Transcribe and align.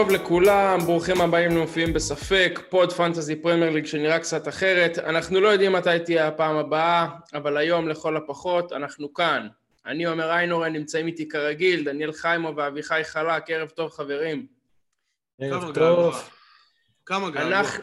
טוב 0.00 0.10
לכולם, 0.10 0.78
ברוכים 0.84 1.20
הבאים 1.20 1.50
למופיעים 1.50 1.92
בספק, 1.92 2.60
pod 2.68 2.92
Fantasy 2.92 3.36
Premier 3.36 3.70
League 3.70 3.86
שנראה 3.86 4.18
קצת 4.18 4.48
אחרת. 4.48 4.98
אנחנו 4.98 5.40
לא 5.40 5.48
יודעים 5.48 5.72
מתי 5.72 5.98
תהיה 6.04 6.28
הפעם 6.28 6.56
הבאה, 6.56 7.06
אבל 7.34 7.56
היום 7.56 7.88
לכל 7.88 8.16
הפחות 8.16 8.72
אנחנו 8.72 9.14
כאן. 9.14 9.48
אני 9.86 10.04
עומר 10.04 10.30
איינורן, 10.30 10.72
נמצאים 10.72 11.06
איתי 11.06 11.28
כרגיל, 11.28 11.84
דניאל 11.84 12.12
חיימו 12.12 12.56
ואביחי 12.56 13.00
חלק, 13.04 13.50
ערב 13.50 13.68
טוב 13.68 13.90
חברים. 13.90 14.46
ערב 15.40 15.74
טוב. 15.74 16.30
כמה 17.06 17.30
געגוע. 17.30 17.58
אנחנו... 17.58 17.82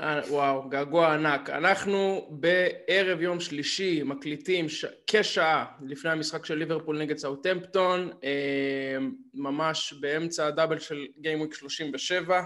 אה, 0.00 0.20
וואו, 0.28 0.68
געגוע 0.68 1.14
ענק. 1.14 1.50
אנחנו 1.50 2.28
בערב 2.30 3.20
יום 3.20 3.40
שלישי 3.40 4.02
מקליטים 4.02 4.68
ש... 4.68 4.84
כשעה 5.06 5.64
לפני 5.82 6.10
המשחק 6.10 6.46
של 6.46 6.54
ליברפול 6.54 6.98
נגד 6.98 7.18
סאוטמפטון, 7.18 8.10
אה, 8.24 8.98
ממש 9.34 9.94
באמצע 10.00 10.46
ה 10.46 10.51
double 10.51 10.78
של 10.78 11.06
gameweek 11.18 11.54
37. 11.54 12.42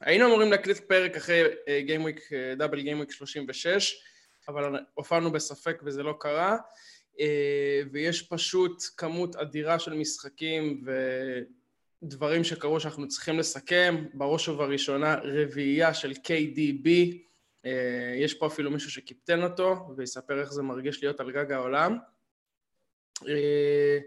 היינו 0.00 0.26
אמורים 0.26 0.50
להקליט 0.50 0.78
פרק 0.78 1.16
אחרי 1.16 1.42
אה, 1.68 1.80
gameweek, 1.80 2.32
אה, 2.32 2.54
double 2.54 2.80
gameweek 2.80 3.10
36, 3.10 4.02
אבל 4.48 4.78
הופענו 4.94 5.32
בספק 5.32 5.82
וזה 5.84 6.02
לא 6.02 6.14
קרה, 6.20 6.56
אה, 7.20 7.80
ויש 7.92 8.22
פשוט 8.22 8.82
כמות 8.96 9.36
אדירה 9.36 9.78
של 9.78 9.94
משחקים 9.94 10.82
ו... 10.86 10.92
דברים 12.02 12.44
שקרו 12.44 12.80
שאנחנו 12.80 13.08
צריכים 13.08 13.38
לסכם, 13.38 14.04
בראש 14.14 14.48
ובראשונה 14.48 15.16
רביעייה 15.24 15.94
של 15.94 16.10
KDB, 16.12 16.88
אה, 17.66 18.14
יש 18.16 18.34
פה 18.34 18.46
אפילו 18.46 18.70
מישהו 18.70 18.90
שקיפטן 18.90 19.42
אותו 19.42 19.94
ויספר 19.96 20.40
איך 20.40 20.52
זה 20.52 20.62
מרגיש 20.62 21.02
להיות 21.02 21.20
על 21.20 21.30
גג 21.30 21.52
העולם. 21.52 21.98
אה, 23.28 23.98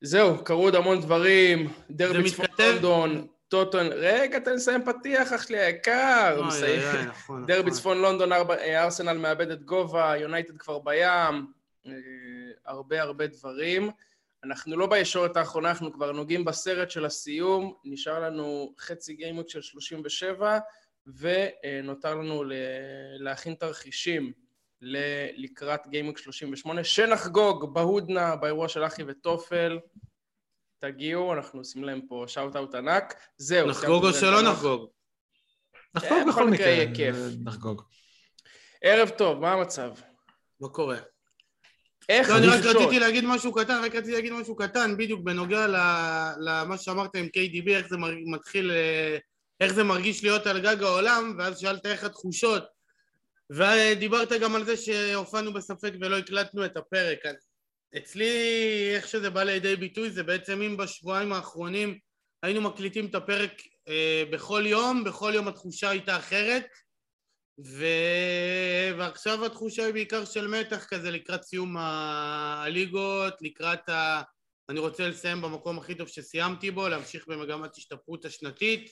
זהו, 0.00 0.44
קרו 0.44 0.62
עוד 0.62 0.74
המון 0.74 1.00
דברים, 1.00 1.68
דרבי 1.90 2.30
צפון 2.30 2.46
לונדון, 2.58 3.26
טוטון, 3.48 3.86
רגע 3.86 4.38
תן 4.38 4.54
לסיים 4.54 4.84
פתיח 4.84 5.32
אח 5.32 5.46
שלי 5.46 5.58
היקר, 5.58 6.42
מסיים. 6.46 7.08
נכון, 7.08 7.46
דרבי 7.46 7.60
נכון. 7.60 7.72
צפון 7.72 7.98
לונדון, 7.98 8.32
אה, 8.32 8.84
ארסנל 8.84 9.18
מאבדת 9.18 9.62
גובה, 9.62 10.16
יונייטד 10.16 10.56
כבר 10.56 10.78
בים, 10.78 11.46
הרבה 12.66 13.02
הרבה 13.02 13.26
דברים. 13.26 13.90
אנחנו 14.44 14.76
לא 14.76 14.86
בישורת 14.86 15.36
האחרונה, 15.36 15.70
אנחנו 15.70 15.92
כבר 15.92 16.12
נוגעים 16.12 16.44
בסרט 16.44 16.90
של 16.90 17.04
הסיום, 17.04 17.74
נשאר 17.84 18.20
לנו 18.20 18.74
חצי 18.78 19.14
גיימות 19.14 19.48
של 19.48 19.62
37, 19.62 20.58
ונותר 21.06 22.14
לנו 22.14 22.44
ל- 22.44 22.52
להכין 23.18 23.54
תרחישים 23.54 24.32
ל- 24.82 25.44
לקראת 25.44 25.86
גיימוק 25.86 26.18
38, 26.18 26.84
שנחגוג 26.84 27.74
בהודנה, 27.74 28.36
באירוע 28.36 28.68
של 28.68 28.84
אחי 28.86 29.02
וטופל. 29.06 29.78
תגיעו, 30.78 31.32
אנחנו 31.32 31.58
עושים 31.60 31.84
להם 31.84 32.00
פה 32.08 32.24
שאוט 32.26 32.56
אאוט 32.56 32.74
ענק. 32.74 33.14
זהו. 33.36 33.68
נחגוג 33.68 34.04
או 34.04 34.12
שלא. 34.12 34.42
נחגוג? 34.52 34.90
נחגוג 35.94 36.12
אה, 36.12 36.24
בכל 36.24 36.32
בכל 36.32 36.50
מקרה. 36.50 36.66
יהיה 36.66 36.94
כיף. 36.94 37.16
אה, 37.16 37.28
נחגוג. 37.44 37.82
ערב 38.82 39.08
טוב, 39.08 39.38
מה 39.40 39.52
המצב? 39.52 39.92
מה 40.60 40.68
קורה? 40.68 40.96
איך 42.08 42.30
לא, 42.30 42.36
אני 42.38 42.46
רק? 42.46 42.64
רציתי 42.64 42.98
להגיד 42.98 43.24
משהו 43.24 43.52
קטן, 43.52 43.80
רק 43.84 43.94
רציתי 43.94 44.12
להגיד 44.12 44.32
משהו 44.32 44.56
קטן, 44.56 44.96
בדיוק 44.96 45.20
בנוגע 45.20 45.66
למה 46.40 46.78
שאמרת 46.78 47.16
עם 47.16 47.26
KDB, 47.26 47.70
איך 47.70 47.88
זה 47.88 47.96
מתחיל, 48.26 48.70
אה, 48.70 49.18
איך 49.60 49.74
זה 49.74 49.84
מרגיש 49.84 50.24
להיות 50.24 50.46
על 50.46 50.60
גג 50.60 50.82
העולם, 50.82 51.34
ואז 51.38 51.60
שאלת 51.60 51.86
איך 51.86 52.04
התחושות. 52.04 52.64
ודיברת 53.50 54.32
גם 54.32 54.54
על 54.54 54.64
זה 54.64 54.76
שהופענו 54.76 55.52
בספק 55.52 55.92
ולא 56.00 56.18
הקלטנו 56.18 56.64
את 56.64 56.76
הפרק. 56.76 57.18
אצלי, 57.96 58.30
איך 58.94 59.08
שזה 59.08 59.30
בא 59.30 59.42
לידי 59.42 59.76
ביטוי, 59.76 60.10
זה 60.10 60.22
בעצם 60.22 60.62
אם 60.62 60.76
בשבועיים 60.76 61.32
האחרונים 61.32 61.98
היינו 62.42 62.60
מקליטים 62.60 63.06
את 63.06 63.14
הפרק 63.14 63.52
אה, 63.88 64.22
בכל 64.30 64.62
יום, 64.66 65.04
בכל 65.04 65.32
יום 65.34 65.48
התחושה 65.48 65.90
הייתה 65.90 66.16
אחרת. 66.16 66.66
ו... 67.64 67.84
ועכשיו 68.98 69.44
התחושה 69.46 69.84
היא 69.84 69.92
בעיקר 69.92 70.24
של 70.24 70.46
מתח 70.46 70.84
כזה 70.84 71.10
לקראת 71.10 71.42
סיום 71.42 71.76
הליגות, 71.78 73.34
לקראת 73.40 73.88
ה... 73.88 74.22
אני 74.68 74.78
רוצה 74.78 75.08
לסיים 75.08 75.42
במקום 75.42 75.78
הכי 75.78 75.94
טוב 75.94 76.08
שסיימתי 76.08 76.70
בו, 76.70 76.88
להמשיך 76.88 77.26
במגמת 77.28 77.76
השתפרות 77.76 78.24
השנתית. 78.24 78.90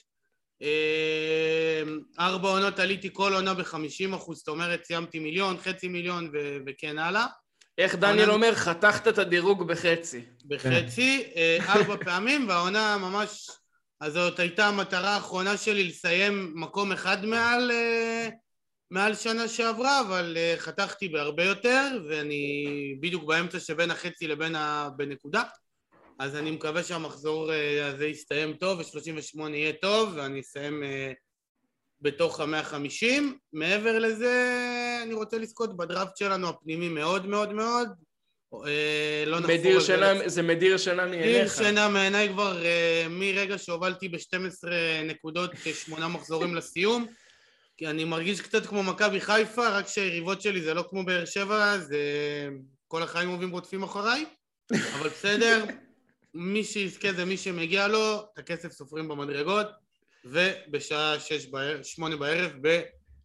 אה, 0.62 1.82
ארבע 2.18 2.48
עונות 2.48 2.78
עליתי 2.78 3.08
כל 3.12 3.32
עונה 3.34 3.54
בחמישים 3.54 4.14
אחוז, 4.14 4.38
זאת 4.38 4.48
אומרת 4.48 4.84
סיימתי 4.84 5.18
מיליון, 5.18 5.56
חצי 5.58 5.88
מיליון 5.88 6.30
ו... 6.32 6.56
וכן 6.66 6.98
הלאה. 6.98 7.26
איך 7.78 7.94
דניאל 7.94 8.20
עונה- 8.20 8.32
אומר, 8.32 8.54
חתכת 8.54 9.08
את 9.08 9.18
הדירוג 9.18 9.66
בחצי. 9.68 10.20
בחצי, 10.46 11.32
אה, 11.36 11.58
ארבע 11.68 11.96
פעמים, 12.04 12.48
והעונה 12.48 12.96
ממש... 12.98 13.50
אז 14.00 14.12
זאת 14.12 14.38
הייתה 14.38 14.66
המטרה 14.66 15.14
האחרונה 15.14 15.56
שלי 15.56 15.84
לסיים 15.84 16.52
מקום 16.54 16.92
אחד 16.92 17.24
מעל, 17.24 17.70
אה, 17.70 18.28
מעל 18.90 19.14
שנה 19.14 19.48
שעברה, 19.48 20.00
אבל 20.00 20.36
אה, 20.36 20.54
חתכתי 20.58 21.08
בהרבה 21.08 21.44
יותר, 21.44 21.98
ואני 22.08 22.64
בדיוק 23.00 23.24
באמצע 23.24 23.60
שבין 23.60 23.90
החצי 23.90 24.26
לבין 24.26 24.54
ה... 24.54 24.88
בנקודה. 24.96 25.42
אז 26.18 26.36
אני 26.36 26.50
מקווה 26.50 26.82
שהמחזור 26.82 27.52
אה, 27.52 27.86
הזה 27.86 28.06
יסתיים 28.06 28.52
טוב, 28.52 28.78
ו-38 28.78 29.48
יהיה 29.48 29.72
טוב, 29.72 30.12
ואני 30.16 30.40
אסיים 30.40 30.82
אה, 30.82 31.12
בתוך 32.00 32.40
המאה 32.40 32.62
חמישים. 32.62 33.38
מעבר 33.52 33.98
לזה, 33.98 35.00
אני 35.02 35.14
רוצה 35.14 35.38
לזכות 35.38 35.76
בדראפט 35.76 36.16
שלנו 36.16 36.48
הפנימי 36.48 36.88
מאוד 36.88 37.26
מאוד 37.26 37.52
מאוד. 37.52 37.88
לא 39.26 39.40
נחפור 39.40 39.54
מדיר 39.54 39.80
שינה, 39.80 40.28
זה 40.28 40.42
מדיר 40.42 40.78
שינה 40.78 41.06
מדיר 41.06 41.20
מעיניך. 41.20 41.56
שינה 41.56 41.88
מעיניי 41.88 42.28
כבר 42.28 42.62
uh, 42.62 43.08
מרגע 43.08 43.58
שהובלתי 43.58 44.08
ב-12 44.08 44.68
נקודות, 45.04 45.50
אה, 45.66 45.74
שמונה 45.74 46.08
מחזורים 46.08 46.54
לסיום. 46.54 47.06
כי 47.76 47.86
אני 47.86 48.04
מרגיש 48.04 48.40
קצת 48.40 48.66
כמו 48.66 48.82
מכבי 48.82 49.20
חיפה, 49.20 49.68
רק 49.68 49.88
שהיריבות 49.88 50.42
שלי 50.42 50.62
זה 50.62 50.74
לא 50.74 50.84
כמו 50.90 51.04
באר 51.04 51.24
שבע, 51.24 51.78
זה 51.78 51.98
כל 52.88 53.02
החיים 53.02 53.28
עוברים 53.28 53.50
רודפים 53.50 53.82
אחריי, 53.82 54.24
אבל 54.72 55.08
בסדר, 55.08 55.64
מי 56.34 56.64
שיזכה 56.64 57.12
זה 57.12 57.24
מי 57.24 57.36
שמגיע 57.36 57.88
לו, 57.88 58.20
את 58.32 58.38
הכסף 58.38 58.72
סופרים 58.72 59.08
במדרגות, 59.08 59.66
ובשעה 60.24 61.20
שש 61.20 61.46
בערב, 61.46 61.82
שמונה 61.82 62.16
בערב 62.16 62.52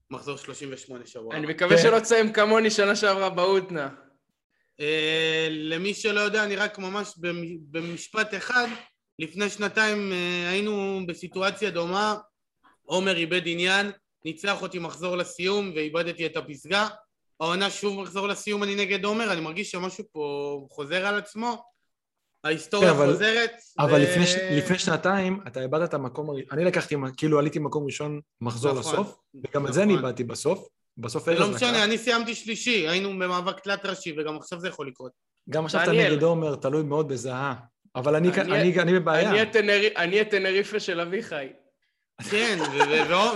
במחזור 0.09 0.37
38 0.37 1.05
שבוע. 1.05 1.35
אני 1.35 1.47
מקווה 1.47 1.77
כן. 1.77 1.83
שלא 1.83 1.99
תסיים 1.99 2.33
כמוני 2.33 2.71
שנה 2.71 2.95
שעברה 2.95 3.29
בהודנה. 3.29 3.89
אה, 4.79 5.47
למי 5.51 5.93
שלא 5.93 6.19
יודע, 6.19 6.43
אני 6.43 6.55
רק 6.55 6.79
ממש 6.79 7.13
במ- 7.17 7.57
במשפט 7.71 8.33
אחד, 8.33 8.67
לפני 9.19 9.49
שנתיים 9.49 10.11
אה, 10.11 10.49
היינו 10.49 10.99
בסיטואציה 11.07 11.69
דומה, 11.69 12.15
עומר 12.85 13.17
איבד 13.17 13.41
עניין, 13.45 13.91
ניצח 14.25 14.61
אותי 14.61 14.79
מחזור 14.79 15.15
לסיום 15.17 15.71
ואיבדתי 15.75 16.25
את 16.25 16.37
הפסגה. 16.37 16.87
העונה 17.39 17.69
שוב 17.69 18.01
מחזור 18.01 18.27
לסיום 18.27 18.63
אני 18.63 18.75
נגד 18.75 19.05
עומר, 19.05 19.33
אני 19.33 19.41
מרגיש 19.41 19.71
שמשהו 19.71 20.03
פה 20.11 20.21
חוזר 20.71 21.05
על 21.05 21.17
עצמו. 21.17 21.63
ההיסטוריה 22.43 22.89
כן, 22.89 22.95
אבל- 22.95 23.11
חוזרת. 23.13 23.51
אבל 23.79 23.93
ו- 23.93 23.97
לפני 24.03 24.25
לפני 24.57 24.79
שנתיים 24.79 25.39
אתה 25.47 25.61
איבדת 25.61 25.89
את 25.89 25.93
המקום, 25.93 26.29
אני 26.51 26.65
לקחתי, 26.65 26.95
כאילו 27.17 27.39
עליתי 27.39 27.59
מקום 27.59 27.85
ראשון 27.85 28.19
מחזור 28.41 28.73
נכון, 28.79 28.93
לסוף, 28.93 29.17
וגם 29.43 29.67
את 29.67 29.73
זה 29.73 29.83
אני 29.83 29.93
נכון. 29.93 30.05
איבדתי 30.05 30.23
בסוף. 30.23 30.67
בסוף 30.97 31.27
ארז 31.29 31.39
לא 31.39 31.45
לקח. 31.47 31.55
משנה, 31.55 31.83
אני 31.83 31.97
סיימתי 31.97 32.35
שלישי, 32.35 32.87
היינו 32.87 33.09
במאבק 33.09 33.59
תלת 33.59 33.85
ראשי 33.85 34.15
וגם 34.17 34.37
עכשיו 34.37 34.59
זה 34.59 34.67
יכול 34.67 34.87
לקרות. 34.87 35.11
גם 35.49 35.65
עכשיו 35.65 35.83
אתה. 35.83 35.91
נגד 35.91 36.23
עומר, 36.23 36.55
תלוי 36.55 36.83
מאוד 36.83 37.07
בזהה. 37.07 37.55
אבל 37.95 38.15
אני 38.15 38.29
אני- 38.29 38.41
אני- 38.61 38.79
אני 38.81 38.99
בבעיה. 38.99 39.29
אני 39.31 39.87
אני 39.95 40.19
הטנריפה 40.21 40.79
של 40.79 40.99
אביחי. 40.99 41.47
כן, 42.29 42.59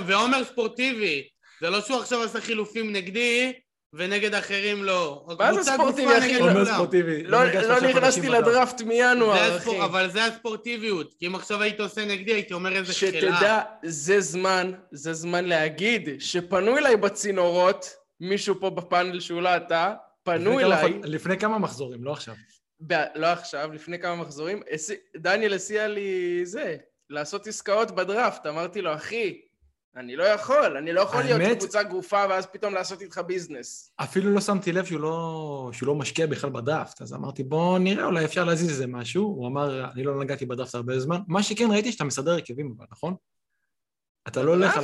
ועומר- 0.06 0.44
ספורטיבי. 0.44 1.28
זה 1.62 1.70
לא 1.70 1.82
שהוא 1.82 2.00
עכשיו 2.00 2.24
עשה 2.24 2.42
חילופים 2.42 2.94
נגדי 2.94 3.54
ונגד 3.94 4.34
אחרים 4.36 4.84
לא. 4.84 5.26
מה 5.40 5.54
זה 5.54 5.72
ספורטיבי, 5.72 6.18
אחי? 6.18 6.40
לא- 6.40 6.50
עומר. 6.50 6.66
ספורטיבי. 6.66 7.24
לא 7.24 7.44
לא 7.44 7.82
נכנסתי. 7.82 8.30
לדראפט 8.30 8.82
מינואר, 8.82 9.50
זה 9.52 9.58
אחי. 9.58 9.82
אבל 9.82 10.10
זה 10.12 10.26
הספורטיביות. 10.26 11.14
כי 11.20 11.28
אם 11.28 11.36
עכשיו 11.36 11.62
היית 11.62 11.80
עושה 11.80 12.06
נגדי, 12.06 12.34
הייתי 12.34 12.54
אומר 12.54 12.76
איזה 12.76 12.94
חלאה. 12.94 13.12
שתדע, 13.12 13.62
זה 13.84 14.22
זמן, 14.22 14.72
זה 14.92 15.14
זמן 15.14 15.46
להגיד 15.46 16.10
שפנו 16.20 16.78
אליי 16.78 16.98
בצינורות, 16.98 17.90
מישהו 18.20 18.60
פה 18.60 18.70
בפאנל 18.70 19.20
שהוא 19.20 19.42
לא 19.42 19.58
אתה, 19.58 19.94
פנו 20.24 20.60
אליי, 20.60 21.00
לפני 21.04 21.38
כמה 21.40 21.60
מחזורים, 21.60 22.04
לא 22.04 22.12
עכשיו. 22.12 22.36
לא 23.16 23.28
עכשיו, 23.28 23.70
לפני 23.74 24.00
כמה 24.00 24.16
מחזורים, 24.16 24.62
דניאל 25.18 25.54
הציע 25.54 25.88
לי 25.88 26.42
זה, 26.44 26.76
לעשות 27.10 27.48
עסקאות 27.48 27.92
בדראפט, 27.92 28.46
אמרתי 28.46 28.82
לו, 28.82 28.94
אחי, 28.96 29.42
אני 29.96 30.16
לא 30.16 30.24
יכול, 30.24 30.78
אני 30.78 30.94
לא 30.94 31.02
יכול 31.02 31.22
להיות 31.22 31.42
האמת- 31.42 31.58
קבוצה 31.58 31.84
גרופה 31.84 32.26
ואז 32.30 32.46
פתאום 32.46 32.74
לעשות 32.74 33.02
איתך 33.02 33.22
ביזנס. 33.28 33.92
אפילו 33.98 34.32
לא 34.34 34.42
שמתי 34.42 34.72
לב 34.72 34.86
שהוא 34.86 35.00
לא, 35.00 35.70
שהוא 35.74 35.88
לא 35.88 35.96
משקיע 35.96 36.26
בכלל 36.28 36.50
בדראפט, 36.50 37.02
אז 37.02 37.14
אמרתי 37.14 37.44
בוא 37.44 37.80
נראה, 37.80 38.06
אולי 38.06 38.26
אפשר 38.26 38.44
להזיז 38.44 38.70
איזה 38.70 38.88
משהו. 38.88 39.24
הוא 39.24 39.48
אמר, 39.48 39.92
אני 39.92 40.04
לא 40.04 40.24
נגעתי 40.24 40.46
בדראפט 40.46 40.76
הרבה 40.76 41.00
זמן. 41.00 41.18
מה 41.28 41.44
שכן 41.44 41.72
ראיתי 41.72 41.92
שאתה 41.92 42.04
מסדר 42.04 42.32
הרכבים 42.32 42.74
אבל, 42.78 42.86
נכון? 42.92 43.16
אתה 44.28 44.44
לא 44.44 44.52
הולך 44.52 44.78
על... 44.78 44.84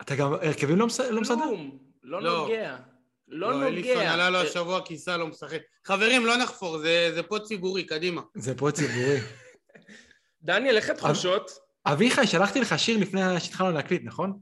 אתה 0.00 0.14
גם 0.16 0.32
הרכבים 0.32 0.76
לא 0.78 0.86
מס- 0.86 1.00
לא 1.00 1.20
מסדר? 1.20 1.34
כלום, 1.44 1.78
לא 2.02 2.22
לא. 2.22 2.38
נוגע. 2.42 2.76
לא 3.28 3.60
לא, 3.60 3.66
אליסון 3.66 3.92
נוגע. 3.94 4.12
עלה 4.12 4.30
לו 4.30 4.36
אה, 4.38 4.42
השבוע 4.42 4.80
כיסה 4.84 5.16
לא 5.16 5.26
משחק. 5.26 5.60
חברים, 5.84 6.26
לא 6.26 6.36
נחפור, 6.36 6.78
זה 6.78 7.10
זה 7.14 7.22
פה 7.22 7.38
ציבורי, 7.38 7.84
קדימה. 7.84 8.22
זה 8.34 8.54
פה 8.54 8.70
ציבורי. 8.70 9.18
דניאל, 10.42 10.76
איך 10.76 10.90
התחושות? 10.90 11.50
אביחי, 11.86 12.26
שלחתי 12.26 12.60
לך 12.60 12.78
שיר 12.78 12.98
לפני 12.98 13.40
שהתחלנו 13.40 13.70
להקליט, 13.72 14.02
נכון? 14.04 14.38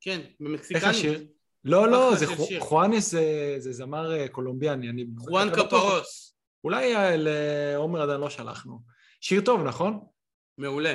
כן, 0.00 0.20
איך 0.20 0.28
במקסיקנית. 0.40 0.84
השיר? 0.84 1.24
לא, 1.64 1.88
לא, 1.88 2.14
זה. 2.16 2.26
חואנס 2.58 3.10
זה- 3.10 3.24
זה 3.58 3.72
זמר 3.72 4.12
אה, 4.20 4.28
קולומביאני, 4.28 4.90
אני... 4.90 5.04
חואן 5.18 5.48
אתה 5.48 5.62
בטוח- 5.62 5.82
קפרוס. 5.98 6.34
אולי 6.64 6.96
אה, 6.96 7.14
לעומר 7.18 8.02
עדיין 8.02 8.20
לא 8.20 8.30
שלחנו. 8.30 8.78
שיר 9.20 9.40
טוב, 9.40 9.62
נכון? 9.62 10.00
מעולה. 10.58 10.94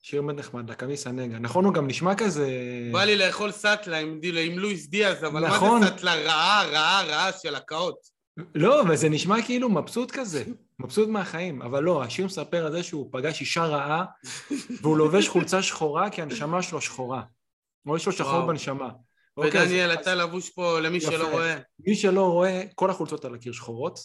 שיר 0.00 0.22
מאוד 0.22 0.38
נחמד, 0.38 0.70
לקמיסה 0.70 1.10
נגה. 1.12 1.38
נכון, 1.38 1.64
הוא 1.64 1.74
גם 1.74 1.86
נשמע 1.86 2.14
כזה... 2.14 2.48
בא 2.92 3.04
לי 3.04 3.16
לאכול 3.16 3.50
סאטלה 3.52 3.98
עם 3.98 4.20
עם 4.40 4.58
לואיס 4.58 4.86
דיאז, 4.86 5.24
אבל 5.24 5.40
מה 5.40 5.48
נכון. 5.48 5.80
זה 5.82 5.86
סאטלה 5.88 6.14
רעה, 6.14 6.64
רעה, 6.66 7.04
רעה 7.04 7.32
של 7.32 7.54
הקאות? 7.54 7.98
לא, 8.54 8.82
וזה 8.88 9.08
נשמע 9.08 9.42
כאילו 9.42 9.68
מבסוט 9.68 10.10
כזה, 10.10 10.44
מבסוט 10.80 11.08
מהחיים, 11.08 11.62
אבל 11.62 11.82
לא, 11.82 12.02
השיר 12.02 12.26
מספר 12.26 12.66
על 12.66 12.72
זה 12.72 12.82
שהוא 12.82 13.08
פגש 13.12 13.40
אישה 13.40 13.64
רעה, 13.64 14.04
והוא 14.82 14.96
לובש 14.98 15.28
חולצה 15.32 15.62
שחורה 15.62 16.10
כי 16.10 16.22
הנשמה 16.22 16.62
שלו 16.62 16.80
שחורה. 16.80 17.22
או 17.86 17.96
יש 17.96 18.06
לו 18.06 18.12
שחור. 18.12 18.46
בנשמה. 18.46 18.88
אוקיי, 19.36 19.62
ודניאל, 19.62 19.92
אתה 19.92 20.14
לבוש 20.14 20.50
פה 20.50 20.80
למי. 20.80 21.00
שלא 21.00 21.30
רואה. 21.30 21.56
מי 21.86 21.94
שלא 21.94 22.32
רואה, 22.32 22.62
כל 22.74 22.90
החולצות 22.90 23.24
על 23.24 23.34
הקיר 23.34 23.52
שחורות. 23.52 23.98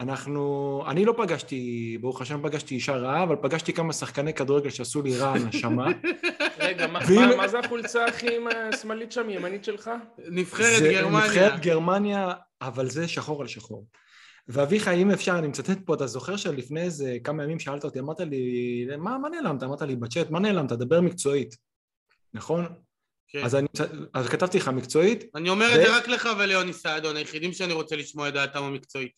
אנחנו, 0.00 0.84
אני 0.88 1.04
לא 1.04 1.14
פגשתי, 1.16 1.98
ברוך 2.00 2.20
השם 2.20 2.40
פגשתי 2.42 2.74
אישה 2.74 2.96
רעה, 2.96 3.22
אבל 3.22 3.36
פגשתי 3.42 3.72
כמה 3.72 3.92
שחקני 3.92 4.34
כדורגל 4.34 4.70
שעשו 4.70 5.02
לי 5.02 5.18
רע 5.18 5.28
הנשמה. 5.28 5.86
רגע, 6.58 6.86
מה- 6.86 7.48
זה 7.48 7.58
החולצה 7.58 8.04
הכי 8.06 8.36
עם 8.36 8.46
השמאלית 8.48 9.12
שם, 9.12 9.30
ימנית 9.30 9.64
שלך? 9.64 9.90
נבחרת 10.18 10.82
גרמניה. 10.82 11.24
נבחרת 11.26 11.60
גרמניה, 11.60 12.32
אבל 12.62 12.90
זה 12.90 13.08
שחור 13.08 13.40
על 13.42 13.48
שחור. 13.48 13.86
ואביחי, 14.48 15.02
אם 15.02 15.10
אפשר, 15.10 15.38
אני 15.38 15.48
מצטט 15.48 15.78
פה, 15.84 15.94
אתה 15.94 16.06
זוכר 16.06 16.36
שלפני 16.36 16.80
איזה 16.82 17.16
כמה 17.24 17.44
ימים 17.44 17.58
שאלת 17.58 17.84
אותי, 17.84 17.98
אמרת 18.00 18.20
לי, 18.20 18.86
מה, 18.98 19.18
מה 19.18 19.28
נעלמת? 19.28 19.62
אמרת 19.62 19.82
לי 19.82 19.96
בצ'אט, 19.96 20.30
מה 20.30 20.38
נעלמת? 20.40 20.72
דבר 20.72 21.00
מקצועית. 21.00 21.56
נכון? 22.34 22.66
כן. 23.28 23.44
אז, 23.44 23.54
אני, 23.54 23.68
אז 24.14 24.28
כתבתי 24.28 24.58
לך 24.58 24.68
מקצועית, 24.68 25.24
אני 25.34 25.48
אומר 25.48 25.66
את 25.74 25.78
ו- 25.78 25.82
זה 25.86 25.96
רק 25.96 26.08
לך 26.08 26.28
וליוני 26.38 26.72
סעדון, 26.72 27.16
היחידים 27.16 27.52
שאני 27.52 27.72
רוצה 27.72 27.96
לשמוע 27.96 28.28
את 28.28 28.34
דעתם 28.34 28.62
המקצועית. 28.62 29.12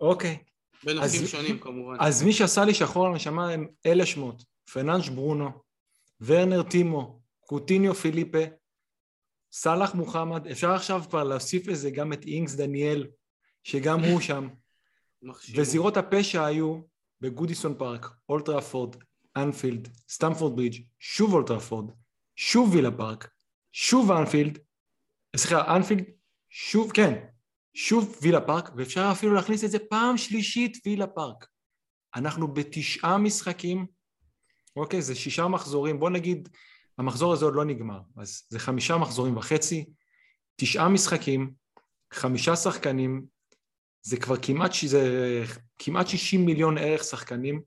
אוקיי. 0.00 0.38
בנושאים 0.84 1.22
אז- 1.22 1.28
שונים 1.28 1.58
כמובן. 1.58 1.96
אז 2.00 2.22
מי 2.22 2.32
שעשה 2.32 2.64
לי 2.64 2.74
שחור 2.74 3.06
על 3.06 3.12
הנשמה 3.12 3.50
הם 3.50 3.66
אלה 3.86 4.06
שמות, 4.06 4.42
פרננש 4.72 5.08
ברונו, 5.08 5.50
ורנר 6.20 6.62
טימו, 6.62 7.20
קוטיניו 7.40 7.94
פיליפה, 7.94 8.38
סאלח 9.52 9.94
מוחמד, 9.94 10.46
אפשר 10.46 10.70
עכשיו 10.70 11.02
כבר 11.08 11.24
להוסיף 11.24 11.66
לזה 11.66 11.90
גם 11.90 12.12
את 12.12 12.24
אינגס 12.24 12.54
דניאל, 12.54 13.06
שגם 13.66 14.00
הוא 14.00 14.20
שם. 14.20 14.48
וזירות 15.54 15.96
הפשע 15.96 16.44
היו 16.44 16.80
בגודיסון 17.20 17.78
פארק, 17.78 18.06
אולד 18.28 18.51
טראפורד, 18.51 18.96
אנפילד, 19.36 19.88
סטמפורד 20.08 20.56
ברידג', 20.56 20.82
שוב 20.98 21.32
אולד 21.34 21.53
טראפורד, 21.53 21.90
שוב 22.36 22.74
וילה 22.74 22.90
פארק, 22.90 23.30
שוב 23.72 24.10
אנפילד, 24.12 24.58
סליחה, 25.36 25.76
אנפילד, 25.76 26.04
שוב, 26.48 26.92
כן, 26.92 27.24
שוב 27.74 28.18
וילה 28.22 28.40
פארק, 28.40 28.70
ואפשר 28.76 29.08
אפילו 29.12 29.34
להכניס 29.34 29.64
את 29.64 29.70
זה 29.70 29.78
פעם 29.90 30.16
שלישית 30.16 30.78
וילה 30.86 31.06
פארק. 31.06 31.46
אנחנו 32.14 32.54
בתשעה 32.54 33.18
משחקים, 33.18 33.86
אוקיי, 34.76 35.02
זה 35.02 35.14
שישה 35.14 35.48
מחזורים, 35.48 36.00
בוא 36.00 36.10
נגיד, 36.10 36.48
המחזור 36.98 37.32
הזה 37.32 37.44
עוד 37.44 37.54
לא 37.54 37.64
נגמר, 37.64 38.00
אז 38.16 38.42
זה 38.48 38.58
חמישה 38.58 38.96
מחזורים 38.96 39.36
וחצי, 39.36 39.84
תשעה 40.56 40.88
משחקים, 40.88 41.52
חמישה 42.12 42.56
שחקנים, 42.56 43.35
זה 44.06 44.16
כבר 44.16 44.36
כמעט, 44.42 44.72
ש- 44.72 44.84
זה 44.84 45.44
כמעט 45.78 46.06
60 46.06 46.46
מיליון 46.46 46.78
ערך 46.78 47.04
שחקנים, 47.04 47.62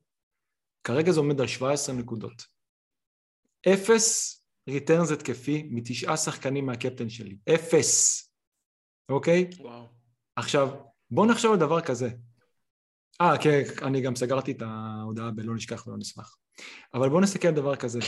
כרגע 0.84 1.12
זה 1.12 1.20
עומד 1.20 1.42
על 1.42 1.48
17 1.48 1.96
נקודות. 1.96 2.46
אפס 3.68 4.40
ריטרנס 4.70 5.12
התקפי 5.12 5.68
מתשעה 5.72 6.18
שחקנים 6.18 6.66
מהקפטן 6.66 7.10
שלי, 7.10 7.38
אפס, 7.56 8.24
אוקיי? 9.10 9.50
וואו. 9.60 9.86
עכשיו, 10.36 10.70
בואו 11.12 11.26
נחשוב 11.26 11.54
על 11.54 11.60
דבר 11.60 11.82
כזה. 11.82 12.10
אה, 13.22 13.38
כן, 13.44 13.62
אני 13.82 14.02
גם 14.02 14.16
סגרתי 14.16 14.52
את 14.52 14.62
ההודעה 14.62 15.32
בלא 15.32 15.56
נשכח 15.56 15.88
ולא 15.88 15.98
נשמח. 15.98 16.38
אבל 16.94 17.10
בואו 17.10 17.22
נסתכל 17.22 17.48
על 17.48 17.54
דבר 17.54 17.76
כזה. 17.76 18.00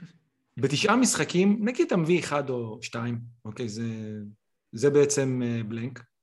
בתשעה 0.62 0.96
משחקים, 0.96 1.58
נגיד 1.60 1.86
אתה 1.86 1.96
מביא 1.96 2.20
אחד 2.20 2.50
או 2.50 2.78
שתיים, 2.82 3.20
אוקיי? 3.44 3.68
זה, 3.68 3.84
זה 4.72 4.90
בעצם 4.90 5.42
אה, 5.44 5.62
בלנק. 5.68 6.13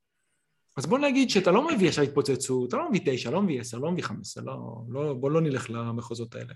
אז 0.76 0.86
בוא 0.86 0.98
נגיד 0.98 1.30
שאתה 1.30 1.50
לא 1.50 1.68
מביא 1.68 1.88
עכשיו 1.88 2.04
התפוצצות, 2.04 2.68
אתה 2.68 2.76
לא 2.76 2.88
מביא 2.88 3.00
תשע, 3.06 3.30
לא 3.30 3.42
מביא 3.42 3.60
עשר, 3.60 3.78
לא 3.78 3.90
מביא 3.92 4.02
חמש 4.04 4.18
עשרה, 4.20 4.44
לא, 4.44 4.54
לא, 4.88 5.14
בוא 5.14 5.30
לא 5.30 5.40
נלך 5.40 5.70
למחוזות 5.70 6.34
האלה. 6.34 6.54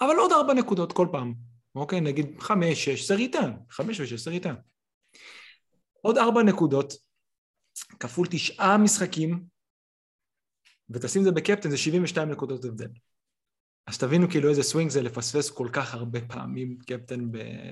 אבל 0.00 0.16
עוד 0.16 0.32
ארבע 0.32 0.54
נקודות 0.54 0.92
כל 0.92 1.06
פעם, 1.12 1.34
אוקיי? 1.74 2.00
נגיד 2.00 2.26
חמש, 2.40 2.84
שש, 2.84 3.08
זה 3.08 3.14
ריטן, 3.14 3.52
חמש 3.70 4.00
ושש 4.00 4.20
זה 4.20 4.30
ריטן. 4.30 4.54
עוד 6.00 6.18
ארבע 6.18 6.42
נקודות, 6.42 6.92
כפול 8.00 8.26
תשעה 8.30 8.78
משחקים, 8.78 9.44
ותשים 10.90 11.20
את 11.20 11.24
זה 11.26 11.32
בקפטן, 11.32 11.70
זה 11.70 11.76
72 11.76 12.28
נקודות 12.30 12.64
הבדל. 12.64 12.88
אז 13.86 13.98
תבינו 13.98 14.30
כאילו 14.30 14.48
איזה 14.50 14.62
סווינג 14.62 14.90
זה 14.90 15.02
לפספס 15.02 15.50
כל 15.50 15.68
כך 15.72 15.94
הרבה 15.94 16.20
פעמים 16.20 16.78
קפטן 16.86 17.28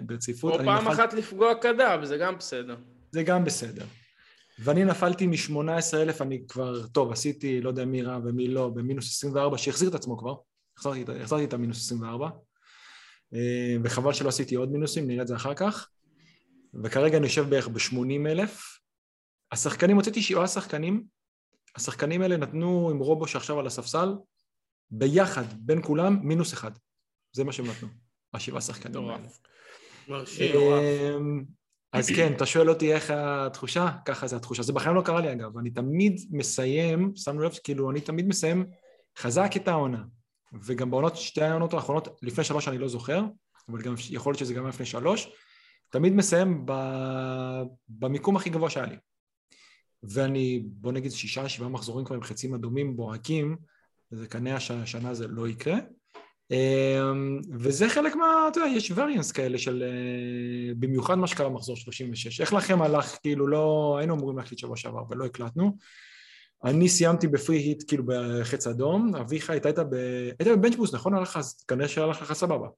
ברציפות. 0.06 0.52
או 0.52 0.58
פעם 0.58 0.84
נפל- 0.84 0.92
אחת 0.92 1.12
לפגוע 1.12 1.54
כדה, 1.62 1.96
וזה 2.02 2.16
גם 2.16 2.38
בסדר. 2.38 2.76
זה 3.12 3.22
גם 3.22 3.44
בסדר. 3.44 3.84
ואני 4.58 4.84
נפלתי 4.84 5.26
מ-18,000, 5.26 6.22
אני 6.22 6.42
כבר, 6.48 6.86
טוב, 6.86 7.12
עשיתי, 7.12 7.60
לא 7.60 7.68
יודע 7.68 7.84
מי 7.84 8.02
רע 8.02 8.18
ומי 8.24 8.48
לא, 8.48 8.68
במינוס 8.68 9.16
24, 9.16 9.58
שהחזיר 9.58 9.88
את 9.88 9.94
עצמו 9.94 10.18
כבר, 10.18 10.34
החזרתי, 10.78 11.02
את- 11.02 11.08
החזרתי 11.08 11.44
את 11.44 11.52
המינוס 11.52 11.78
24, 11.86 12.28
אה, 13.34 13.76
וחבל 13.84 14.12
שלא 14.12 14.28
עשיתי 14.28 14.54
עוד 14.54 14.72
מינוסים, 14.72 15.06
נראה 15.06 15.22
את 15.22 15.26
זה 15.28 15.36
אחר 15.36 15.54
כך, 15.54 15.88
וכרגע 16.84 17.16
אני 17.16 17.26
יושב 17.26 17.48
בערך 17.50 17.68
ב-80,000. 17.68 18.48
השחקנים, 19.52 19.96
הוצאתי 19.96 20.22
שבעה 20.22 20.46
שחקנים, 20.48 21.04
השחקנים 21.76 22.22
האלה 22.22 22.36
נתנו 22.36 22.90
עם 22.90 22.98
רובו 22.98 23.26
שעכשיו 23.26 23.58
על 23.60 23.66
הספסל, 23.66 24.08
ביחד, 24.90 25.44
בין 25.60 25.82
כולם, 25.82 26.18
מינוס 26.22 26.52
אחד. 26.54 26.70
זה 27.32 27.44
מה 27.44 27.52
שהם 27.52 27.66
נתנו, 27.66 27.88
השבעה 28.34 28.60
שחקנים 28.60 28.94
האלה. 29.08 29.28
מרשים. 30.08 30.52
אז 31.92 32.10
כן, 32.10 32.32
אתה 32.32 32.46
שואל 32.46 32.70
אותי 32.70 32.94
איך 32.94 33.10
התחושה? 33.16 33.88
ככה 34.04 34.26
זה 34.26 34.36
התחושה. 34.36 34.62
זה 34.62 34.72
בחיים 34.72 34.94
לא 34.94 35.02
קרה 35.02 35.20
לי 35.20 35.32
אגב, 35.32 35.58
אני 35.58 35.70
תמיד 35.70 36.20
מסיים, 36.30 37.12
שמנו 37.16 37.42
לב, 37.42 37.58
כאילו, 37.64 37.90
אני 37.90 38.00
תמיד 38.00 38.28
מסיים 38.28 38.66
חזק 39.18 39.50
את 39.56 39.68
העונה. 39.68 40.02
וגם 40.62 40.90
בעונות, 40.90 41.16
שתי 41.16 41.42
העונות 41.42 41.74
האחרונות, 41.74 42.08
לפני 42.22 42.44
שלוש 42.44 42.68
אני 42.68 42.78
לא 42.78 42.88
זוכר, 42.88 43.24
אבל 43.68 43.82
גם 43.82 43.94
יכול 44.10 44.30
להיות 44.30 44.38
שזה 44.38 44.54
גם 44.54 44.68
לפני 44.68 44.86
שלוש, 44.86 45.28
תמיד 45.90 46.12
מסיים 46.12 46.66
ב... 46.66 46.72
במיקום 47.88 48.36
הכי 48.36 48.50
גבוה 48.50 48.70
שהיה 48.70 48.86
לי. 48.86 48.96
ואני, 50.02 50.62
בוא 50.66 50.92
נגיד, 50.92 51.12
שישה, 51.12 51.48
שבעה 51.48 51.68
מחזורים 51.68 52.04
כבר 52.04 52.16
עם 52.16 52.22
חצים 52.22 52.54
אדומים 52.54 52.96
בוהקים, 52.96 53.56
וזה 54.12 54.26
כנראה 54.26 54.60
שהשנה 54.60 55.14
זה 55.14 55.28
לא 55.28 55.48
יקרה. 55.48 55.76
אמ, 56.50 57.40
וזה 57.52 57.88
חלק 57.88 58.16
מה, 58.16 58.48
אתה 58.52 58.60
יודע, 58.60 58.70
יש 58.70 58.92
וריאנס 58.94 59.32
כאלה 59.32 59.58
של, 59.58 59.82
אה, 59.82 60.74
במיוחד 60.78 61.14
מה 61.14 61.26
שקרה 61.26 61.48
במחזור 61.48 61.76
36. 61.76 62.40
איך 62.40 62.52
לכם 62.52 62.82
הלך, 62.82 63.18
כאילו 63.22 63.46
לא, 63.46 63.96
היינו 63.98 64.14
אמורים 64.14 64.38
להקליט 64.38 64.58
שבוע 64.58 64.76
שעבר 64.76 65.02
ולא 65.10 65.24
הקלטנו. 65.24 65.76
אני 66.64 66.88
סיימתי 66.88 67.26
ב 67.26 67.32
free 67.32 67.56
hit, 67.56 67.84
כאילו 67.88 68.04
בחץ 68.06 68.66
אדום, 68.66 69.14
אביחי, 69.14 69.56
אתה 69.56 69.68
היית 69.68 69.78
ב... 69.78 69.94
היית 70.38 70.58
ב 70.58 70.61
bench 70.61 70.76
boost, 70.76 70.94
נכון? 70.94 71.14
הלך 71.14 71.36
אז, 71.36 71.64
כנראה 71.68 71.88
שהלך 71.88 72.22
לך 72.22 72.32
סבבה. 72.32 72.68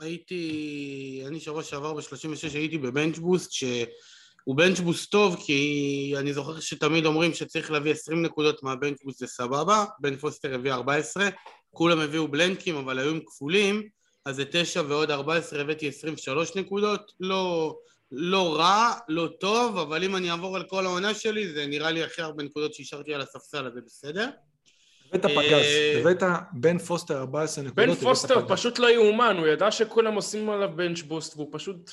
הייתי, 0.00 1.22
אני 1.26 1.40
שבוע 1.40 1.62
שעבר 1.62 1.94
ב-36 1.94 2.54
הייתי 2.54 2.78
ב 2.78 2.85
bench 2.85 3.18
boost, 3.18 3.52
שהוא 3.52 4.56
bench 4.56 4.80
boost 4.80 5.10
טוב, 5.10 5.36
כי 5.46 6.14
אני 6.16 6.32
זוכר 6.32 6.60
שתמיד 6.60 7.06
אומרים 7.06 7.34
שצריך 7.34 7.70
להביא 7.70 7.92
20 7.92 8.22
נקודות 8.22 8.62
מה 8.62 8.73
bench 8.73 9.02
boost 9.04 9.18
זה 9.18 9.26
סבבה, 9.26 9.84
בן 10.00 10.16
פוסטר 10.16 10.54
הביא 10.54 10.72
14, 10.72 11.28
כולם 11.76 12.00
הביאו 12.00 12.28
בלנקים, 12.28 12.76
אבל 12.76 12.98
היו 12.98 13.10
עם 13.10 13.20
כפולים, 13.26 13.88
אז 14.24 14.36
זה 14.36 14.44
9 14.50 14.82
ועוד 14.88 15.10
14 15.10 15.60
הבאתי 15.60 15.88
23 15.88 16.56
נקודות, 16.56 17.12
לא, 17.20 17.76
לא 18.12 18.56
רע, 18.56 18.92
לא 19.08 19.28
טוב, 19.40 19.78
אבל 19.78 20.04
אם 20.04 20.16
אני 20.16 20.30
אעבור 20.30 20.56
על 20.56 20.62
כל 20.62 20.86
העונה 20.86 21.14
שלי, 21.14 21.52
זה 21.52 21.66
נראה 21.66 21.90
לי 21.90 22.02
הכי 22.02 22.22
הרבה 22.22 22.42
נקודות 22.42 22.74
שהשארתי 22.74 23.14
על 23.14 23.20
הספסל, 23.20 23.66
אז 23.66 23.72
זה 23.74 23.80
בסדר. 23.86 24.28
הבאת 25.08 25.24
אה, 25.24 25.30
פגז, 25.30 25.64
הבאת 26.00 26.22
בן 26.52 26.78
פוסטר 26.78 27.18
14 27.18 27.64
נקודות. 27.64 27.88
בן 27.88 27.94
פוסטר. 27.94 28.48
פשוט 28.48 28.78
לא 28.78 28.90
יאומן, 28.90 29.36
הוא 29.38 29.46
ידע 29.46 29.70
שכולם 29.70 30.14
עושים 30.14 30.50
עליו 30.50 30.70
bench 30.76 31.02
boost, 31.02 31.36
והוא 31.36 31.48
פשוט 31.52 31.90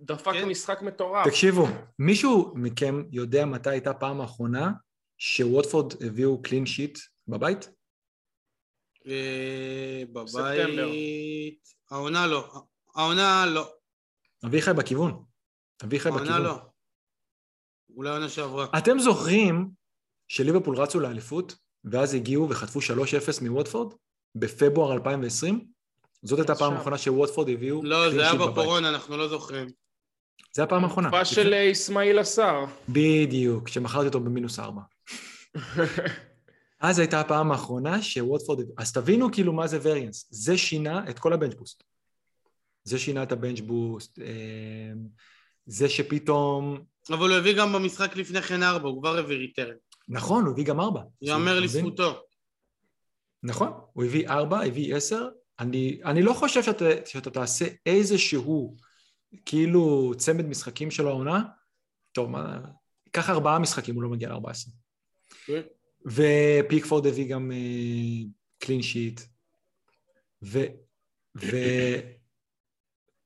דפק 0.00 0.32
כן. 0.32 0.48
משחק 0.48 0.82
מטורף. 0.82 1.26
תקשיבו, 1.26 1.66
מישהו 1.98 2.52
מכם 2.54 3.02
יודע 3.12 3.44
מתי 3.44 3.70
הייתה 3.70 3.92
פעם 3.94 4.20
האחרונה 4.20 4.70
שווטפורד 5.18 5.92
הביאו 6.02 6.42
clean 6.42 6.66
sheet 6.66 6.98
בבית? 7.28 7.68
אה, 9.06 10.02
ספטמבר. 10.26 10.86
בבית... 10.86 11.68
העונה 11.90 12.26
לא. 12.26 12.52
העונה 12.94 13.46
לא. 13.46 13.70
אביחי 14.44 14.72
בכיוון. 14.72 15.24
אביחי 15.84 16.10
בכיוון. 16.10 16.28
העונה 16.28 16.44
לא. 16.44 16.58
אולי 17.96 18.10
עונה 18.10 18.28
שעברה. 18.28 18.66
אתם 18.78 18.98
זוכרים 18.98 19.70
שליברפול 20.28 20.76
רצו 20.76 21.00
לאליפות, 21.00 21.54
ואז 21.84 22.14
הגיעו 22.14 22.50
וחטפו 22.50 22.78
3-0 22.80 22.82
מווטפורד 23.44 23.94
בפברואר 24.34 24.92
2020? 24.92 25.64
זאת 26.22 26.38
הייתה 26.38 26.52
הפעם. 26.52 26.72
האחרונה 26.72 26.98
שווטפורד 26.98 27.48
הביאו... 27.48 27.84
לא, 27.84 28.10
זה 28.10 28.20
היה. 28.20 28.34
בקורונה, 28.34 28.88
אנחנו 28.88 29.16
לא 29.16 29.28
זוכרים. 29.28 29.68
זה 30.52 30.62
הפעם 30.62 30.84
האחרונה. 30.84 31.08
תקופה 31.08 31.24
של 31.24 31.54
אה, 31.54 31.72
אסמאעיל 31.72 32.18
עשר. 32.18 32.64
בדיוק, 32.88 33.68
שמכרתי 33.68 34.06
אותו 34.06 34.20
במינוס 34.20 34.58
ארבע. 34.58 34.80
אז 36.80 36.98
הייתה 36.98 37.20
הפעם 37.20 37.52
האחרונה 37.52 38.02
שווטפורד... 38.02 38.66
אז 38.78 38.92
תבינו 38.92 39.32
כאילו 39.32 39.52
מה 39.52 39.66
זה 39.66 39.78
וריאנס. 39.82 40.26
זה 40.30 40.58
שינה 40.58 41.10
את 41.10 41.18
כל 41.18 41.32
הבנץ' 41.32 41.54
בוסט. 41.54 41.82
זה 42.84 42.98
שינה 42.98 43.22
את 43.22 43.32
הבנץ' 43.32 43.60
בוסט. 43.60 44.18
אה, 44.18 44.92
זה 45.66 45.88
שפתאום... 45.88 46.84
אבל 47.10 47.28
הוא 47.28 47.36
הביא 47.36 47.56
גם 47.58 47.72
במשחק 47.72 48.16
לפני 48.16 48.42
כן 48.42 48.62
ארבע, 48.62 48.88
הוא 48.88 49.02
כבר 49.02 49.18
הביא 49.18 49.36
ריטרן. 49.36 49.74
נכון, 50.08 50.44
הוא 50.44 50.52
הביא 50.52 50.64
גם 50.64 50.80
ארבע. 50.80 51.00
יאמר? 51.22 51.60
לזכותו. 51.60 52.22
נכון, 53.42 53.72
הוא 53.92 54.04
הביא 54.04 54.28
ארבע, 54.28 54.62
הביא 54.62 54.96
עשר. 54.96 55.28
אני, 55.58 56.00
אני 56.04 56.22
לא 56.22 56.32
חושב 56.32 56.62
שאתה, 56.62 56.84
שאתה 57.06 57.30
תעשה 57.30 57.64
איזשהו 57.86 58.76
כאילו 59.46 60.12
צמד 60.16 60.46
משחקים 60.46 60.90
של 60.90 61.06
העונה. 61.06 61.42
טוב, 62.12 62.30
מה... 62.30 62.60
קח 63.10 63.30
ארבעה 63.30 63.58
משחקים, 63.58 63.94
הוא 63.94 64.02
לא 64.02 64.08
מגיע 64.08 64.28
לארבע 64.28 64.50
עשרה. 64.50 64.72
כן. 65.46 65.62
ופיקפורד 66.06 67.06
הביא 67.06 67.28
גם 67.28 67.52
קלין 68.58 68.82
שיט. 68.82 69.20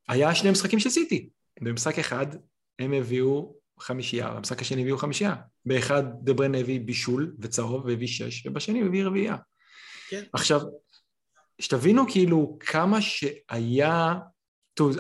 והיה 0.09 0.35
שני 0.35 0.51
משחקים 0.51 0.79
של 0.79 0.91
סיטי. 0.91 1.29
במשחק 1.61 1.99
אחד 1.99 2.27
הם 2.79 2.93
הביאו 2.93 3.55
חמישייה, 3.81 4.31
במשחק 4.31 4.61
השני 4.61 4.83
הביאו 4.83 4.99
חמישייה. 4.99 5.35
באחד 5.67 6.03
דברן 6.25 6.55
הביא 6.55 6.81
בישול 6.81 7.37
וצהוב 7.39 7.85
והביא 7.85 8.07
שש, 8.07 8.47
ובשני 8.47 8.83
הביא 8.83 9.05
רביעייה. 9.05 9.37
כן. 10.09 10.25
עכשיו, 10.33 10.61
שתבינו 11.59 12.05
כאילו 12.11 12.59
כמה 12.61 13.03
שהיה... 13.03 14.15
טוב, 14.75 14.97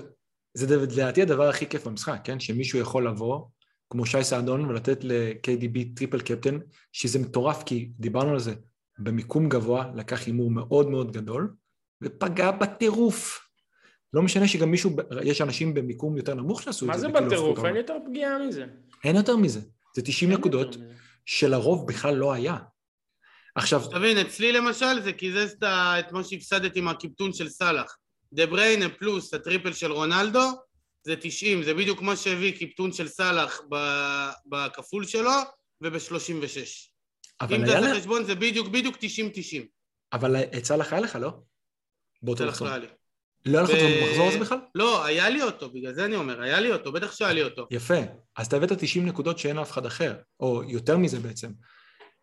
זה 0.54 0.76
לדעתי 0.76 1.23
הדבר 1.23 1.49
הכי 1.49 1.66
כיף 1.66 1.87
במשחק, 1.87 2.20
כן? 2.25 2.40
שמישהו 2.40 2.78
יכול 2.78 3.08
לבוא, 3.08 3.47
כמו 3.90 4.07
שי 4.07 4.25
סעדון, 4.25 4.64
ולתת 4.64 5.04
ל-KDB 5.04 5.78
triple 5.97 6.20
captain, 6.20 6.58
שזה 6.92 7.18
מטורף, 7.18 7.62
כי 7.62 7.90
דיברנו 7.99 8.30
על 8.30 8.38
זה, 8.38 8.54
במיקום 8.99 9.49
גבוה, 9.49 9.90
לקח 9.95 10.26
הימור 10.26 10.50
מאוד 10.50 10.90
מאוד 10.90 11.12
גדול, 11.12 11.54
ופגע 12.02 12.50
בטירוף. 12.50 13.49
לא 14.12 14.23
משנה 14.23 14.49
שגם 14.49 14.71
מישהו, 14.71 14.97
יש 15.23 15.40
אנשים 15.40 15.75
במיקום 15.75 16.16
יותר 16.16 16.35
נמוך 16.35 16.62
שעשו 16.62 16.85
את 16.85 16.90
מה 16.90 16.99
זה. 16.99 17.00
זה 17.00 17.09
וכאילו 17.09 17.26
בטירוף? 17.26 17.59
אין 17.59 17.66
כמה. 17.66 17.78
יותר 17.78 17.97
פגיעה 18.07 18.38
מזה. 18.38 18.66
אין 19.04 19.16
יותר 19.16 19.37
מזה. 19.37 19.61
זה 19.97 20.02
90 20.02 20.30
אין 20.30 20.38
נקודות. 20.38 20.76
שלרוב 21.26 21.88
בכלל 21.88 22.14
לא 22.14 22.33
היה. 22.33 22.57
עכשיו, 23.54 23.83
תבין, 23.90 24.18
אצלי 24.18 24.52
למשל 24.52 25.00
זה 25.00 25.12
קיזז 25.12 25.57
את 25.99 26.12
מה 26.12 26.25
שהפסדתי 26.25 26.80
מהקיפטון 26.80 27.33
של 27.33 27.49
סאלח. 27.49 27.97
דה 28.33 28.47
בריינה 28.47 28.88
פלוס 28.88 29.35
ה 29.35 29.40
triple 29.40 29.73
של 29.73 29.92
רונלדו, 29.92 30.50
זה 31.05 31.17
90, 31.21 31.62
זה 31.62 31.75
בדיוק 31.75 32.02
מה 32.02 32.17
שהביא 32.17 32.59
קיפטון 32.59 32.93
של 32.93 33.09
סאלח 33.09 33.61
בכפול 34.47 35.05
שלו 35.05 35.31
וב-36. 35.81 36.59
אבל 37.40 37.55
אם 37.55 37.67
תעשה 37.67 37.81
לה... 37.81 37.95
חשבון 37.95 38.25
זה 38.25 38.35
בדיוק 38.35 38.69
בדיוק 38.69 38.97
90-90. 38.97 39.00
אבל 40.12 40.37
את 40.37 40.64
סלאח 40.64 40.93
היה 40.93 41.02
לך, 41.02 41.19
לא? 41.21 41.33
באותו 42.23 42.38
סאלח 42.38 42.52
מחזור. 42.52 42.69
לא 42.69 42.75
היה. 42.75 42.88
לא 43.47 43.62
לך 43.62 43.71
אותו 43.71 43.83
במחזור 43.83 44.28
הזה 44.28 44.38
בכלל? 44.38 44.59
לא, 44.75 45.05
היה 45.05 45.28
לי 45.28 45.43
אותו, 45.43 45.71
בגלל 45.71 45.95
זה 45.95 46.05
אני 46.05 46.17
אומר, 46.17 46.43
היה 46.43 46.61
לי 46.61 46.73
אותו, 46.73 46.93
בטח 46.93 47.12
שהיה 47.12 47.33
לי 47.33 47.43
אותו. 47.43 47.67
יפה. 47.71 47.99
אז 48.37 48.47
אתה 48.47 48.57
הבאת 48.57 48.73
90 48.73 49.07
נקודות 49.07 49.38
שאין 49.38 49.57
לאף 49.57 49.71
אחד 49.71 49.87
אחר, 49.87 50.14
או 50.40 50.62
יותר 50.62 50.97
מזה 50.97 51.21
בעצם. 51.21 51.50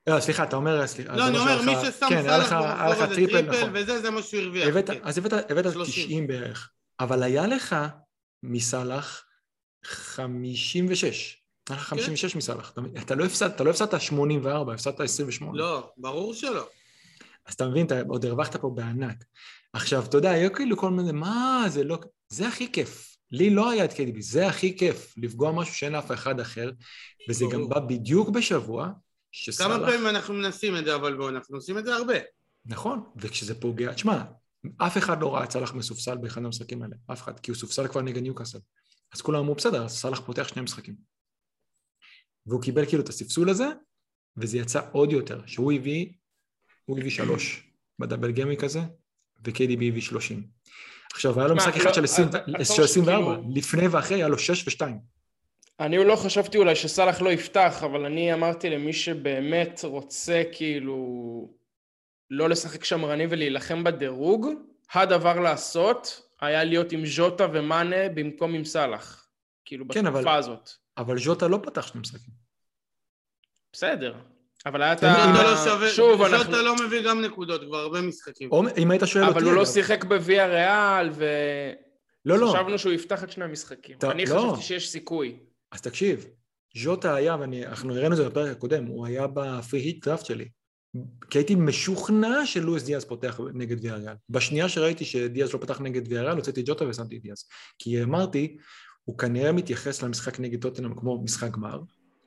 לא, 0.07 0.19
סליחה, 0.19 0.43
אתה 0.43 0.55
אומר... 0.55 0.87
סליחה, 0.87 1.15
לא, 1.15 1.17
אתה 1.17 1.27
אני 1.27 1.37
אומר, 1.37 1.61
מי 1.61 1.71
ששם 1.75 2.05
כן, 2.09 2.23
סאלח 2.23 2.45
לך 2.45 2.53
במחזור 2.53 3.03
הזה 3.03 3.15
triple, 3.15 3.31
triple, 3.31 3.57
נכון. 3.57 3.69
וזה, 3.73 4.01
זה 4.01 4.09
מה 4.09 4.21
שהוא 4.21 4.41
הרוויח. 4.41 4.85
כן. 4.87 4.99
אז 5.03 5.17
הבאת, 5.17 5.51
הבאת 5.51 5.73
30. 5.73 6.05
90 6.05 6.27
בערך, 6.27 6.71
אבל 6.99 7.23
היה 7.23 7.47
לך 7.47 7.75
מסלאח 8.45 9.25
56. 9.83 11.37
היה 11.69 11.77
לך 11.77 11.83
56 11.83 12.35
מסלאח. 12.35 12.73
אתה, 13.01 13.15
לא 13.15 13.25
הפסדת, 13.25 13.55
אתה 13.55 13.63
לא 13.63 13.69
הפסדת 13.69 14.01
84, 14.01 14.73
הפסדת 14.73 14.99
28. 14.99 15.57
לא, 15.57 15.91
ברור 15.97 16.33
שלא. 16.33 16.67
אז 17.45 17.53
אתה 17.53 17.67
מבין, 17.67 17.85
אתה 17.85 18.01
עוד 18.07 18.25
הרווחת 18.25 18.55
פה 18.55 18.69
בענק. 18.69 19.23
עכשיו, 19.73 20.05
אתה 20.05 20.17
יודע, 20.17 20.31
היו 20.31 20.53
כאילו 20.53 20.77
כל 20.77 20.89
מיני, 20.89 21.11
מה, 21.11 21.65
זה 21.67 21.83
לא... 21.83 21.97
זה 22.29 22.47
הכי 22.47 22.71
כיף. 22.71 23.17
לי 23.31 23.49
לא 23.49 23.69
היה 23.69 23.85
את 23.85 23.93
קדיבי, 23.93 24.21
זה 24.21 24.47
הכי 24.47 24.77
כיף, 24.77 25.13
לפגוע 25.17 25.51
משהו 25.51 25.75
שאין 25.75 25.93
לאף 25.93 26.11
אחד 26.11 26.39
אחר, 26.39 26.71
וזה 27.29 27.45
גם 27.51 27.59
ברור. 27.59 27.69
בא 27.69 27.79
בדיוק 27.79 28.29
בשבוע 28.29 28.89
שסאלח... 29.31 29.77
כמה 29.77 29.87
פעמים 29.87 30.07
אנחנו 30.07 30.33
מנסים 30.33 30.77
את 30.77 30.85
זה, 30.85 30.95
אבל 30.95 31.17
בואו, 31.17 31.29
אנחנו 31.29 31.55
עושים 31.55 31.77
את 31.77 31.85
זה 31.85 31.95
הרבה. 31.95 32.13
נכון, 32.65 33.03
וכשזה 33.17 33.61
פוגע, 33.61 33.93
תשמע, 33.93 34.23
אף 34.77 34.97
אחד 34.97 35.21
לא 35.21 35.35
ראה 35.35 35.43
את 35.43 35.51
סאלח 35.51 35.73
מסופסל 35.73 36.17
באחד 36.17 36.45
המשחקים 36.45 36.81
האלה, 36.83 36.95
אף 37.13 37.21
אחד, 37.21 37.39
כי 37.39 37.51
הוא 37.51 37.57
סופסל 37.57 37.87
כבר 37.87 38.01
נגד 38.01 38.21
ניוקאסל. 38.23 38.59
אז 39.13 39.21
כולם 39.21 39.39
אמרו, 39.39 39.55
בסדר, 39.55 39.85
אז 39.85 39.91
סאלח 39.97 40.19
פותח 40.19 40.47
שני 40.47 40.61
משחקים. 40.61 40.95
והוא 42.45 42.61
קיבל 42.61 42.85
כאילו 42.85 43.03
את 43.03 43.09
הספסול 43.09 43.49
הזה, 43.49 43.67
וזה 44.37 44.57
יצא 44.57 44.81
עוד 44.91 45.11
יותר, 45.11 45.41
שהוא 45.45 45.73
הביא, 45.73 46.07
הוא 46.85 46.99
הביא 46.99 47.11
שלוש 47.11 47.63
בדאבל 47.99 48.31
גמיק 48.31 48.63
הזה, 48.63 48.79
ו-KDB 49.45 49.83
הביא 49.87 50.01
שלושים. 50.01 50.47
עכשיו, 51.13 51.39
היה 51.39 51.47
לו 51.47 51.55
משחק 51.55 51.75
אחד 51.75 51.85
לא, 51.85 51.93
של 51.93 52.03
20 52.03 52.27
אתה- 52.27 52.37
אתה 52.37 52.65
של 52.65 52.71
חושב 52.71 52.83
24, 52.83 53.33
שכאילו- 53.35 53.51
לפני 53.55 53.87
ואחרי 53.87 54.17
היה 54.17 54.27
לו 54.27 54.37
שש 54.37 54.67
ושתיים. 54.67 54.99
אני 55.79 55.97
לא 55.97 56.15
חשבתי 56.15 56.57
אולי 56.57 56.75
שסאלח 56.75 57.21
לא 57.21 57.29
יפתח, 57.29 57.81
אבל 57.85 58.05
אני 58.05 58.33
אמרתי 58.33 58.69
למי 58.69 58.93
שבאמת 58.93 59.79
רוצה 59.83 60.43
כאילו 60.51 60.95
לא 62.29 62.49
לשחק 62.49 62.83
שמרני 62.83 63.27
ולהילחם 63.29 63.83
בדירוג, 63.83 64.47
הדבר 64.93 65.39
לעשות 65.39 66.21
היה 66.41 66.63
להיות 66.63 66.91
עם 66.91 67.05
ז'וטה 67.05 67.47
ומאנה 67.53 68.09
במקום 68.15 68.53
עם 68.53 68.65
סאלח. 68.65 69.27
כאילו 69.65 69.85
כן, 69.87 70.03
בתקופה 70.03 70.19
אבל- 70.19 70.37
הזאת. 70.39 70.69
אבל 70.97 71.17
ז'וטה 71.19 71.47
לא 71.47 71.59
פתח 71.63 71.87
שני 71.87 72.01
משחקים. 72.01 72.33
בסדר. 73.73 74.15
אבל 74.65 74.81
היה 74.81 74.93
את 74.93 75.03
ה... 75.03 75.13
ז'וטה 75.63 75.79
לא 75.79 75.89
שוב, 75.89 76.17
ז'וטה 76.23 76.37
אנחנו... 76.37 76.51
לא 76.61 76.75
מביא 76.85 77.01
גם 77.01 77.21
נקודות 77.21 77.61
כבר 77.63 77.77
הרבה 77.77 78.01
משחקים. 78.01 78.51
או 78.51 78.63
אם 78.77 78.91
היית 78.91 79.01
שואל 79.05 79.23
אותי, 79.23 79.37
אבל 79.37 79.43
הוא 79.47 79.53
לא 79.53 79.65
שיחק 79.65 80.03
בוויה 80.03 80.47
ריאל, 80.47 81.09
לא, 82.25 82.37
לא, 82.37 82.45
וחשבנו 82.45 82.79
שהוא 82.79 82.93
יפתח 82.93 83.23
את 83.23 83.31
שני 83.31 83.43
המשחקים. 83.45 83.97
אתה- 83.97 84.11
אני 84.11 84.25
לא. 84.25 84.49
חשבתי 84.51 84.61
שיש 84.67 84.89
סיכוי. 84.89 85.39
אז 85.71 85.81
תקשיב, 85.81 86.25
ז'וטה 86.77 87.15
היה, 87.15 87.37
ואנחנו 87.39 87.93
הראינו 87.95 88.11
את 88.11 88.17
זה 88.17 88.29
בפרק 88.29 88.57
הקודם, 88.57 88.85
הוא 88.85 89.05
היה 89.05 89.27
בפרי 89.27 89.79
היט 89.79 90.07
דראפט 90.07 90.25
שלי. 90.25 90.49
כי 91.29 91.37
הייתי 91.37 91.55
משוכנע 91.55 92.45
שלואיס 92.45 92.83
דיאז 92.83 93.05
פותח 93.05 93.39
נגד 93.53 93.83
ויאריאל. 93.83 94.15
בשנייה 94.29 94.69
שראיתי 94.69 95.05
שדיאז 95.05 95.53
לא 95.53 95.59
פתח 95.59 95.81
נגד 95.81 96.11
ויאריאל, 96.11 96.35
הוצאתי 96.35 96.61
את 96.61 96.65
ג'וטה 96.67 96.87
ושמתי 96.87 97.17
את 97.17 97.21
דיאז. 97.21 97.45
כי 97.79 98.03
אמרתי, 98.03 98.57
הוא 99.03 99.17
כנראה 99.17 99.51
מתייחס 99.51 100.03
למשחק 100.03 100.39
נגד 100.39 100.61
טוטנאם 100.61 100.95
כמו 100.95 101.23
משחק 101.23 101.51
גמר, 101.51 101.81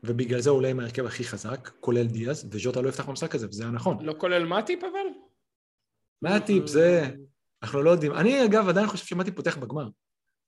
ובגלל 0.04 0.40
זה 0.40 0.50
הוא 0.50 0.56
עולה 0.56 0.68
עם 0.68 0.80
ההרכב 0.80 1.06
הכי 1.06 1.24
חזק, 1.24 1.70
כולל 1.80 2.06
דיאז, 2.06 2.48
וז'וטה 2.50 2.80
לא 2.80 2.88
יפתח 2.88 3.08
במשחק 3.08 3.34
הזה, 3.34 3.46
וזה 3.48 3.62
היה 3.62 3.72
נכון. 3.72 4.04
לא 4.04 4.14
כולל 4.18 4.44
מאטיפ 4.44 4.84
אבל? 4.84 5.08
מה 6.22 6.36
הטיפ? 6.36 6.66
זה... 6.66 7.10
אנחנו 7.62 7.82
לא 7.82 7.90
יודעים. 7.90 8.12
אני, 8.12 8.44
אגב, 8.44 8.68
עדיין 8.68 8.86
חושב 8.86 9.06
שמתי 9.06 9.30
פותח 9.30 9.56
בגמר. 9.56 9.88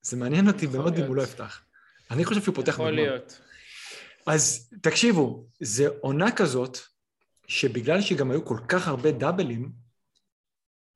זה 0.02 0.16
מעניין 0.16 0.48
אותי 0.48 0.64
יכול 0.64 0.78
מאוד 0.78 0.98
אם. 0.98 1.04
הוא 1.04 1.16
לא 1.16 1.22
יפתח. 1.22 1.64
אני 2.10 2.24
חושב 2.24 2.42
שהוא 2.42 2.54
פותח 2.54 2.72
יכול 2.72 2.86
בגמר. 2.86 3.02
להיות. 3.02 3.40
אז 4.26 4.70
תקשיבו, 4.82 5.46
זה 5.60 5.88
עונה 6.00 6.32
כזאת, 6.32 6.78
שבגלל 7.50 8.00
שגם 8.00 8.30
היו 8.30 8.44
כל 8.44 8.58
כך 8.68 8.88
הרבה 8.88 9.12
דאבלים, 9.12 9.72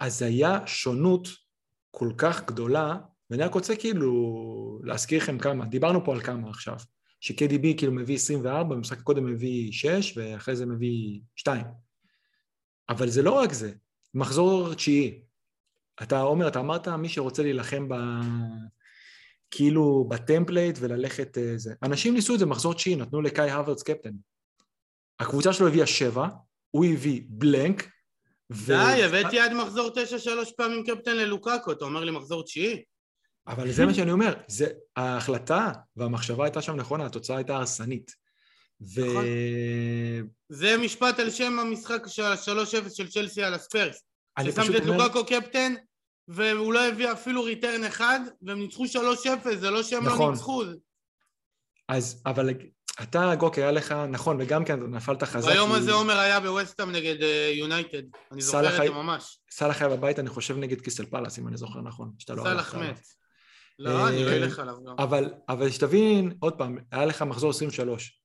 אז 0.01 0.23
היה 0.23 0.67
שונות 0.67 1.29
כל 1.91 2.13
כך 2.19 2.47
גדולה, 2.47 2.97
ואני 3.31 3.43
רק 3.43 3.55
רוצה 3.55 3.77
כאילו 3.77 4.81
להזכיר 4.85 5.23
לכם 5.23 5.39
כמה, 5.39 5.67
דיברנו 5.67 6.05
פה 6.05 6.15
על 6.15 6.21
כמה 6.21 6.51
עכשיו, 6.51 6.77
ש-KDB 7.21 7.79
כאילו 7.79 7.93
מביא 7.93 8.15
24, 8.15 8.75
במשחק 8.75 8.99
הקודם 8.99 9.27
מביא 9.27 9.73
6, 9.73 10.17
ואחרי 10.17 10.57
זה 10.57 10.67
מביא 10.67 11.21
2. 11.37 11.65
אבל 12.89 13.09
זה 13.09 13.23
לא 13.23 13.33
רק 13.33 13.53
זה, 13.53 13.73
מחזור 14.15 14.75
תשיעי. 14.75 15.23
אתה, 16.03 16.21
עומר, 16.21 16.49
אתה 16.49 16.61
אמרת 16.61 16.89
מי 16.89 17.09
שרוצה 17.09 17.43
להילחם 17.43 17.89
ב... 17.89 17.95
כאילו 19.51 20.07
ב 20.11 20.18
template 20.18 20.79
וללכת 20.81 21.39
אה, 21.39 21.53
זה. 21.57 21.75
אנשים 21.83 22.15
ניסו 22.15 22.35
את 22.35 22.39
זה 22.39 22.47
מחזור 22.47 22.75
תשיעי, 22.75 22.97
נתנו 22.97 23.23
לקאי 23.23 23.51
האוורץ 23.51 23.83
קפטן. 23.83 24.13
הקבוצה 25.21 25.53
שלו 25.53 25.69
הביאה 25.69 25.87
שבע, 25.87 26.29
הוא 26.71 26.85
הביא 26.85 27.23
blank, 27.29 27.89
ו... 28.53 28.67
די, 28.67 29.05
הבאתי 29.05 29.41
עד 29.41 29.53
מחזור 29.53 29.91
תשע 29.95 30.19
שלוש 30.19 30.53
פעמים 30.53 30.85
קפטן 30.85 31.17
ללוקאקו, 31.17 31.73
אתה 31.73 31.85
אומר 31.85 32.05
לי 32.05 32.11
מחזור 32.11 32.45
תשיעי? 32.45 32.83
אבל 33.47 33.73
זה 33.73 33.87
מה 33.87 33.95
שאני 33.95 34.13
אומר, 34.13 34.35
זה, 34.49 34.67
ההחלטה 34.97 35.73
והמחשבה 35.97 36.45
הייתה 36.45 36.63
שם 36.63 36.77
נכונה, 36.77 37.07
התוצאה 37.07 37.37
הייתה 37.37 37.57
הרסנית. 37.57 38.11
ו... 38.95 39.07
נכון. 39.07 39.25
זה 40.49 40.77
משפט 40.77 41.19
על 41.19 41.31
שם 41.31 41.59
המשחק 41.59 42.03
של 42.07 42.23
ה-3-0 42.23 42.91
של 42.95 43.09
צ'לסי 43.11 43.43
על 43.43 43.55
הספרס. 43.55 44.03
ששמת 44.43 44.77
את 44.77 44.87
לוקאקו 44.87 45.25
קפטן, 45.27 45.75
והוא 46.29 46.73
לא 46.73 46.89
הביא 46.89 47.13
אפילו 47.13 47.43
return 47.43 47.85
אחד, 47.85 48.21
והם 48.43 48.59
ניצחו 48.59 48.85
3-0, 48.85 49.55
זה 49.55 49.71
לא 49.71 49.83
שהם 49.83 50.07
לא 50.07 50.15
נכון. 50.15 50.33
ניצחו. 50.33 50.63
אז, 51.89 52.23
אבל 52.27 52.51
אתה, 53.03 53.35
גוק, 53.39 53.59
היה 53.59 53.71
לך, 53.73 53.93
נכון, 53.93 54.37
וגם 54.41 54.65
כן, 54.65 54.81
נפלת 54.81 55.23
חזק. 55.23 55.49
ביום 55.53 55.73
הזה 55.73 55.93
עומר 55.93 56.19
היה 56.19 56.41
בווסטהאם 56.41 56.91
נגד 56.91 57.23
אה, 57.23 57.53
יונייטד. 57.55 58.03
אני 58.33 58.41
זוכר 58.43 58.59
סאלח 58.59 58.75
את 58.75 58.81
היה- 58.81 58.91
זה 58.91 58.97
ממש. 58.97 59.39
סאלח 59.51 59.83
היה 59.83 59.97
בבית, 59.97 60.19
אני 60.19 60.29
חושב, 60.29 60.57
נגד 60.57 60.81
קריסטל 60.81 61.07
פלאס, 61.07 61.39
אם 61.39 61.49
אני 61.49 61.57
זוכר 61.57 61.81
נכון. 61.81 62.13
שאתה 62.19 62.35
לא 62.35 62.43
סאלח 62.43 62.57
הלכת 62.57 62.75
עליו. 62.75 62.91
מת. 62.93 63.01
לא, 63.79 64.09
אני 64.09 64.25
לא 64.25 64.31
אה, 64.31 64.37
אלך 64.37 64.59
עליו 64.59 64.77
גם. 64.87 64.95
אבל, 64.99 65.33
אבל 65.49 65.71
שתבין, 65.71 66.33
עוד 66.41 66.59
פעם, 66.59 66.77
היה 66.93 67.05
לך 67.07 67.23
מחזור 67.23 67.51
23. 67.51 68.21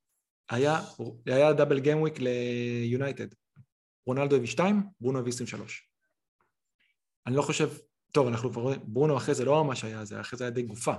היה, 0.50 0.82
היה 1.26 1.54
double 1.54 1.80
gameweek 1.80 2.13
ליונייטד. 2.20 3.28
רונלדו 4.06 4.36
הביא 4.36 4.48
2, 4.48 4.84
ברונו 5.02 5.20
הביא 5.20 5.34
23. 5.34 5.90
אני 7.28 7.36
לא 7.36 7.42
חושב, 7.42 7.70
טוב, 8.12 8.28
אנחנו 8.28 8.52
כבר 8.52 8.62
רואים, 8.62 8.80
ברונו 8.84 9.18
אחרי 9.18 9.36
זה 9.36 9.46
לא 9.46 9.64
ממש 9.64 9.84
היה 9.84 10.06
זה, 10.06 10.22
אחרי 10.22 10.38
זה 10.38 10.44
היה 10.44 10.52
די 10.52 10.62
גופה. 10.62 10.94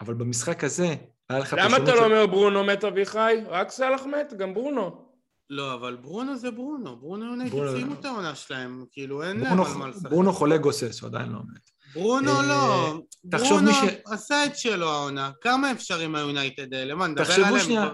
אבל 0.00 0.14
במשחק 0.14 0.64
הזה, 0.64 0.94
היה 1.28 1.38
לך 1.38 1.56
למה 1.58 1.76
אתה 1.76 1.94
לא 1.94 2.04
אומר 2.04 2.26
ברונו 2.26 2.64
מת 2.64 2.84
אביחי? 2.84 3.34
רק 3.48 3.70
סאלח 3.70 4.02
מת? 4.02 4.32
גם 4.38 4.54
ברונו. 4.54 5.08
לא, 5.50 5.74
אבל 5.74 5.96
ברונו 5.96 6.36
זה 6.36 6.50
ברונו. 6.50 6.96
ברונו 6.96 7.24
ברונו- 7.50 7.72
סיימו 7.72 7.94
את 8.00 8.04
העונה 8.04 8.34
שלהם. 8.34 8.84
כאילו, 8.92 9.22
אין 9.22 9.40
ברונו- 9.44 9.62
להם 9.64 9.72
על 9.72 9.78
מה 9.78 9.88
לשחק. 9.88 10.10
ברונו 10.10 10.32
חולה 10.32 10.56
גוסס, 10.58 11.00
הוא 11.00 11.08
עדיין 11.08 11.28
לא 11.28 11.38
מת. 11.38 11.70
ברונו 11.94 12.30
אה, 12.30 12.46
לא. 12.48 12.98
ברונו 13.24 13.70
עשה 14.06 14.44
את 14.44 14.56
שלו 14.58 14.90
העונה. 14.90 15.30
כמה 15.40 15.72
אפשר 15.72 15.98
עם 15.98 16.14
היונייטד 16.14 16.74
האלה? 16.74 16.94
מה, 16.94 17.06
נדבר 17.06 17.24
תחשבו 17.24 17.44
עליהם? 17.56 17.88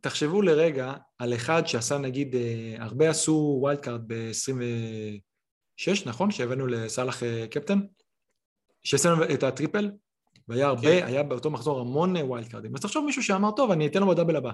תחשבו 0.00 0.42
לרגע 0.42 0.92
על 1.18 1.34
אחד 1.34 1.62
שעשה 1.66 1.98
נגיד, 1.98 2.34
אה, 2.34 2.40
הרבה 2.78 3.10
עשו 3.10 3.58
wild 3.60 3.78
card 3.80 4.00
ב-26, 4.06 5.20
נכון? 6.06 6.30
שהבאנו 6.30 6.66
לסאלח 6.66 7.22
אה, 7.22 7.46
קפטן? 7.50 7.80
שעשינו 8.82 9.14
את 9.34 9.42
ה 9.42 9.48
triple, 9.48 9.90
והיה 10.50 10.66
הרבה, 10.66 11.00
כן. 11.00 11.06
היה 11.06 11.22
באותו 11.22 11.50
מחזור 11.50 11.80
המון 11.80 12.16
אה, 12.16 12.24
wild 12.24 12.48
card 12.48 12.63
ים. 12.63 12.74
אז 12.74 12.80
תחשוב 12.80 13.04
מישהו 13.04 13.22
שאמר, 13.22 13.50
טוב, 13.50 13.70
אני 13.70 13.86
אתן 13.86 14.00
לו 14.00 14.08
ב 14.08 14.12
double 14.12 14.36
הבא. 14.36 14.50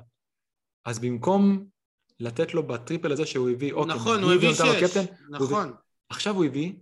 אז 0.84 0.98
במקום 0.98 1.64
לתת 2.20 2.54
לו 2.54 2.62
ב 2.66 2.73
triple 2.73 3.12
הזה 3.12 3.26
שהוא 3.26 3.50
הביא, 3.50 3.72
אוקיי, 3.72 3.94
נכון, 3.94 4.22
הוא 4.22 4.32
הביא 4.32 4.52
שש. 4.54 4.60
הוא 4.60 4.68
הביא- 4.68 4.86
נכון. 5.30 5.72
עכשיו 6.08 6.34
הוא 6.34 6.44
הביא, 6.44 6.72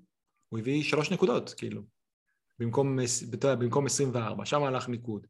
הוא 0.49 0.59
הביא 0.59 0.83
שלוש 0.83 1.11
נקודות, 1.11 1.55
כאילו, 1.57 1.83
במקום, 2.59 2.99
במקום 3.59 3.87
24, 3.87 4.45
שם 4.47 4.63
הלך 4.63 4.89
ניקוד. 4.89 5.27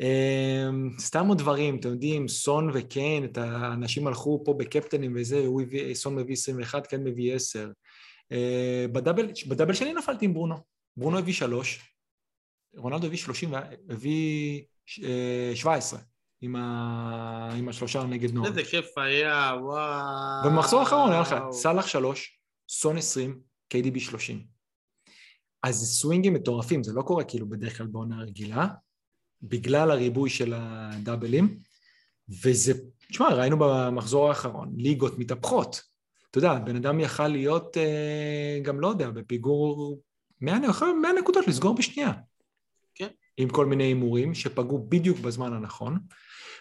אמ, 0.00 0.90
סתם 0.98 1.26
עוד 1.26 1.38
דברים, 1.38 1.76
אתם 1.76 1.88
יודעים, 1.88 2.28
סון 2.28 2.70
וקיין, 2.74 3.24
את 3.24 3.38
האנשים 3.38 4.06
הלכו 4.06 4.42
פה 4.44 4.54
בקפטנים 4.54 5.12
וזה, 5.16 5.38
הוא 5.46 5.62
הביא, 5.62 5.94
סון 5.94 6.14
מביא 6.14 6.32
21, 6.34 6.86
קיין 6.86 7.04
מביא 7.04 7.34
10. 7.34 7.70
אה, 8.32 8.86
בדאבל, 8.92 9.26
בדאבל 9.48 9.74
שלי 9.74 9.92
נפלתי 9.92 10.24
עם 10.24 10.34
ברונו, 10.34 10.56
ברונו 10.96 11.18
הביא 11.18 11.32
3, 11.32 11.80
רונלדו 12.76 13.06
הביא 13.06 13.18
30, 13.18 13.54
הביא 13.90 14.62
אה, 15.02 15.52
17, 15.54 16.00
עם, 16.40 16.56
ה... 16.56 17.54
עם 17.58 17.68
השלושה 17.68 18.04
נגד 18.04 18.34
נורד. 18.34 18.48
איזה 18.48 18.70
כיף 18.70 18.98
היה, 18.98 19.52
וואו. 19.60 20.46
ובמחזור 20.46 20.80
האחרון 20.80 21.12
היה 21.12 21.20
לך 21.20 21.34
סאלח 21.50 21.86
3, 21.86 22.40
סון 22.68 22.96
20, 22.96 23.40
KDB 23.74 24.00
30. 24.00 24.44
אז 25.62 25.76
זה 25.76 25.86
סווינגים 25.86 26.34
מטורפים, 26.34 26.82
זה 26.82 26.92
לא 26.92 27.02
קורה 27.02 27.24
כאילו 27.24 27.48
בדרך 27.48 27.78
כלל 27.78 27.86
בעונה 27.86 28.22
רגילה, 28.22 28.66
בגלל 29.42 29.90
הריבוי 29.90 30.30
של 30.30 30.54
הדאבלים, 30.56 31.58
וזה, 32.42 32.72
תשמע, 33.08 33.28
ראינו 33.28 33.56
במחזור 33.60 34.28
האחרון, 34.28 34.72
ליגות 34.76 35.18
מתהפכות. 35.18 35.82
אתה 36.30 36.38
יודע, 36.38 36.54
בן 36.54 36.76
אדם 36.76 37.00
יכל 37.00 37.28
להיות, 37.28 37.76
אה, 37.76 38.60
גם 38.62 38.80
לא 38.80 38.88
יודע, 38.88 39.10
בפיגור 39.10 40.00
100, 40.40 40.58
יכול 40.68 40.98
100 41.02 41.12
נקודות 41.12 41.48
לסגור 41.48 41.74
בשנייה. 41.74 42.12
עם 43.40 43.48
כל 43.48 43.66
מיני 43.66 43.84
הימורים 43.84 44.34
שפגעו 44.34 44.86
בדיוק 44.88 45.18
בזמן 45.18 45.52
הנכון, 45.52 45.98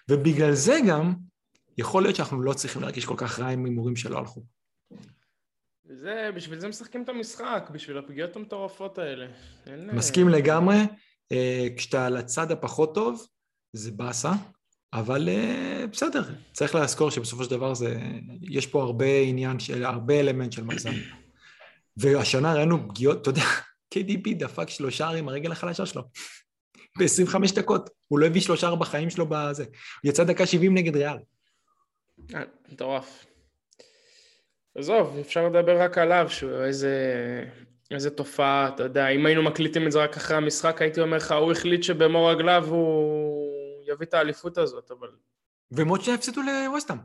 ובגלל 0.09 0.53
זה 0.53 0.79
גם, 0.87 1.13
יכול 1.77 2.03
להיות 2.03 2.15
שאנחנו 2.15 2.41
לא 2.41 2.53
צריכים 2.53 2.81
להרגיש 2.81 3.05
כל 3.05 3.15
כך 3.17 3.39
רע 3.39 3.47
עם 3.47 3.65
הימורים 3.65 3.95
שלא 3.95 4.17
הלכו. 4.17 4.43
זה, 5.89 6.29
בשביל 6.35 6.59
זה 6.59 6.67
משחקים 6.67 7.03
את 7.03 7.09
המשחק, 7.09 7.69
בשביל 7.73 7.97
הפגיעות 7.97 8.35
המטורפות 8.35 8.97
האלה. 8.97 9.27
אין, 9.67 9.89
אה, 9.89 9.95
מסכים 9.95 10.29
לגמרי, 10.29 10.77
אה, 11.31 11.67
כשאתה 11.77 12.05
על 12.05 12.17
הצד 12.17 12.51
הפחות 12.51 12.95
טוב, 12.95 13.27
זה 13.73 13.91
באסה, 13.91 14.31
אבל 14.93 15.29
אה, 15.29 15.85
בסדר, 15.91 16.23
צריך 16.51 16.75
לזכור 16.75 17.11
שבסופו 17.11 17.43
של 17.43 17.49
דבר 17.49 17.73
זה, 17.73 17.99
יש 18.41 18.67
פה 18.67 18.81
הרבה 18.83 19.19
עניין, 19.21 19.59
של, 19.59 19.85
הרבה 19.85 20.19
אלמנט 20.19 20.51
של 20.51 20.63
מאזן. 20.63 20.93
והשנה 21.97 22.53
ראינו 22.53 22.89
פגיעות, 22.89 23.21
אתה 23.21 23.29
יודע, 23.29 23.43
KDP 23.95 24.33
דפק 24.37 24.69
שלושה 24.69 25.09
עם 25.09 25.29
הרגל 25.29 25.51
החלשה 25.51 25.85
שלו. 25.85 26.01
ב-25 26.99 27.55
דקות, 27.55 27.89
הוא 28.07 28.19
לא 28.19 28.25
הביא 28.25 28.41
שלושה 28.41 28.75
בחיים 28.75 29.09
שלו 29.09 29.25
בזה. 29.29 29.63
הוא 29.63 30.09
יצא 30.09 30.23
דקה 30.23 30.45
70 30.45 30.73
נגד 30.77 30.95
ריאל. 30.95 31.17
אה, 32.35 32.41
מטורף. 32.71 33.25
עזוב, 34.75 35.17
אפשר 35.21 35.47
לדבר 35.47 35.81
רק 35.81 35.97
עליו, 35.97 36.25
שהוא 36.29 36.63
איזה, 36.63 36.93
איזה 37.91 38.09
תופעה, 38.09 38.67
אתה 38.67 38.83
יודע, 38.83 39.07
אם 39.07 39.25
היינו 39.25 39.43
מקליטים 39.43 39.87
את 39.87 39.91
זה 39.91 39.99
רק 39.99 40.17
אחרי 40.17 40.37
המשחק, 40.37 40.81
הייתי 40.81 41.01
אומר 41.01 41.17
לך, 41.17 41.31
הוא 41.31 41.51
החליט 41.51 41.83
שבמו 41.83 42.25
רגליו 42.25 42.65
הוא 42.69 43.49
יביא 43.87 44.07
את 44.07 44.13
האליפות 44.13 44.57
הזאת, 44.57 44.91
אבל... 44.91 45.07
שנייה 46.01 46.17
הפסידו 46.17 46.41
לווסטהאם. 46.41 46.97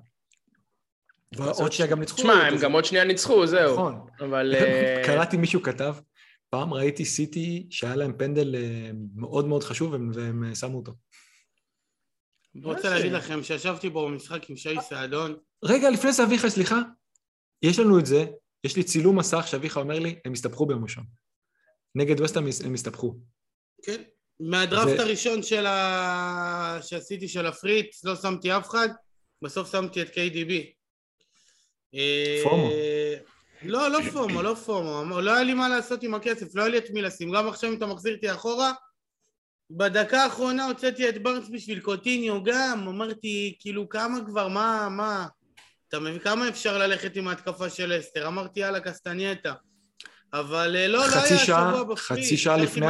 ועוד 1.36 1.72
שנייה 1.72 1.90
גם 1.90 2.00
ניצחו. 2.00 2.16
תשמע, 2.16 2.48
את 2.48 2.52
הם. 2.52 2.58
גם 2.58 2.72
עוד 2.72 2.84
שנייה 2.84 3.04
ניצחו, 3.04 3.46
זהו. 3.46 3.72
נכון. 3.72 4.06
אבל... 4.20 4.54
אה, 4.58 5.02
קראתי 5.04 5.36
מישהו 5.36 5.62
כתב, 5.62 5.94
פעם 6.54 6.74
ראיתי 6.74 7.04
סיטי 7.04 7.66
שהיה 7.70 7.96
להם 7.96 8.18
פנדל 8.18 8.54
אה, 8.54 8.90
מאוד 9.14 9.46
מאוד 9.46 9.62
חשוב 9.64 9.92
והם, 9.92 10.10
והם 10.14 10.44
אה, 10.44 10.54
שמו 10.54 10.76
אותו. 10.76 10.92
אני 12.54 12.64
רוצה? 12.64 12.90
להגיד 12.90 13.12
לכם 13.12 13.42
שישבתי 13.42 13.90
בו 13.90 14.06
במשחק 14.08 14.50
עם 14.50 14.56
שי 14.56 14.74
סעדון, 14.88 15.36
רגע, 15.64 15.90
לפני 15.90 16.12
זה 16.12 16.24
אביחי, 16.24 16.50
סליחה, 16.50 16.78
יש 17.62 17.78
לנו 17.78 17.98
את 17.98 18.06
זה, 18.06 18.26
יש 18.64 18.76
לי 18.76 18.84
צילום 18.84 19.18
מסך 19.18 19.44
שאביחי 19.48 19.80
אומר 19.80 19.98
לי, 19.98 20.20
הם 20.24 20.32
הסתבכו 20.32 20.66
ביום 20.66 20.82
ראשון. 20.82 21.04
נגד 21.94 22.20
וסטהאם 22.20 22.46
הם 22.64 22.74
הסתבכו. 22.74 23.18
כן, 23.82 24.02
מהדראפט 24.40 24.96
זה- 24.96 25.02
הראשון 25.02 25.42
של 25.42 25.66
ה... 25.66 26.78
שעשיתי 26.82 27.28
של 27.28 27.46
הפריץ, 27.46 28.04
לא 28.04 28.16
שמתי 28.16 28.56
אף 28.56 28.68
אחד, 28.68 28.88
בסוף 29.42 29.72
שמתי 29.72 30.02
את 30.02 30.08
KDB. 30.08 30.52
אה, 31.94 32.40
פומו. 32.44 32.70
לא, 33.64 33.90
לא 33.90 33.98
פומו, 34.12 34.42
לא 34.42 34.54
פומו, 34.54 35.20
לא 35.20 35.34
היה 35.34 35.42
לי 35.42 35.54
מה 35.54 35.68
לעשות 35.68 36.02
עם 36.02 36.14
הכסף, 36.14 36.54
לא 36.54 36.62
היה 36.62 36.70
לי 36.70 36.78
את 36.78 36.90
מי 36.90 37.02
לשים, 37.02 37.30
גם 37.32 37.48
עכשיו 37.48 37.70
אם 37.70 37.76
אתה 37.76 37.86
מחזיר 37.86 38.14
אותי 38.14 38.32
אחורה, 38.32 38.72
בדקה 39.70 40.22
האחרונה 40.24 40.66
הוצאתי 40.66 41.08
את 41.08 41.22
ברנס 41.22 41.48
בשביל 41.52 41.80
קוטיניו 41.80 42.44
גם, 42.44 42.88
אמרתי, 42.88 43.56
כאילו, 43.60 43.88
כמה 43.88 44.18
כבר, 44.26 44.48
מה, 44.48 44.88
מה, 44.90 45.26
אתה 45.88 46.00
מבין, 46.00 46.18
כמה 46.18 46.48
אפשר 46.48 46.78
ללכת 46.78 47.16
עם 47.16 47.28
ההתקפה 47.28 47.70
של 47.70 47.98
אסתר? 48.00 48.26
אמרתי, 48.26 48.60
יאללה, 48.60 48.80
קסטנייטה. 48.80 49.52
אבל 50.32 50.76
אה, 50.76 50.88
לא, 50.88 50.98
לא 50.98 51.04
היה 51.04 51.26
שעה- 51.28 51.38
שבוע 51.38 51.82
בפריץ, 51.84 52.26
חצי 52.26 52.36
שעה 52.36 52.56
לפני. 52.56 52.86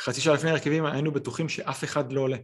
חצי 0.00 0.20
שעה 0.20 0.34
לפני 0.34 0.50
הרכבים 0.50 0.86
היינו 0.86 1.12
בטוחים 1.12 1.48
שאף 1.48 1.84
אחד 1.84 2.12
לא 2.12 2.20
עולה 2.20 2.36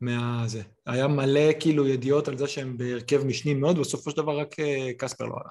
מהזה. 0.00 0.62
היה 0.86 1.08
מלא 1.08 1.52
כאילו 1.60 1.86
ידיעות 1.88 2.28
על 2.28 2.38
זה 2.38 2.46
שהם 2.48 2.76
בהרכב 2.78 3.24
משני 3.24 3.54
מאוד, 3.54 3.78
בסופו 3.78 4.10
של 4.10 4.16
דבר 4.16 4.38
רק 4.38 4.60
אה, 4.60 4.90
קספר 4.98 5.24
לא 5.24 5.34
עלה. 5.34 5.50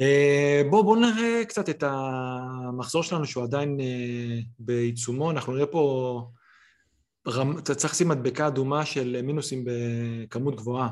אה, 0.00 0.62
בואו 0.70 0.84
בוא 0.84 0.96
נראה 0.96 1.44
קצת 1.44 1.68
את 1.68 1.82
המחזור 1.86 3.02
שלנו 3.02 3.26
שהוא 3.26 3.44
עדיין 3.44 3.80
אה, 3.80 4.38
בעיצומו, 4.58 5.30
אנחנו 5.30 5.52
נראה 5.52 5.66
פה, 5.66 6.22
רמ... 7.28 7.60
צריך 7.60 7.92
לשים 7.92 8.08
מדבקה 8.08 8.46
אדומה 8.46 8.86
של 8.86 9.22
מינוסים 9.22 9.64
בכמות 9.64 10.56
גבוהה 10.56 10.88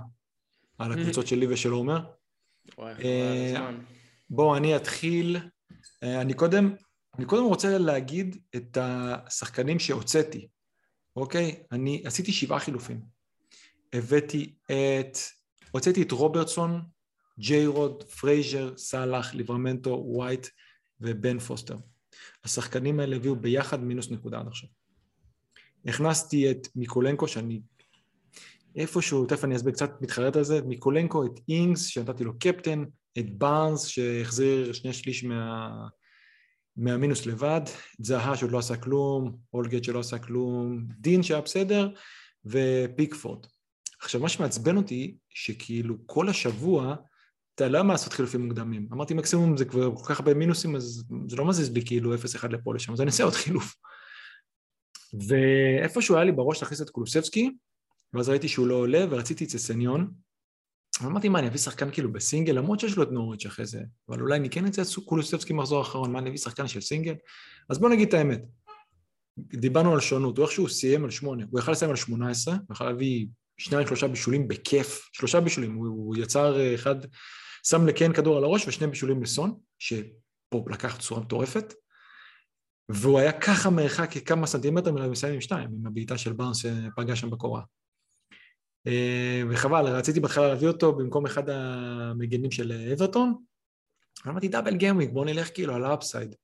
על 0.78 0.92
הקבוצות 0.92 1.26
שלי 1.26 1.46
ושל 1.46 1.70
עומר. 1.70 2.00
אה. 2.78 3.70
בואו, 4.30 4.56
אני 4.56 4.76
אתחיל. 4.76 5.36
אני 6.02 6.34
קודם, 6.34 6.74
אני 7.18 7.26
קודם 7.26 7.44
רוצה 7.44 7.78
להגיד 7.78 8.36
את 8.56 8.78
השחקנים 8.80 9.78
שהוצאתי, 9.78 10.48
אוקיי? 11.16 11.62
אני 11.72 12.02
עשיתי 12.04 12.32
שבעה 12.32 12.58
חילופים. 12.58 13.00
הבאתי 13.92 14.54
את... 14.66 15.18
הוצאתי 15.70 16.02
את 16.02 16.12
רוברטסון, 16.12 16.80
ג'יי 17.38 17.66
רוד, 17.66 18.02
פרייזר, 18.02 18.76
סאלח, 18.76 19.34
ליברמנטו, 19.34 20.04
ווייט 20.06 20.46
ובן 21.00 21.38
פוסטר. 21.38 21.76
השחקנים 22.44 23.00
האלה 23.00 23.16
הביאו 23.16 23.36
ביחד 23.36 23.84
מינוס 23.84 24.10
נקודה 24.10 24.38
עד 24.38 24.46
עכשיו. 24.46 24.68
הכנסתי 25.86 26.50
את 26.50 26.68
מיקולנקו, 26.76 27.28
שאני 27.28 27.60
איפשהו, 28.76 29.26
תכף 29.26 29.44
אני 29.44 29.56
אסביר 29.56 29.72
קצת, 29.72 29.90
מתחרט 30.00 30.36
על 30.36 30.44
זה, 30.44 30.58
את 30.58 30.64
מיקולנקו, 30.64 31.24
את 31.24 31.40
אינגס, 31.48 31.86
שנתתי 31.86 32.24
לו 32.24 32.38
קפטן, 32.38 32.84
את 33.18 33.38
בארנס 33.38 33.86
שהחזיר 33.86 34.72
שני 34.72 34.92
שליש 34.92 35.24
מה... 35.24 35.70
מהמינוס 36.76 37.26
לבד, 37.26 37.60
את 38.00 38.04
זהה 38.04 38.36
שעוד 38.36 38.52
לא 38.52 38.58
עשה 38.58 38.76
כלום, 38.76 39.36
אולגט 39.52 39.84
שלא 39.84 39.98
עשה 39.98 40.18
כלום, 40.18 40.86
דין 40.98 41.22
שהיה 41.22 41.40
בסדר, 41.40 41.88
ופיקפורד. 42.44 43.46
עכשיו 44.00 44.20
מה 44.20 44.28
שמעצבן 44.28 44.76
אותי, 44.76 45.16
שכאילו 45.28 45.96
כל 46.06 46.28
השבוע, 46.28 46.96
אתה 47.54 47.68
לא 47.68 47.78
יודע 47.78 47.92
לעשות 47.92 48.12
חילופים 48.12 48.40
מוקדמים. 48.40 48.88
אמרתי 48.92 49.14
מקסימום 49.14 49.56
זה 49.56 49.64
כבר 49.64 49.96
כל 49.96 50.04
כך 50.04 50.20
הרבה 50.20 50.34
מינוסים, 50.34 50.76
אז 50.76 51.04
זה 51.28 51.36
לא 51.36 51.44
מזיז 51.44 51.72
לי 51.72 51.84
כאילו 51.86 52.14
0-1 52.14 52.46
לפה 52.50 52.74
לשם, 52.74 52.92
אז 52.92 53.00
אני 53.00 53.06
אעשה 53.06 53.24
עוד 53.24 53.32
חילוף. 53.34 53.74
ואיפשהו 55.28 56.14
היה 56.14 56.24
לי 56.24 56.32
בראש 56.32 56.62
להכניס 56.62 56.82
את 56.82 56.90
קולוסבסקי, 56.90 57.50
ואז 58.12 58.28
ראיתי 58.28 58.48
שהוא 58.48 58.66
לא 58.66 58.74
עולה, 58.74 59.04
ורציתי 59.10 59.44
אצל 59.44 59.58
סניון. 59.58 60.10
אמרתי, 61.04 61.28
מה, 61.28 61.38
אני 61.38 61.48
אביא 61.48 61.58
שחקן 61.58 61.90
כאילו 61.90 62.12
בסינגל, 62.12 62.52
למרות 62.52 62.80
שיש 62.80 62.96
לו 62.96 63.02
את 63.02 63.08
נוריץ' 63.10 63.46
אחרי 63.46 63.66
זה, 63.66 63.80
אבל 64.08 64.20
אולי 64.20 64.36
אני 64.36 64.50
כן 64.50 64.66
אצא 64.66 64.82
קולוסטבסקי 65.04 65.52
מחזור 65.52 65.82
אחרון, 65.82 66.12
מה, 66.12 66.18
אני 66.18 66.28
אביא 66.28 66.38
שחקן 66.38 66.68
של 66.68 66.80
סינגל? 66.80 67.14
אז 67.70 67.78
בוא 67.78 67.88
נגיד 67.88 68.08
את 68.08 68.14
האמת. 68.14 68.42
דיברנו 69.38 69.92
על 69.92 70.00
שונות, 70.00 70.38
הוא 70.38 70.46
איכשהו 70.46 70.68
סיים 70.68 71.04
על 71.04 71.10
שמונה, 71.10 71.44
הוא 71.50 71.60
יכל 71.60 71.72
לסיים 71.72 71.90
על 71.90 71.96
שמונה 71.96 72.30
עשרה, 72.30 72.54
הוא 72.54 72.74
יכל 72.74 72.84
להביא 72.84 73.26
שניים, 73.58 73.86
שלושה 73.86 74.08
בישולים 74.08 74.48
בכיף, 74.48 75.08
שלושה 75.12 75.40
בישולים, 75.40 75.74
הוא, 75.74 75.86
הוא 75.86 76.16
יצר 76.16 76.60
אה, 76.60 76.74
אחד, 76.74 76.96
שם 77.66 77.86
לקיין 77.86 78.12
כדור 78.12 78.36
על 78.36 78.44
הראש 78.44 78.68
ושני 78.68 78.86
בישולים 78.86 79.22
לסון, 79.22 79.58
שפה 79.78 80.64
לקח 80.70 80.96
צורה 81.00 81.20
מטורפת, 81.20 81.74
והוא 82.88 83.18
היה 83.18 83.32
ככה 83.32 83.70
מרחק 83.70 84.10
כמה 84.26 84.46
סנטימטרים 84.46 84.98
אליו 84.98 85.10
מסיים 85.10 85.34
עם 85.34 85.40
שתיים, 85.40 85.68
עם 85.80 85.86
הבעיטה 85.86 86.18
של 86.18 86.32
בארנס 86.32 86.56
שפגע 86.56 87.16
שם 87.16 87.30
בקורה. 87.30 87.62
אה, 88.86 89.42
וחבל, 89.50 89.86
רציתי 89.86 90.20
בהתחלה 90.20 90.48
להביא 90.48 90.68
אותו 90.68 90.92
במקום 90.92 91.26
אחד 91.26 91.50
המגנים 91.50 92.50
של 92.50 92.72
אברטון, 92.92 93.34
אמרתי 94.26 94.48
double 94.48 94.76
gameweek, 94.76 95.10
בוא 95.10 95.24
נלך 95.24 95.54
כאילו 95.54 95.74
על 95.74 95.84
ה 95.84 95.90
upside. 95.90 96.34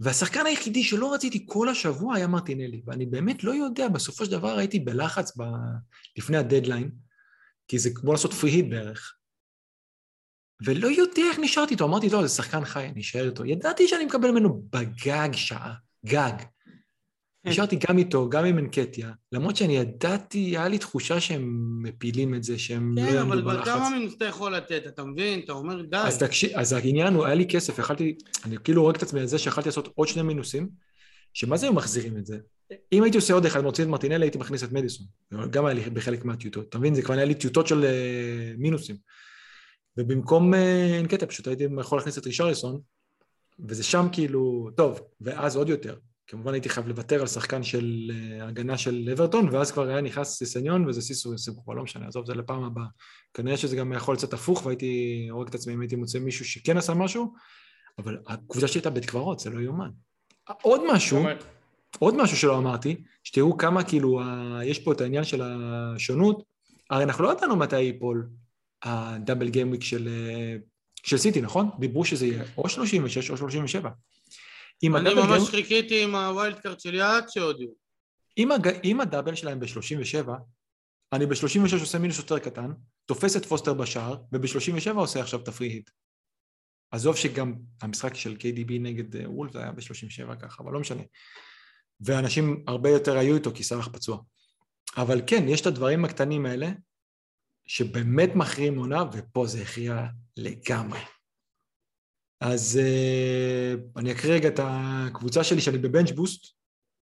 והשחקן 0.00 0.46
היחידי 0.46 0.84
שלא 0.84 1.14
רציתי 1.14 1.46
כל 1.48 1.68
השבוע 1.68 2.16
היה 2.16 2.26
מרטינלי, 2.26 2.82
ואני 2.86 3.06
באמת 3.06 3.44
לא 3.44 3.54
יודע, 3.54 3.88
בסופו 3.88 4.24
של 4.24 4.30
דבר 4.30 4.58
הייתי 4.58 4.80
בלחץ 4.80 5.38
ב... 5.38 5.42
לפני 6.16 6.36
הדדליין, 6.36 6.90
כי 7.68 7.78
זה 7.78 7.90
כמו 7.94 8.12
לעשות 8.12 8.32
פרי 8.32 8.50
היט 8.50 8.70
בערך. 8.70 9.16
ולא 10.64 10.88
יודע 10.88 11.22
איך 11.30 11.38
נשארתי 11.38 11.74
איתו, 11.74 11.84
אמרתי, 11.84 12.10
טוב, 12.10 12.26
זה 12.26 12.28
שחקן 12.28 12.64
חי, 12.64 12.86
אני 12.92 13.00
אשאר 13.00 13.26
איתו. 13.26 13.44
ידעתי 13.44 13.88
שאני 13.88 14.04
מקבל 14.04 14.30
ממנו 14.30 14.62
בגג 14.72 15.28
שעה, 15.32 15.74
גג. 16.06 16.32
נשארתי 17.46 17.76
גם 17.88 17.98
איתו, 17.98 18.28
גם 18.28 18.44
עם 18.44 18.58
אנקטיה, 18.58 19.10
למרות 19.32 19.56
שאני 19.56 19.76
ידעתי, 19.76 20.38
היה 20.38 20.68
לי 20.68 20.78
תחושה 20.78 21.20
שהם 21.20 21.72
מפילים 21.82 22.34
את 22.34 22.42
זה, 22.42 22.58
שהם 22.58 22.94
כן, 22.96 23.04
לא 23.04 23.10
יעמדו 23.10 23.32
אבל 23.32 23.42
בלחץ. 23.42 23.64
כמה 23.64 23.90
מינוס 23.90 24.14
אתה 24.16 24.24
יכול 24.24 24.56
לתת, 24.56 24.82
אתה 24.86 25.04
מבין? 25.04 25.40
אתה 25.44 25.52
אומר 25.52 25.82
די. 25.82 25.96
אז 25.96 26.18
תקשיב, 26.18 26.50
אז 26.54 26.72
העניין 26.72 27.14
הוא, 27.14 27.24
היה 27.24 27.34
לי 27.34 27.46
כסף, 27.48 27.78
יכלתי, 27.78 28.16
אני 28.44 28.56
כאילו 28.64 28.82
הורג 28.82 28.96
את 28.96 29.02
עצמי 29.02 29.20
על 29.20 29.26
זה 29.26 29.38
שיכלתי 29.38 29.68
לעשות 29.68 29.92
עוד 29.94 30.08
שני 30.08 30.22
מינוסים, 30.22 30.68
שמה 31.34 31.56
זה 31.56 31.66
היו 31.66 31.72
מחזירים 31.72 32.16
את 32.16 32.26
זה? 32.26 32.38
אם 32.92 33.02
הייתי 33.02 33.18
עושה 33.18 33.34
עוד 33.34 33.46
אחד, 33.46 33.60
מוציא 33.60 33.84
את 33.84 33.88
מרטינלי, 33.88 34.24
הייתי 34.24 34.38
מכניס 34.38 34.64
את 34.64 34.72
מדיסון. 34.72 35.06
גם 35.50 35.66
היה 35.66 35.74
לי 35.74 35.90
בחלק 35.90 36.24
מהטיוטות, 36.24 36.68
אתה 36.68 36.78
מבין? 36.78 36.94
זה 36.94 37.02
כבר 37.02 37.14
היה 37.14 37.24
לי 37.24 37.34
טיוטות 37.34 37.66
של 37.66 37.84
אה, 37.84 38.52
מינוסים. 38.58 38.96
ובמקום 39.98 40.54
אה, 40.54 41.00
אנקטיה, 41.00 41.28
פשוט 41.28 41.46
הייתי 41.46 41.64
יכול 41.80 41.98
להכניס 41.98 42.18
את 42.18 42.26
רישריסון, 42.26 42.80
וזה 43.68 43.82
שם 43.82 44.06
כאילו, 44.12 44.70
טוב, 44.76 45.00
ואז 45.20 45.56
עוד 45.56 45.68
יותר. 45.68 45.96
כמובן 46.26 46.52
הייתי 46.52 46.68
חייב 46.68 46.88
לוותר 46.88 47.20
על 47.20 47.26
שחקן 47.26 47.62
של 47.62 48.10
אה, 48.14 48.46
הגנה 48.46 48.78
של 48.78 49.08
אברטון, 49.12 49.48
ואז 49.52 49.72
כבר 49.72 49.88
היה 49.88 50.00
נכנס 50.00 50.36
סיסניון 50.38 50.88
וזה 50.88 51.02
סיסו 51.02 51.38
סיבוכו, 51.38 51.74
לא 51.74 51.82
משנה, 51.82 52.06
עזוב, 52.06 52.26
זה 52.26 52.34
לפעם 52.34 52.62
הבאה. 52.62 52.86
כנראה 53.34 53.56
שזה 53.56 53.76
גם 53.76 53.92
יכול 53.92 54.14
לצאת 54.14 54.32
הפוך, 54.32 54.66
והייתי 54.66 55.26
הורג 55.30 55.48
את 55.48 55.54
עצמי 55.54 55.74
אם 55.74 55.80
הייתי 55.80 55.96
מוצא 55.96 56.18
מישהו 56.18 56.44
שכן 56.44 56.76
עשה 56.76 56.94
משהו, 56.94 57.34
אבל 57.98 58.18
הקבוצה 58.26 58.68
שלי 58.68 58.78
הייתה 58.78 58.90
בית 58.90 59.04
קברות, 59.04 59.38
זה 59.38 59.50
לא 59.50 59.60
יאומן. 59.60 59.90
עוד 60.62 60.80
משהו. 60.94 61.24
עוד 61.98 62.16
משהו 62.16 62.36
שלא 62.36 62.58
אמרתי, 62.58 63.02
שתראו 63.24 63.56
כמה 63.56 63.84
כאילו. 63.84 64.20
יש 64.64 64.78
פה 64.78 64.92
את 64.92 65.00
העניין 65.00 65.24
של 65.24 65.42
השונות, 65.42 66.42
הרי 66.90 67.04
אנחנו 67.04 67.24
לא 67.24 67.32
ידענו 67.32 67.56
מתי 67.56 67.80
ייפול 67.80 68.28
ה 68.86 68.95
double 68.95 69.48
gameweek 69.48 69.82
של, 69.82 70.08
אה, 70.08 70.56
של 71.04 71.16
סיטי, 71.16 71.40
נכון? 71.40 71.70
דיברו 71.78 72.04
שזה 72.04 72.26
יהיה 72.26 72.44
או 72.58 72.68
36 72.68 73.30
או 73.30 73.36
37. 73.36 73.90
אם 74.82 74.96
אני 74.96 75.14
ממש 75.14 75.26
game- 75.26 75.44
חיכיתי 75.44 76.04
עם 76.04 76.14
ה 76.14 76.23
wild 76.23 76.58
card 76.60 76.80
שלי 76.80 77.00
עד 77.00 77.28
שהודיעו. 77.28 77.74
אם, 78.84 79.00
ה 79.00 79.05
double 79.05 79.34
שלהם 79.34 79.60
ב-37, 79.60 80.28
אני 81.12 81.26
ב-36 81.26 81.80
עושה 81.80 81.98
מינוס 81.98 82.18
יותר 82.18 82.38
קטן, 82.38 82.70
תופס 83.06 83.36
את 83.36 83.46
פוסטר 83.46 83.74
בשער, 83.74 84.16
וב-37 84.32 84.90
עושה 84.96 85.20
עכשיו 85.20 85.40
את 85.40 85.48
הפרי 85.48 85.68
היט. 85.68 85.90
עזוב 86.90 87.16
שגם 87.16 87.54
המשחק 87.82 88.14
של 88.14 88.36
KDB 88.40 88.72
נגד 88.80 89.16
אה, 89.16 89.30
וולף 89.30 89.56
היה 89.56 89.72
ב-37 89.72 90.34
ככה, 90.42 90.62
אבל 90.62 90.72
לא 90.72 90.80
משנה. 90.80 91.02
ואנשים 92.00 92.64
הרבה 92.66 92.90
יותר 92.90 93.18
היו 93.18 93.34
איתו 93.34 93.50
כי 93.54 93.62
סאלח 93.62 93.88
פצוע. 93.88 94.18
אבל 94.96 95.20
כן, 95.26 95.48
יש 95.48 95.60
את 95.60 95.66
הדברים 95.66 96.04
הקטנים 96.04 96.46
האלה, 96.46 96.70
שבאמת 97.66 98.30
מכריעים 98.34 98.78
עונה, 98.78 99.04
ופה 99.12 99.46
זה 99.46 99.62
הכריע 99.62 100.06
לגמרי. 100.36 101.00
אז 102.40 102.80
uh, 102.82 103.98
אני 104.00 104.12
אקריא 104.12 104.34
רגע 104.34 104.48
את 104.48 104.60
הקבוצה 104.62 105.44
שלי 105.44 105.60
שאני 105.60 105.78
בבנץ' 105.78 106.10
בוסט, 106.10 106.56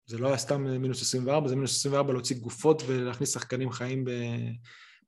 זה 0.06 0.18
לא 0.18 0.28
היה 0.28 0.36
סתם 0.38 0.66
אה, 0.66 0.78
מינוס 0.78 1.02
24, 1.02 1.48
זה 1.48 1.54
מינוס 1.56 1.76
24 1.76 2.12
להוציא 2.12 2.36
גופות 2.36 2.82
ולהכניס 2.86 3.34
שחקנים 3.34 3.70
חיים 3.70 4.04
ב... 4.04 4.10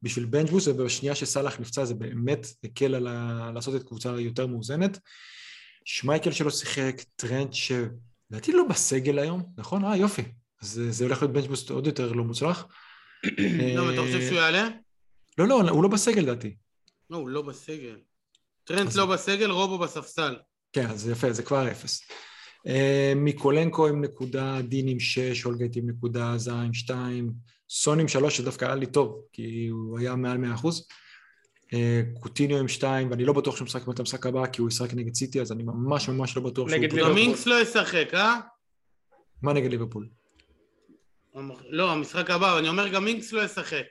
בשביל 0.02 0.24
bench 0.24 0.50
boost, 0.50 0.68
ובשנייה 0.68 1.14
שסאלח 1.14 1.60
נפצע 1.60 1.84
זה 1.84 1.94
באמת 1.94 2.46
הקל 2.64 2.94
על 2.94 3.06
ה... 3.06 3.50
לעשות 3.54 3.76
את 3.76 3.82
קבוצה 3.82 4.20
יותר 4.20 4.46
מאוזנת. 4.46 4.98
שמייקל 5.84 6.32
שלא 6.32 6.50
שיחק, 6.50 7.02
טרנט 7.16 7.52
שלדעתי 7.52 8.52
לא 8.52 8.64
בסגל 8.68 9.18
היום, 9.18 9.42
נכון? 9.58 9.84
אה 9.84 9.96
יופי, 9.96 10.22
אז 10.62 10.68
זה- 10.68 10.90
זה 10.90 11.04
הולך 11.04 11.22
להיות 11.22 11.32
bench 11.34 11.46
boost 11.46 11.70
עוד 11.70 11.86
יותר 11.86 12.12
לא 12.12 12.24
מוצלח. 12.24 12.66
למה, 13.76 13.92
אתה 13.92 14.00
חושב 14.00 14.20
אה, 14.20 14.26
שהוא 14.28 14.38
יעלה? 14.38 14.68
לא, 15.38 15.48
לא, 15.48 15.54
הוא 15.70 15.82
לא 15.82 15.88
בסגל 15.88 16.20
לדעתי. 16.20 16.56
לא, 17.10 17.16
הוא 17.16 17.28
לא 17.28 17.42
בסגל. 17.42 17.96
טרנט 18.64 18.88
אז- 18.88 18.96
לא 18.96 19.06
בסגל, 19.06 19.50
רובו 19.50 19.78
בספסל. 19.78 20.36
כן, 20.72 20.86
אז 20.86 21.00
זה 21.00 21.12
יפה, 21.12 21.32
זה 21.32 21.42
כבר 21.42 21.70
אפס. 21.70 22.00
אה, 22.66 23.12
מיקולנקו 23.16 23.86
עם 23.88 24.04
נקודה, 24.04 24.62
דין 24.62 24.88
עם 24.88 25.00
שש, 25.00 25.46
הולגייט 25.46 25.76
עם 25.76 25.90
נקודה, 25.90 26.34
עם 26.64 26.74
שתיים, 26.74 27.32
סון 27.70 28.00
עם 28.00 28.08
שלוש, 28.08 28.36
שדווקא 28.36 28.64
היה 28.64 28.74
לי 28.74 28.86
טוב, 28.86 29.20
כי 29.32 29.68
הוא 29.68 29.98
היה 29.98 30.16
מעל 30.16 30.38
מאה 30.38 30.54
אחוז. 30.54 30.88
אה, 31.72 32.02
קוטיניו 32.20 32.58
עם 32.58 32.68
שתיים, 32.68 33.10
ואני 33.10 33.24
לא 33.24 33.32
בטוח 33.32 33.56
שהוא 33.56 33.66
משחק 33.66 33.88
את 33.88 34.00
המשחק 34.00 34.26
הבא, 34.26 34.46
כי 34.46 34.60
הוא 34.60 34.68
ישחק 34.68 34.94
נגד 34.94 35.14
סיטי, 35.14 35.40
אז 35.40 35.52
אני 35.52 35.62
ממש 35.62 36.08
ממש 36.08 36.36
לא 36.36 36.42
בטוח 36.42 36.68
שהוא... 36.68 36.78
נגד. 36.78 36.92
ליברפול. 36.92 37.10
גם 37.12 37.18
אינקס 37.18 37.46
לא 37.46 37.60
ישחק, 37.62 38.08
אה? 38.14 38.40
מה 39.42 39.52
נגד 39.52 39.70
ליברפול? 39.70 40.08
לא, 41.68 41.92
המשחק 41.92 42.30
הבא, 42.30 42.58
אני 42.58 42.68
אומר 42.68 42.88
גם 42.88 43.06
אינקס 43.06 43.32
לא 43.32 43.44
ישחק. 43.44 43.82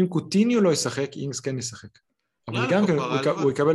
אם 0.00 0.06
קוטיניו 0.06 0.60
לא 0.60 0.72
ישחק, 0.72 1.10
אינגס 1.16 1.40
כן 1.40 1.58
ישחק. 1.58 1.88
אבל 2.48 2.56
יאללה, 2.56 2.70
גם 2.70 2.86
כן, 2.86 2.98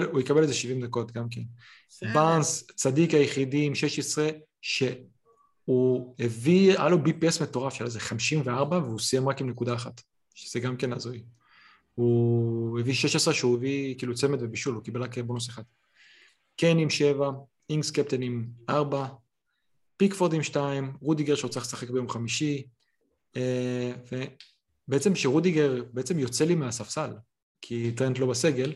הוא 0.10 0.20
יקבל- 0.20 0.42
איזה 0.42 0.54
70 0.54 0.82
דקות 0.86 1.12
גם 1.12 1.30
כן. 1.30 1.42
בארנס, 2.14 2.64
צדיק 2.76 3.14
היחידי 3.14 3.66
עם 3.66 3.76
16, 3.76 4.30
שהוא 4.62 6.16
הביא, 6.20 6.72
היה 6.80 6.90
לו 6.90 6.98
BPS 6.98 7.44
מטורף 7.44 7.74
של 7.74 7.86
איזה 7.86 8.00
54, 8.00 8.78
והוא 8.78 9.00
סיים 9.00 9.30
רק 9.30 9.42
עם 9.42 9.50
נקודה 9.50 9.76
אחת, 9.76 10.02
שזה 10.36 10.60
גם 10.60 10.78
כן 10.78 10.94
הזוי. 10.94 11.24
הוא 11.96 12.80
הביא 12.80 12.94
16 12.94 13.34
שהוא 13.34 13.58
הביא 13.58 13.98
כאילו 13.98 14.16
צמד 14.16 14.44
ובישול, 14.44 14.76
הוא 14.76 14.84
קיבל 14.84 15.04
רק 15.04 15.18
בונוס 15.18 15.50
אחד. 15.50 15.64
קיין 16.56 16.78
עם 16.80 16.90
7, 16.90 17.32
אינגס 17.70 17.92
קפטן 17.92 18.22
עם 18.22 18.48
4, 18.70 19.08
פיקפורד 19.98 20.34
עם 20.34 20.44
2, 20.44 20.94
רודיגר 21.02 21.36
שהוא 21.36 21.52
צריך 21.52 21.66
לשחק 21.66 21.90
ביום 21.90 22.10
חמישי, 22.10 22.64
אה, 24.84 24.88
ובעצם 24.88 25.16
שרודיגר 25.16 25.84
בעצם 25.94 26.20
יוצא 26.20 26.46
לי 26.46 26.56
מהספסל, 26.56 27.12
כי 27.62 27.92
טרנט 27.92 28.20
לא 28.20 28.28
בסגל, 28.28 28.74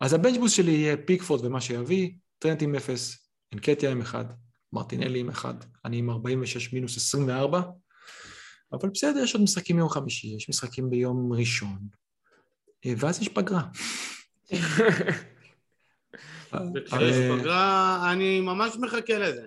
אז 0.00 0.12
ה 0.12 0.16
bench 0.16 0.34
boost 0.34 0.52
שלי 0.52 0.70
יהיה 0.70 0.96
פיקפורד 0.96 1.44
ומה 1.44 1.60
שיביא, 1.60 2.10
טרנט 2.38 2.62
עם 2.62 2.74
0, 2.74 3.18
אנקטיה 3.54 3.90
עם 3.90 4.00
1, 4.00 4.26
מרטינלי 4.72 5.20
עם 5.20 5.28
1, 5.28 5.64
אני 5.84 5.96
עם 5.96 6.10
46 6.10 6.72
מינוס 6.72 6.96
24, 6.96 7.62
אבל 8.72 8.88
בסדר, 8.88 9.20
יש 9.20 9.34
עוד 9.34 9.42
משחקים 9.42 9.76
ביום 9.76 9.88
חמישי, 9.88 10.26
יש 10.36 10.48
משחקים 10.48 10.90
ביום 10.90 11.32
ראשון, 11.32 11.78
אה, 12.86 12.92
ואז 12.96 13.20
יש 13.20 13.28
פגרה. 13.28 13.62
וכשיש 16.74 17.16
אה, 17.16 17.38
פגרה, 17.38 18.12
אני 18.12 18.40
ממש 18.40 18.76
מחכה 18.80 19.18
לזה. 19.18 19.44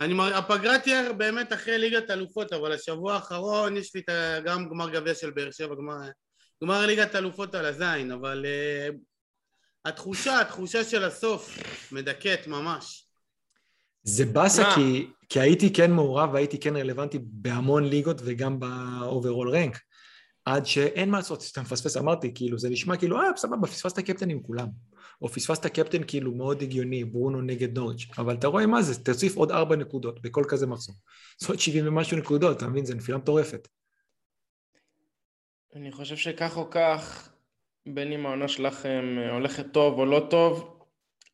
אני, 0.00 0.14
מר- 0.14 0.36
הפגרה 0.36 0.78
תהיה 0.78 1.12
באמת 1.12 1.52
אחרי 1.52 1.78
ליגת 1.78 2.10
אלופות, 2.10 2.52
אבל 2.52 2.72
השבוע 2.72 3.14
האחרון 3.14 3.76
יש 3.76 3.94
לי 3.94 4.02
גם 4.44 4.68
גמר 4.68 4.90
גביע 4.90 5.14
של 5.14 5.30
באר 5.30 5.50
שבע, 5.50 5.74
גמר, 5.74 5.96
גמר 6.64 6.86
ליגת 6.86 7.14
אלופות 7.14 7.54
על 7.54 7.64
הזין, 7.64 8.12
אבל 8.12 8.46
uh, 8.46 8.94
התחושה, 9.84 10.40
התחושה 10.40 10.84
של 10.84 11.04
הסוף 11.04 11.58
מדכאת 11.92 12.46
ממש. 12.46 13.06
זה 14.02 14.24
באסה? 14.24 14.74
כי, 14.74 15.06
כי 15.28 15.40
הייתי 15.40 15.72
כן 15.72 15.90
מעורב 15.90 16.30
והייתי 16.32 16.60
כן 16.60 16.76
רלוונטי 16.76 17.18
בהמון 17.22 17.84
ליגות 17.84 18.20
וגם 18.24 18.60
ב 18.60 18.72
overall 18.72 19.56
rank. 19.56 19.78
עד 20.44 20.66
שאין 20.66 21.10
מה 21.10 21.16
לעשות, 21.18 21.40
שאתה 21.40 21.60
מפספס, 21.60 21.96
אמרתי, 21.96 22.32
כאילו, 22.34 22.58
זה 22.58 22.70
נשמע 22.70 22.96
כאילו, 22.96 23.20
אה, 23.20 23.28
סבבה, 23.36 23.66
פספסת 23.66 23.98
קפטן 24.00 24.30
עם 24.30 24.42
כולם. 24.42 24.66
או 25.22 25.28
פספסת 25.28 25.66
קפטן 25.66 26.02
כאילו 26.06 26.34
מאוד 26.34 26.62
הגיוני, 26.62 27.04
ברונו 27.04 27.40
נגד 27.40 27.78
נוריץ', 27.78 28.06
אבל 28.18 28.34
אתה 28.34 28.46
רואה 28.46 28.66
מה 28.66 28.82
זה, 28.82 29.04
תוסיף 29.04 29.36
עוד 29.36 29.50
ארבע 29.50 29.76
נקודות 29.76 30.22
בכל 30.22 30.44
כזה 30.48 30.66
מחזור. 30.66 30.94
זה 31.38 31.48
עוד 31.48 31.60
70 31.60 31.88
ומשהו 31.88 32.16
נקודות, 32.16 32.56
אתה 32.56 32.68
מבין? 32.68 32.84
זה 32.84 32.94
נפילה 32.94 33.18
מטורפת. 33.18 33.68
אני 35.76 35.92
חושב 35.92 36.16
שכך 36.16 36.56
או 36.56 36.70
כך, 36.70 37.28
בין 37.86 38.12
אם 38.12 38.26
העונה 38.26 38.48
שלכם 38.48 39.16
אה, 39.18 39.32
הולכת 39.32 39.72
טוב 39.72 39.98
או 39.98 40.06
לא 40.06 40.26
טוב, 40.30 40.72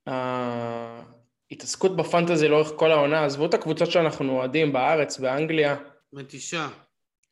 ההתעסקות 0.06 1.96
בפנטזי 1.96 2.48
לאורך 2.48 2.72
כל 2.76 2.90
העונה, 2.90 3.24
עזבו 3.24 3.46
את 3.46 3.54
הקבוצות 3.54 3.90
שאנחנו 3.90 4.32
אוהדים 4.32 4.72
בארץ, 4.72 5.18
באנגליה, 5.18 5.76
מתישה. 6.12 6.68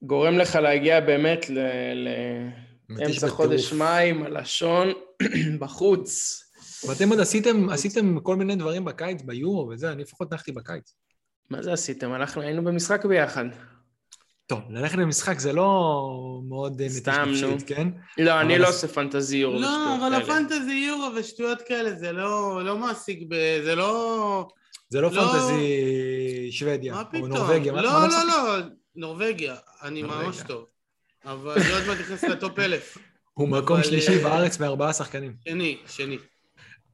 גורם 0.03 0.39
לך 0.39 0.57
להגיע 0.57 1.01
באמת 1.01 1.51
ל... 1.51 1.59
מתיש 1.59 2.70
בטירוף. 2.91 3.25
חודש 3.31 3.73
מאי 3.73 4.11
עם 4.11 4.23
הלשון 4.23 4.89
בחוץ. 5.61 6.41
ואתם 6.89 7.09
עוד 7.09 7.21
עשיתם, 7.21 7.69
עשיתם 7.69 8.21
כל 8.21 8.37
מיני 8.37 8.57
דברים 8.57 8.85
בקיץ, 8.85 9.23
ביורו 9.23 9.69
וזה, 9.73 9.93
אני 9.93 10.03
לפחות 10.03 10.33
נחתי 10.33 10.53
בקיץ. 10.53 10.95
מה 11.51 11.63
זה 11.63 11.73
עשיתם? 11.73 12.15
אנחנו 12.15 12.43
היינו 12.43 12.65
במשחק 12.65 13.05
ביחד. 13.05 13.45
טוב, 14.47 14.61
ללכת 14.71 14.99
למשחק 14.99 15.39
זה 15.39 15.53
לא 15.53 16.11
מאוד 16.49 16.81
אה, 16.81 16.89
סתם, 16.89 17.33
נו. 17.43 17.57
כן? 17.67 17.89
לא, 18.19 18.41
אני 18.41 18.55
אבל 18.55 18.63
לא 18.63 18.69
עושה 18.69 18.89
פנטזיור. 18.89 19.55
לא, 19.55 19.59
ושטויות 19.69 20.01
אבל 20.03 20.11
כאלה. 20.11 20.35
הפנטזי 20.35 20.73
יורו 20.89 21.09
ושטויות 21.17 21.63
כאלה, 21.63 21.95
זה 21.95 22.13
לא 22.13 22.61
לא 22.65 22.79
מעסיק 22.79 23.19
ב... 23.29 23.35
זה 23.65 23.75
לא... 23.75 24.49
זה 24.89 25.01
לא 25.01 25.11
לא. 25.13 25.21
פנטזי 25.21 26.49
שוודיה, 26.51 26.93
מה 26.95 27.03
או? 27.21 27.27
נורבגיה. 27.27 27.73
מה- 27.73 27.83
לא, 27.83 28.09
לא? 28.09 28.25
לא, 28.29 28.59
נורבגיה. 28.97 29.55
אני. 29.83 30.03
ממש 30.03 30.37
טוב. 30.47 30.65
אבל 31.25 31.53
אני 31.61 31.73
עוד 31.73 31.87
מעט 31.87 31.99
נכנס 32.01 32.25
לטופ 32.25 32.59
אלף. 32.59 32.99
הוא 33.35 33.49
מקום 33.49 33.83
שלישי 33.83 34.19
אה, 34.19 34.23
בארץ 34.23 34.61
מארבעה 34.61 34.93
שחקנים. 34.93 35.35
שני, 35.49 35.79
שני. 35.87 36.19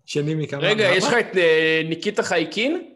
שני 0.05 0.35
מכמה? 0.35 0.61
רגע? 0.63 0.85
יש 0.95 1.05
לך 1.05 1.13
את 1.21 1.37
אה, 1.37 1.83
ניקיטה 1.85 2.23
חייקין? 2.23 2.91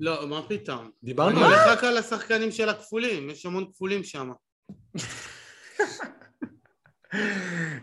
לא, 0.00 0.28
מה 0.28 0.42
פתאום? 0.48 0.90
דיברנו 1.02 1.30
אני 1.36 1.46
על 1.46 1.52
הולך 1.52 1.66
רק 1.66 1.84
על 1.84 1.96
השחקנים 1.96 2.50
של 2.52 2.68
הכפולים, 2.68 3.30
יש 3.30 3.46
המון 3.46 3.64
כפולים 3.72 4.04
שם. 4.04 4.30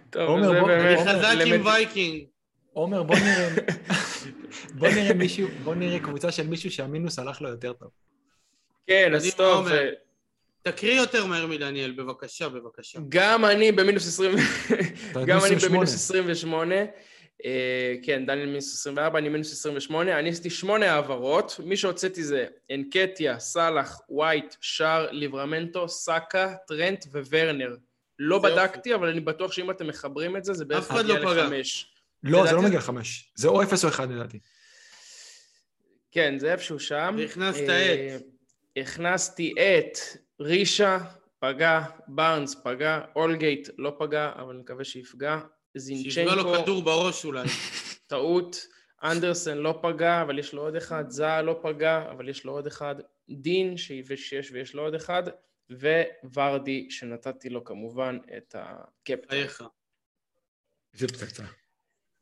טוב, 0.09 0.29
עומר, 0.29 0.47
זה 0.53 0.59
בוא- 0.59 0.67
באמת... 0.67 0.99
חזק 1.07 1.35
עם 1.45 1.65
וייקינג. 1.65 2.23
עומר, 2.73 3.03
בוא 3.03 3.15
נראה... 3.15 3.49
בוא 4.79 4.87
נראה 4.87 5.13
מישהו, 5.13 5.47
בוא 5.63 5.75
נראה 5.75 5.99
קבוצה 5.99 6.31
של 6.31 6.47
מישהו 6.47 6.71
שהמינוס 6.71 7.19
הלך 7.19 7.41
לו 7.41 7.49
יותר 7.49 7.73
טוב. 7.73 7.89
כן, 8.87 9.15
אז 9.15 9.35
טוב. 9.35 9.67
תקריא 10.67 10.95
יותר 10.95 11.25
מהר 11.25 11.45
מדניאל, 11.45 11.91
בבקשה, 11.91 12.49
בבקשה. 12.49 12.99
גם 13.09 13.45
אני 13.45 13.71
במינוס 13.71 14.07
20... 14.07 14.35
אתה 15.11 15.19
גם 15.25 15.37
אני 15.37 15.55
28. 15.55 15.69
במינוס 15.69 15.93
28. 15.93 16.75
אה, 17.45 17.95
כן, 18.03 18.25
דניאל 18.25 18.45
מינוס 18.45 18.73
24, 18.73 19.19
אני 19.19 19.29
מינוס 19.29 19.53
28. 19.53 20.19
אני 20.19 20.29
עשיתי 20.29 20.49
שמונה 20.49 20.93
העברות. 20.93 21.59
מי 21.63 21.77
שהוצאתי 21.77 22.23
זה 22.23 22.45
אנקטיה, 22.71 23.39
סאלח, 23.39 23.99
ווייט, 24.09 24.55
שער, 24.61 25.11
ליברמנטו, 25.11 25.89
סאקה, 25.89 26.53
טרנט 26.67 27.05
וורנר. 27.11 27.75
לא. 28.19 28.39
בדקתי, 28.39 28.95
אבל 28.95 29.09
אני 29.09 29.19
בטוח 29.19 29.51
שאם 29.51 29.71
אתם 29.71 29.87
מחברים 29.87 30.37
את 30.37 30.45
זה, 30.45 30.53
זה 30.53 30.65
בערך 30.65 30.91
מגיע 30.91 31.19
לא. 31.19 31.35
לחמש. 31.35 31.93
לא, 32.23 32.47
זה 32.47 32.55
לא 32.55 32.61
מגיע 32.61 32.77
לחמש. 32.77 33.31
זה 33.35 33.47
או 33.47 33.63
אפס 33.63 33.83
או 33.83 33.89
אחד 33.89 34.11
לדעתי. 34.11 34.39
כן, 36.11 36.39
זה 36.39 36.51
איפשהו 36.51 36.79
שם. 36.79 37.15
והכנסת 37.17 37.69
אה, 37.69 38.17
הכנסתי 38.77 39.53
את 39.57 39.97
רישה, 40.41 40.97
פגע, 41.39 41.81
בארנס 42.07 42.55
פגע, 42.63 43.01
אולגייט 43.15 43.69
לא 43.77 43.95
פגע, 43.99 44.31
אבל 44.35 44.49
אני 44.53 44.59
מקווה 44.59 44.83
שיפגע. 44.83 45.39
שיפגע 45.77 46.35
לו 46.35 46.43
זינצ'נקו, 46.43 46.63
כדור 46.63 46.81
בראש 46.83 47.25
אולי. 47.25 47.47
טעות. 48.07 48.57
אנדרסן 49.03 49.57
לא 49.57 49.79
פגע, 49.81 50.21
אבל 50.21 50.39
יש 50.39 50.53
לו 50.53 50.61
עוד 50.61 50.75
אחד. 50.75 51.03
זעה 51.09 51.41
לא 51.41 51.59
פגע, 51.63 52.05
אבל 52.11 52.29
יש 52.29 52.45
לו 52.45 52.51
עוד 52.51 52.67
אחד. 52.67 52.95
דין, 53.29 53.77
שיש 53.77 54.51
ויש 54.51 54.73
לו 54.73 54.83
עוד 54.83 54.95
אחד. 54.95 55.23
וורדי, 56.23 56.87
שנתתי 56.89 57.49
לו 57.49 57.63
כמובן 57.63 58.17
את 58.37 58.55
הקפטן. 58.59 59.29
חייך. 59.29 59.63
זה 60.93 61.07
פצצה. 61.07 61.43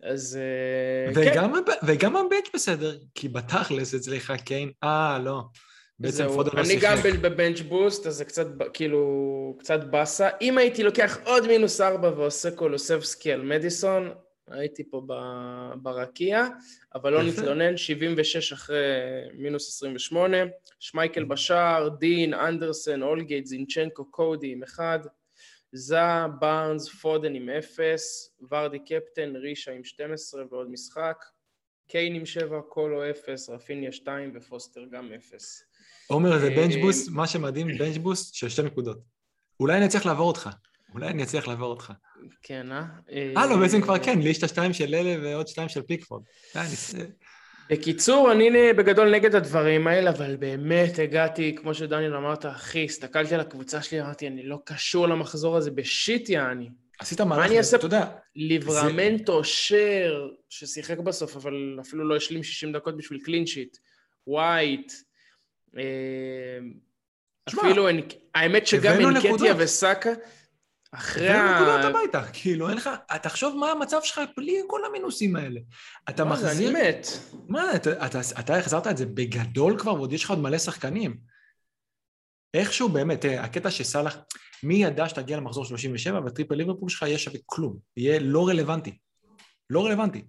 אז 0.04 0.40
אה, 0.42 1.14
כן, 1.14 1.32
וגם 1.32 1.56
הב- 1.56 1.86
וגם 1.88 2.16
הבנץ' 2.16 2.50
בסדר, 2.54 2.98
כי 3.16 3.30
בתכלס 3.30 3.96
אצלך 3.96 4.34
קיין, 4.46 4.72
אה, 4.84 5.20
לא. 5.20 5.44
בעצם 6.00 6.16
זהו, 6.18 6.34
פודן 6.34 6.52
לא 6.58 6.62
אני 6.62 6.76
גם 6.82 6.98
שיחק. 6.98 7.20
בבנץ' 7.20 7.60
בוסט, 7.62 8.08
אז 8.08 8.16
זה 8.16 8.26
קצת, 8.26 8.48
כאילו, 8.74 9.56
קצת 9.60 9.84
באסה. 9.84 10.30
אם 10.42 10.58
הייתי 10.58 10.84
לוקח 10.84 11.18
עוד 11.26 11.48
מינוס 11.48 11.82
ארבע 11.82 12.08
ועושה 12.10 12.52
קולוסבסקי 12.52 13.32
על 13.32 13.42
מדיסון, 13.42 14.14
הייתי 14.48 14.90
פה 14.90 15.02
ב- 15.08 15.74
ברקיע, 15.82 16.46
אבל 16.96 17.14
לא. 17.14 17.24
נתלונן, 17.24 17.78
76 17.78 18.54
אחרי 18.54 18.78
מינוס 19.34 19.70
28. 19.70 20.38
שמייקל 20.80 21.24
בשער, 21.24 21.90
דין, 21.90 22.34
אנדרסן, 22.34 23.02
אולגייט, 23.02 23.46
זינצ'נקו, 23.46 24.12
קודי 24.12 24.52
עם 24.52 24.64
אחד. 24.64 25.00
זע, 25.72 26.28
בארנס, 26.40 26.90
פודן 26.90 27.36
עם 27.36 27.50
אפס, 27.50 28.36
ורדי 28.52 28.80
קפטן, 28.80 29.36
רישה 29.36 29.72
עם 29.72 29.84
12 29.84 30.44
ועוד 30.52 30.72
משחק. 30.72 31.24
קיין 31.88 32.16
עם 32.16 32.26
7, 32.26 32.62
קולו 32.62 33.10
0, 33.10 33.50
רפיניה 33.50 33.92
2 33.92 34.32
ופוסטר 34.36 34.82
גם 34.92 35.12
0. 35.16 35.64
עומר 36.08 36.40
זה 36.40 36.48
אה, 36.48 36.56
בנץ' 36.56 36.76
בוסט, 36.82 37.10
מה 37.12 37.28
שמדהים, 37.28 37.68
בנץ' 37.78 37.98
בוסט 37.98 38.34
של 38.34 38.50
שתי 38.50 38.62
נקודות. 38.62 39.00
אולי 39.60 39.78
אני 39.78 39.86
אצליח 39.86 40.06
לעבור 40.06 40.28
אותך. 40.28 40.50
אולי 40.94 41.08
אני 41.08 41.24
אצליח 41.24 41.48
לעבור 41.48 41.70
אותך. 41.70 41.94
כן, 42.42 42.72
אה? 42.72 42.84
אה, 43.38 43.46
לא, 43.48 43.58
בעצם 43.58 43.82
כבר 43.82 44.00
כן, 44.00 44.20
לי 44.20 44.30
יש 44.30 44.38
את 44.38 44.44
השתיים 44.44 44.74
של 44.74 44.96
אלה 44.96 45.16
ועוד 45.24 45.48
שתיים 45.48 45.70
של 45.70 45.82
פיקפורד. 45.82 46.24
אה, 46.56 46.64
בקיצור, 47.70 48.32
אני 48.32 48.74
בגדול 48.74 49.12
נגד 49.12 49.36
הדברים 49.36 49.88
האלה, 49.88 50.10
אבל 50.10 50.36
באמת 50.36 51.00
הגעתי, 51.00 51.56
כמו 51.56 51.74
שדניאל 51.74 52.16
אמרת, 52.16 52.46
אחי, 52.46 52.86
הסתכלתי 52.86 53.36
על 53.36 53.42
הקבוצה 53.42 53.82
שלי, 53.82 54.02
אמרתי, 54.02 54.28
אני 54.28 54.44
לא 54.44 54.60
קשור 54.66 55.08
למחזור 55.08 55.58
הזה 55.58 55.72
בשיט, 55.72 56.30
יעני. 56.30 56.70
עשית 57.00 57.22
מהלך, 57.22 57.46
אני 57.46 57.58
אעשה- 57.58 57.78
אתה 57.78 57.86
יודע, 57.86 58.06
ליברמנטו, 58.36 59.44
שר, 59.44 60.28
ששיחק 60.50 60.98
בסוף, 60.98 61.36
אבל 61.36 61.78
אפילו 61.82 62.08
לא 62.08 62.16
השלים 62.16 62.44
60 62.44 62.72
דקות 62.74 62.98
בשביל 62.98 63.20
קלין 63.20 63.46
שיט, 63.46 63.78
ווייט, 64.28 64.92
אה, 64.92 64.98
אפילו, 67.50 67.90
אנ- 67.90 68.00
האמת 68.36 68.68
שגם 68.68 68.94
נקודות. 69.02 69.48
וסאקה, 69.58 70.10
אחרי 70.92 71.30
ה... 71.30 71.56
נקודות 71.56 71.96
הביתה, 71.96 72.24
כאילו, 72.34 72.70
אין 72.70 72.78
לך, 72.78 72.90
תחשוב 73.22 73.58
מה 73.58 73.72
המצב 73.72 74.00
שלך 74.04 74.22
בלי 74.38 74.62
כל 74.68 74.86
המינוסים 74.86 75.36
האלה. 75.36 75.60
אתה 76.10 76.26
מה 76.26 76.36
זה, 76.36 76.46
מחזיר, 76.48 76.70
אני 76.70 76.90
מת. 76.90 77.08
מה, 77.48 77.76
אתה, 77.76 78.06
אתה, 78.06 78.20
אתה 78.40 78.58
החזרת 78.58 78.88
את 78.88 78.98
זה 78.98 79.06
בגדול 79.06 79.80
כבר, 79.80 79.94
ועוד 79.94 80.14
יש 80.14 80.24
לך 80.24 80.30
עוד 80.30 80.40
מלא 80.40 80.58
שחקנים. 80.58 81.18
איכשהו 82.54 82.90
באמת, 82.90 83.22
תראה, 83.22 83.44
הקטע 83.44 83.72
שסאלח, 83.72 84.18
מי 84.64 84.76
ידע 84.76 85.10
שתגיע 85.10 85.38
למחזור 85.38 85.66
37 85.66 86.20
והטריפל 86.24 86.56
ליברפול 86.56 86.90
שלך 86.90 87.02
יהיה 87.02 87.18
שווה 87.18 87.40
כלום, 87.46 87.78
יהיה 87.98 88.20
לא 88.20 88.48
רלוונטי. 88.48 88.98
לא 89.70 89.86
רלוונטי. 89.86 90.26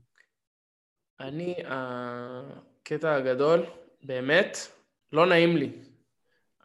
אני, 1.20 1.54
הקטע 1.66 3.14
הגדול, 3.14 3.66
באמת, 4.02 4.58
לא 5.14 5.26
נעים 5.26 5.56
לי, 5.56 5.70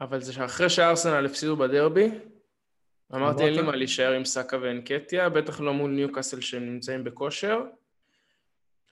אבל 0.01 0.21
זה 0.21 0.33
שאחרי 0.33 0.69
שארסנל 0.69 1.25
הפסידו 1.25 1.57
בדרבי, 1.57 2.09
אמרתי 3.15 3.43
אין 3.43 3.53
לי? 3.53 3.61
מה 3.61 3.75
להישאר 3.75 4.11
עם 4.11 4.25
סאקה 4.25 4.57
ואנקטיה, 4.61 5.29
בטח 5.29 5.59
לא 5.59 5.73
מול 5.73 5.91
ניוקאסל 5.91 6.41
שהם 6.41 6.65
נמצאים 6.65 7.03
בכושר. 7.03 7.61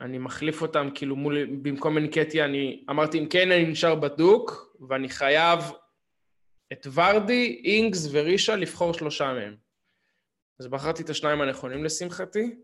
אני 0.01 0.17
מחליף 0.17 0.61
אותם, 0.61 0.89
כאילו 0.95 1.15
מול, 1.15 1.45
במקום 1.45 1.97
אנקטיה, 1.97 2.45
אני 2.45 2.83
אמרתי 2.89 3.19
אם 3.19 3.27
כן 3.29 3.51
אני 3.51 3.65
נשאר 3.65 3.95
בדוק, 3.95 4.75
ואני 4.89 5.09
חייב 5.09 5.59
את 6.73 6.87
ורדי, 6.93 7.61
אינגס 7.65 8.07
ורישה 8.11 8.55
לבחור 8.55 8.93
שלושה 8.93 9.33
מהם. 9.33 9.55
אז 10.59 10.67
בחרתי 10.67 11.03
את 11.03 11.09
השניים 11.09 11.41
הנכונים 11.41 11.83
לשמחתי, 11.83 12.55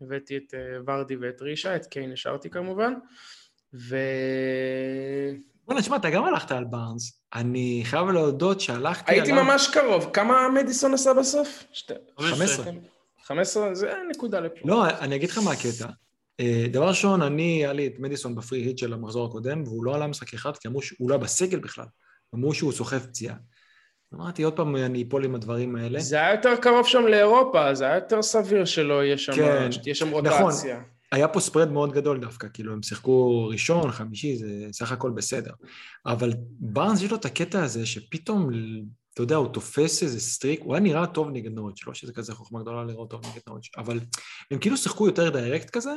הבאתי 0.00 0.36
את 0.36 0.54
אה, 0.54 0.78
ורדי 0.86 1.16
ואת 1.16 1.42
רישה, 1.42 1.76
את 1.76 1.86
קיין 1.86 2.12
השארתי 2.12 2.50
כמובן, 2.50 2.94
ו... 3.74 3.96
בוא'נה, 5.66 5.80
תשמע, 5.80 5.96
אתה 5.96 6.10
גם 6.10 6.24
הלכת 6.24 6.52
על 6.52 6.64
בארנס. 6.64 7.22
אני 7.34 7.82
חייב 7.84 8.08
להודות 8.08 8.60
שהלכתי 8.60 9.12
הייתי 9.12 9.32
עליו... 9.32 9.44
ממש 9.44 9.68
קרוב. 9.72 10.10
כמה 10.12 10.48
מדיסון 10.48 10.94
עשה 10.94 11.14
בסוף? 11.14 11.64
שתי... 11.72 11.94
15. 12.18 12.72
15? 13.24 13.74
זה 13.74 13.92
נקודה 14.10 14.40
לפה. 14.40 14.60
לא, 14.64 14.86
אני 14.88 15.16
אגיד 15.16 15.30
לך 15.30 15.38
מה 15.38 15.52
הקטע. 15.52 15.86
אה, 16.40 16.66
דבר 16.70 16.88
ראשון, 16.88 17.22
אני, 17.22 17.42
היה 17.42 17.72
לי 17.72 17.86
את 17.86 17.94
מדיסון 17.98 18.34
בפרי 18.34 18.58
היט 18.58 18.78
של 18.78 18.92
המחזור 18.92 19.26
הקודם, 19.26 19.62
והוא 19.62 19.84
לא 19.84 19.94
עלה 19.94 20.06
משחק 20.06 20.34
אחד, 20.34 20.56
כי 20.56 20.68
אמרו 20.68 20.82
שהוא 20.82 21.10
לא 21.10 21.14
היה 21.14 21.22
בסגל 21.22 21.58
בכלל. 21.58 21.86
אמרו 22.34 22.54
שהוא 22.54 22.72
סוחב 22.72 22.98
פציעה. 22.98 23.34
אמרתי, 24.14 24.42
עוד 24.42 24.56
פעם 24.56 24.76
אני 24.76 25.04
אפול 25.08 25.24
עם 25.24 25.34
הדברים 25.34 25.76
האלה. 25.76 26.00
זה 26.00 26.16
היה 26.16 26.34
יותר 26.34 26.56
קרוב 26.56 26.86
שם 26.86 27.06
לאירופה, 27.06 27.74
זה 27.74 27.84
היה 27.84 27.94
יותר 27.94 28.22
סביר 28.22 28.64
שלא 28.64 29.04
יהיה 29.04 29.18
שם, 29.18 29.32
כן, 29.32 29.72
שתהיה 29.72 29.94
שם 29.94 30.18
נכון. 30.18 30.52
היה 31.12 31.28
פה 31.28 31.40
spread 31.40 31.72
מאוד 31.72 31.92
גדול 31.92 32.20
דווקא, 32.20 32.48
כאילו 32.52 32.72
הם 32.72 32.82
שיחקו 32.82 33.46
ראשון, 33.48 33.90
חמישי, 33.90 34.36
זה 34.36 34.46
סך 34.72 34.92
הכל 34.92 35.10
בסדר. 35.10 35.50
אבל 36.06 36.32
בארנס 36.60 37.02
יש 37.02 37.10
לו 37.10 37.16
את 37.16 37.24
הקטע 37.24 37.62
הזה 37.62 37.86
שפתאום, 37.86 38.48
אתה 39.14 39.22
יודע, 39.22 39.36
הוא 39.36 39.48
תופס 39.48 40.02
איזה 40.02 40.20
streak, 40.20 40.60
הוא 40.62 40.74
היה 40.74 40.80
נראה 40.80 41.06
טוב 41.06 41.30
נגד 41.30 41.52
נוריץ', 41.52 41.86
לא 41.86 41.94
שזה 41.94 42.12
כזה 42.12 42.34
חוכמה 42.34 42.60
גדולה 42.60 42.84
לראות 42.84 43.10
טוב 43.10 43.20
נגד 43.26 43.40
נוריץ', 43.48 43.70
אבל 43.78 44.00
הם 44.50 44.58
כאילו 44.58 44.76
שיחקו 44.76 45.06
יותר 45.06 45.30
direct 45.30 45.70
כזה, 45.70 45.92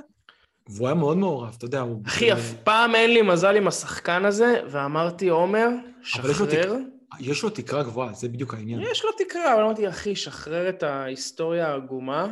והוא 0.70 0.88
היה 0.88 0.96
מאוד 0.96 1.18
מעורב, 1.18 1.56
אתה 1.58 1.66
יודע, 1.66 1.80
הוא... 1.80 2.02
אחי, 2.08 2.34
אף 2.34 2.54
פעם 2.64 2.96
אין 2.96 3.12
לי 3.12 3.22
מזל 3.22 3.56
עם 3.56 3.68
השחקן 3.68 4.26
הזה, 4.26 4.62
ואמרתי, 4.72 5.30
עומר, 5.30 5.70
שחרר. 6.04 6.78
יש 7.20 7.44
לו 7.44 7.50
תקרה 7.50 7.84
גבוהה, 7.84 8.14
זה 8.14 8.30
בדיוק 8.30 8.54
העניין. 8.54 8.82
יש 8.92 9.06
לו 9.06 9.10
תקרה, 9.18 9.54
אבל 9.54 9.64
אמרתי, 9.64 9.90
אחי, 9.90 10.16
שחרר 10.16 10.70
את 10.70 10.84
ההיסטוריה 10.84 11.68
העגומה. 11.68 12.32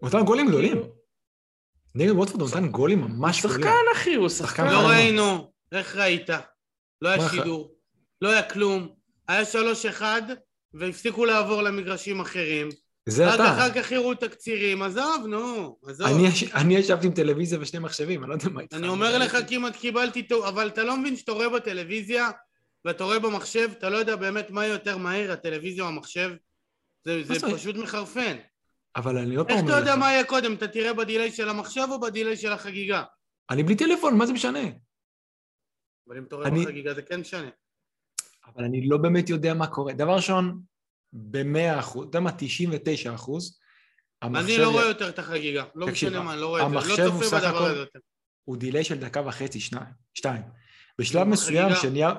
הוא 0.00 0.08
נתן 0.08 0.24
גולים 0.24 0.48
גדולים. 0.48 0.99
נגד 1.94 2.10
ווטפורד 2.10 2.40
הוא 2.40 2.48
נתן 2.50 2.68
גולים 2.68 3.00
ממש. 3.00 3.40
שחקן, 3.40 3.84
אחי, 3.92 4.14
הוא 4.14 4.28
שחקן. 4.28 4.66
לא. 4.66 4.88
ראינו, 4.88 5.52
איך 5.72 5.96
ראית? 5.96 6.30
לא 7.02 7.08
היה 7.08 7.28
שידור, 7.28 7.74
לא 8.22 8.28
היה 8.28 8.42
כלום. 8.42 8.88
היה 9.28 9.44
שלוש 9.44 9.86
אחד, 9.86 10.22
והפסיקו 10.74 11.24
לעבור 11.24 11.62
למגרשים 11.62 12.20
אחרים. 12.20 12.68
זה 13.08 13.28
רק 13.28 13.34
אתה. 13.34 13.52
אחר 13.52 13.74
כך 13.74 13.92
יראו 13.92 14.14
תקצירים, 14.14 14.82
עזוב, 14.82 15.26
נו, 15.28 15.76
עזוב. 15.86 16.06
אני 16.06 16.28
אני 16.54 16.76
ישבתי 16.76 17.06
עם 17.06 17.12
טלוויזיה 17.12 17.58
ושני 17.60 17.78
מחשבים, 17.78 18.22
אני 18.22 18.30
לא 18.30 18.34
יודע 18.34 18.48
מה 18.48 18.60
איתך. 18.60 18.76
אני 18.76 18.88
אומר 18.88 19.18
לך 19.18 19.36
כמעט 19.48 19.76
קיבלתי, 19.76 20.22
טוב, 20.22 20.44
אבל 20.44 20.68
אתה 20.68 20.84
לא 20.84 20.96
מבין 20.96 21.16
שאתה 21.16 21.32
רואה 21.32 21.48
בטלוויזיה 21.48 22.30
ואתה 22.84 23.04
רואה 23.04 23.18
במחשב, 23.18 23.68
אתה 23.78 23.90
לא 23.90 23.96
יודע 23.96 24.16
באמת 24.16 24.50
מה 24.50 24.66
יותר 24.66 24.96
מהיר, 24.96 25.32
הטלוויזיה 25.32 25.84
או 25.84 25.88
המחשב. 25.88 26.30
זה, 27.04 27.22
זה? 27.24 27.54
פשוט 27.54 27.76
מחרפן. 27.76 28.36
אבל 28.96 29.18
אני 29.18 29.34
עוד 29.34 29.46
פעם 29.48 29.56
איך 29.56 29.64
אתה 29.64 29.72
אומר 29.72 29.80
יודע 29.80 29.92
לך, 29.94 29.98
מה 30.00 30.12
יהיה 30.12 30.24
קודם? 30.24 30.54
אתה 30.54 30.68
תראה 30.68 30.94
בדיליי 30.94 31.32
של 31.32 31.48
המחשב 31.48 31.86
או 31.90 32.00
בדיליי 32.00 32.36
של 32.36 32.52
החגיגה? 32.52 33.02
אני 33.50 33.62
בלי 33.62 33.76
טלפון, 33.76 34.18
מה 34.18 34.26
זה 34.26 34.32
משנה? 34.32 34.58
אבל 36.08 36.18
אם 36.18 36.24
אתה 36.24 36.36
רואה 36.36 36.48
אני- 36.48 36.62
בחגיגה 36.64 36.94
זה 36.94 37.02
כן 37.02 37.20
משנה. 37.20 37.48
אבל 38.46 38.64
אני 38.64 38.88
לא 38.88 38.96
באמת 38.96 39.28
יודע 39.28 39.54
מה 39.54 39.66
קורה. 39.66 39.92
דבר 39.92 40.14
ראשון, 40.14 40.62
במאה 41.12 41.78
אחוז, 41.78 42.08
אתה 42.08 42.18
יודע 42.18 42.20
מה, 42.20 42.32
99 42.38 43.14
אחוז, 43.14 43.58
אני 44.22 44.58
לא 44.58 44.70
רואה 44.70 44.84
יותר 44.84 45.08
את 45.08 45.18
החגיגה, 45.18 45.64
לא 45.74 45.86
משנה 45.86 46.20
מה, 46.22 46.36
לא 46.36 46.46
רואה 46.48 46.62
את 46.66 46.70
זה, 46.70 46.76
המחשב 46.76 46.98
לא 47.02 47.04
הוא 47.12 47.22
צופה 47.22 47.26
סך 47.40 47.44
בדבר 47.44 47.56
הכל- 47.56 47.64
הזה 47.70 47.78
יותר. 47.80 47.98
הוא 48.44 48.56
דיליי 48.56 48.84
של 48.84 48.98
דקה 48.98 49.22
וחצי, 49.26 49.60
שניים, 49.60 49.92
שתיים. 50.14 50.42
בשלב. 50.98 51.26
מסוים 51.26 51.68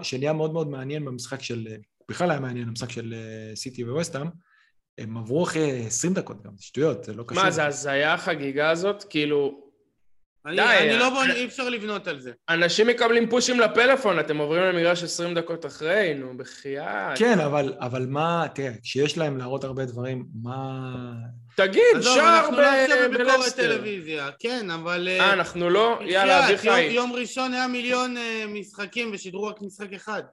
שנהיה, 0.03 0.33
מאוד 0.33 0.53
מאוד 0.53 0.67
מעניין 0.67 1.05
במשחק 1.05 1.41
של, 1.43 1.67
בכלל 2.09 2.31
היה 2.31 2.39
מעניין 2.39 2.67
המשחק 2.67 2.89
של 2.89 3.13
אה, 3.13 3.55
סיטי 3.55 3.83
וווסטהאם, 3.83 4.27
הם 5.01 5.17
עברו 5.17 5.43
אחרי 5.43 5.83
20 5.87 6.13
דקות 6.13 6.43
גם, 6.43 6.51
זה 6.57 6.63
שטויות, 6.63 7.03
זה 7.03 7.13
לא 7.13 7.23
קשור. 7.27 7.43
מה, 7.43 7.51
זה 7.51 7.65
הזיה 7.65 8.13
החגיגה 8.13 8.69
הזאת? 8.69 9.03
כאילו, 9.09 9.61
אני- 10.45 10.55
די, 10.55 10.61
אני 10.61 10.99
לא 10.99 11.03
אה, 11.03 11.09
בוא, 11.09 11.23
אי 11.23 11.45
אפשר 11.45 11.69
לבנות 11.69 12.07
על 12.07 12.19
זה. 12.19 12.31
אנשים 12.49 12.87
מקבלים 12.87 13.29
פושים 13.29 13.59
לפלאפון, 13.59 14.19
אתם 14.19 14.37
עוברים 14.37 14.63
למגרש 14.63 15.03
20 15.03 15.33
דקות 15.35 15.65
אחרי, 15.65 16.13
נו, 16.13 16.37
בחייאת. 16.37 17.17
כן, 17.17 17.39
אבל, 17.39 17.73
אבל 17.79 18.05
מה, 18.09 18.45
תראה, 18.55 18.71
כשיש 18.83 19.17
להם 19.17 19.37
להראות 19.37 19.63
הרבה 19.63 19.85
דברים, 19.85 20.25
מה... 20.43 20.81
תגיד, 21.55 21.81
שער 22.01 22.37
אנחנו 22.39 22.57
לא 22.57 22.63
עכשיו 22.67 22.97
ב- 22.97 23.13
בביקורת 23.13 23.37
בלסטר. 23.39 23.61
טלוויזיה, 23.75 24.29
כן, 24.39 24.69
אבל... 24.69 25.07
אה, 25.07 25.33
אנחנו 25.33 25.69
לא? 25.69 25.99
יאללה, 26.05 26.47
אביחי. 26.49 26.81
יום 26.83 27.13
ראשון 27.13 27.53
היה 27.53 27.67
מיליון 27.67 28.17
אה, 28.17 28.45
משחקים 28.47 29.09
ושידרו 29.13 29.43
רק 29.43 29.61
משחק 29.61 29.93
אחד. 29.93 30.23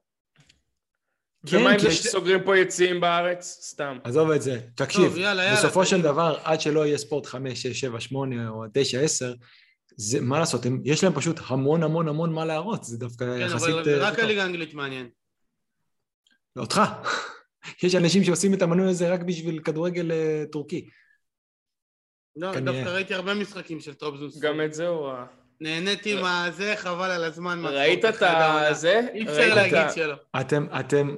ומה 1.45 1.71
עם 1.71 1.79
כי 1.79 1.83
זה 1.83 1.93
שסוגרים 1.93 2.45
פה 2.45 2.59
יציאים 2.59 3.01
בארץ? 3.01 3.59
סתם. 3.63 3.99
עזוב 4.05 4.31
את 4.31 4.43
זה. 4.43 4.61
תקשיב, 4.75 5.05
טוב, 5.05 5.17
יאללה, 5.17 5.45
יאללה, 5.45 5.59
בסופו 5.59 5.87
של 5.87 5.97
קדימה. 5.97 6.13
דבר, 6.13 6.39
עד 6.45 6.61
שלא 6.61 6.87
יהיה 6.87 6.99
ספורט 6.99 7.27
5, 7.27 7.63
6, 7.63 7.81
7, 7.81 8.01
8 8.01 8.49
או 8.49 8.65
9, 8.73 9.01
10, 9.01 9.35
זה, 9.97 10.21
מה 10.21 10.39
לעשות, 10.39 10.67
הם, 10.67 10.83
יש 10.85 11.05
להם 11.05 11.15
פשוט 11.15 11.41
המון 11.47 11.83
המון 11.83 12.09
המון 12.09 12.33
מה 12.33 12.45
להראות, 12.45 12.85
זה 12.85 12.99
דווקא 12.99 13.25
כן, 13.25 13.41
יחסית... 13.41 13.69
אבל 13.69 13.89
אה, 13.89 13.99
רק 13.99 14.15
טוב. 14.15 14.25
הליגה 14.25 14.43
האנגלית 14.43 14.75
מעניין. 14.75 15.09
אותך. 16.57 16.81
יש 17.83 17.95
אנשים 17.95 18.25
שעושים 18.25 18.55
את 18.55 18.63
המנוי 18.63 18.91
הזה 18.91 19.13
רק 19.13 19.21
בשביל 19.21 19.59
כדורגל 19.63 20.13
אה, 20.13 20.45
טורקי. 20.53 20.89
לא, 22.37 22.53
כנראה. 22.55 22.73
דווקא 22.73 22.95
ראיתי 22.95 23.15
הרבה 23.15 23.35
משחקים 23.35 23.81
של 23.81 23.95
טרובזון. 23.95 24.31
גם 24.41 24.61
את 24.61 24.75
זה 24.75 24.89
הוא 24.89 25.07
ראה. 25.07 25.25
נהניתי 25.61 26.15
מהזה, 26.15 26.75
חבל 26.77 27.11
על 27.11 27.25
הזמן. 27.25 27.63
ראית 27.65 28.05
את 28.05 28.15
אחרי 28.15 28.29
העונה. 28.29 28.73
זה? 28.75 29.01
אי 29.15 29.23
אפשר 29.23 29.55
להגיד 29.55 29.79
שלא. 29.95 30.15
אתם, 30.41 30.67
אתם, 30.81 31.15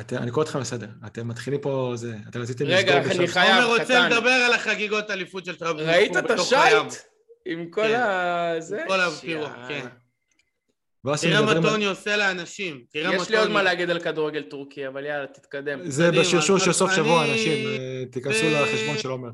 אתם, 0.00 0.16
אני 0.16 0.30
קורא 0.30 0.44
אתכם 0.44 0.58
לסדר, 0.60 0.86
אתם 1.06 1.28
מתחילים 1.28 1.60
פה, 1.60 1.92
זה, 1.94 2.14
אתם 2.28 2.40
רציתם 2.40 2.64
רגע, 2.64 2.76
לסגור 2.98 3.12
אני 3.12 3.24
בשלב- 3.26 3.26
חייב, 3.32 3.64
עומר 3.64 3.78
רוצה. 3.78 4.08
לדבר 4.08 4.30
על 4.30 4.52
החגיגות 4.52 5.10
אליפות 5.10 5.44
של 5.44 5.56
טרובזון. 5.56 5.88
ראית 5.88 6.16
את. 6.16 6.30
השייט? 6.30 6.92
עם 7.46 7.70
כל 7.70 7.82
כן. 7.82 7.94
ה... 8.00 8.54
זה? 8.58 8.84
כל 8.88 9.00
הפירו, 9.00 9.44
שיאללה. 9.46 9.68
כן. 9.68 9.86
תראה 11.20 11.42
מה 11.42 11.62
טוני 11.62 11.84
עושה 11.86 12.16
לאנשים. 12.16 12.84
תראה 12.92 13.08
מה 13.10 13.16
יש 13.16 13.28
לי 13.30 13.36
עוד 13.36 13.44
טוני- 13.44 13.54
מה 13.54 13.62
להגיד 13.62 13.90
על 13.90 14.00
כדורגל 14.00 14.42
טורקי, 14.42 14.86
אבל 14.88 15.04
יאללה, 15.04 15.26
תתקדם. 15.26 15.90
זה 15.90 16.10
בשרשור 16.10 16.58
של 16.58 16.72
סוף 16.72 16.92
שבוע, 16.92 17.22
אני- 17.24 17.32
אנשים, 17.32 17.66
אה, 17.66 18.02
תיכנסו 18.12 18.44
לחשבון 18.50 18.98
של 18.98 19.08
עומר. 19.08 19.28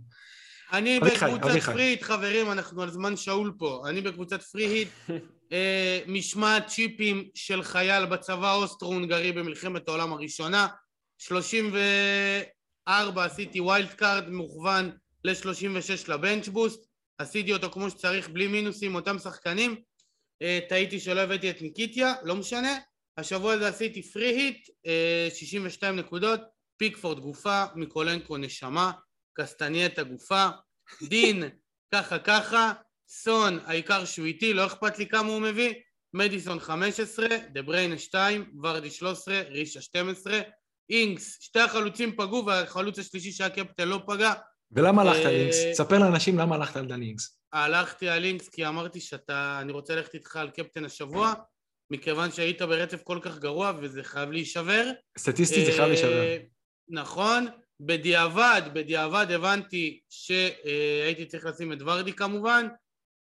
אני 0.73 1.01
בקבוצת 1.01 1.45
אביחי. 1.45 1.73
free 1.73 1.88
hit, 1.88 2.03
חברים, 2.03 2.51
אנחנו 2.51 2.83
על 2.83 2.91
זמן 2.91 3.17
שאול 3.17 3.53
פה. 3.59 3.83
אני 3.89 4.01
בקבוצת 4.01 4.43
free 4.43 4.66
hit, 4.66 4.89
אה, 5.53 6.01
משמעת 6.07 6.67
צ'יפים 6.67 7.29
של 7.35 7.63
חייל 7.63 8.07
בצבא 8.07 8.51
האוסטרו-הונגרי 8.51 9.33
במלחמת 9.33 9.89
העולם 9.89 10.13
הראשונה. 10.13 10.69
34 11.19 13.25
עשיתי 13.25 13.61
wild 13.61 13.93
card 13.93 14.29
מוכוון 14.29 14.91
ל-36 15.25 16.09
ל 16.09 16.16
bench 16.16 16.49
boost. 16.49 16.87
עשיתי 17.19 17.53
אותו 17.53 17.71
כמו 17.71 17.91
שצריך, 17.91 18.29
בלי 18.29 18.47
מינוסים, 18.47 18.95
אותם 18.95 19.19
שחקנים. 19.19 19.77
אה, 20.43 20.59
טעיתי 20.69 21.01
שלא 21.01 21.21
הבאתי 21.21 21.51
את 21.51 21.63
אנקטיה, 21.63 22.15
לא 22.23 22.37
משנה. 22.37 22.79
השבוע 23.17 23.53
הזה 23.53 23.69
עשיתי 23.69 24.03
free 24.03 24.27
hit, 24.27 24.69
אה, 24.87 25.29
62 25.35 25.97
נקודות, 25.97 26.41
פיקפורד 26.77 27.21
גופה, 27.21 27.65
מיקולנקו 27.75 28.37
נשמה, 28.37 28.93
קסטנייטה 29.35 30.03
גופה, 30.03 30.49
דין 31.03 31.45
ככה 31.95 32.19
ככה, 32.19 32.73
סון 33.09 33.59
העיקר 33.65 34.05
שהוא 34.05 34.27
איתי, 34.27 34.55
לא 34.55 34.67
אכפת 34.67 34.99
לי 34.99 35.07
כמה 35.07 35.29
הוא 35.29 35.41
מביא, 35.41 35.75
מדיסון 36.15 36.61
15, 36.61 37.27
דה 37.53 37.63
בריינה 37.63 37.99
2, 37.99 38.51
ורדי 38.63 38.91
13, 38.91 39.43
רישה 39.49 39.81
12, 39.81 40.41
אינגס, 40.91 41.39
שתי 41.41 41.61
החלוצים 41.61 42.17
פגעו 42.17 42.47
והחלוץ 42.47 42.99
השלישי 42.99 43.33
שהיה 43.33 43.51
קפטן 43.51 43.89
לא 43.89 44.01
פגע, 44.07 44.33
ולמה 44.73 45.03
הלכת 45.03 45.27
אה, 45.27 45.31
לינקס? 45.31 45.57
ספר 45.73 45.99
לאנשים 45.99 46.39
למה 46.39 46.55
הלכת 46.55 46.77
על 46.77 46.95
לינקס. 46.95 47.39
הלכתי 47.53 48.09
על 48.09 48.25
אינגס 48.25 48.49
כי 48.49 48.67
אמרתי 48.67 49.01
שאתה, 49.01 49.59
אני 49.61 49.73
רוצה 49.73 49.97
ללכת 49.97 50.15
איתך 50.15 50.37
על 50.37 50.51
קפטן 50.51 50.85
השבוע, 50.85 51.35
מכיוון 51.91 52.33
שהיית 52.33 52.63
ברצף 52.63 53.03
כל 53.03 53.19
כך 53.23 53.39
גרוע 53.39 53.73
וזה 53.81 54.03
חייב 54.03 54.31
להישבר. 54.31 54.91
סטטיסטית 55.19 55.67
זה 55.67 55.73
חייב 55.73 55.89
להישבר. 55.89 56.23
אה, 56.23 56.39
נכון, 56.89 57.47
בדיעבד, 57.87 58.63
בדיעבד 58.73 59.27
הבנתי 59.31 60.01
שהייתי 60.11 61.27
צריך 61.27 61.45
לשים 61.45 61.73
את 61.73 61.83
ורדי 61.83 62.13
כמובן, 62.13 62.67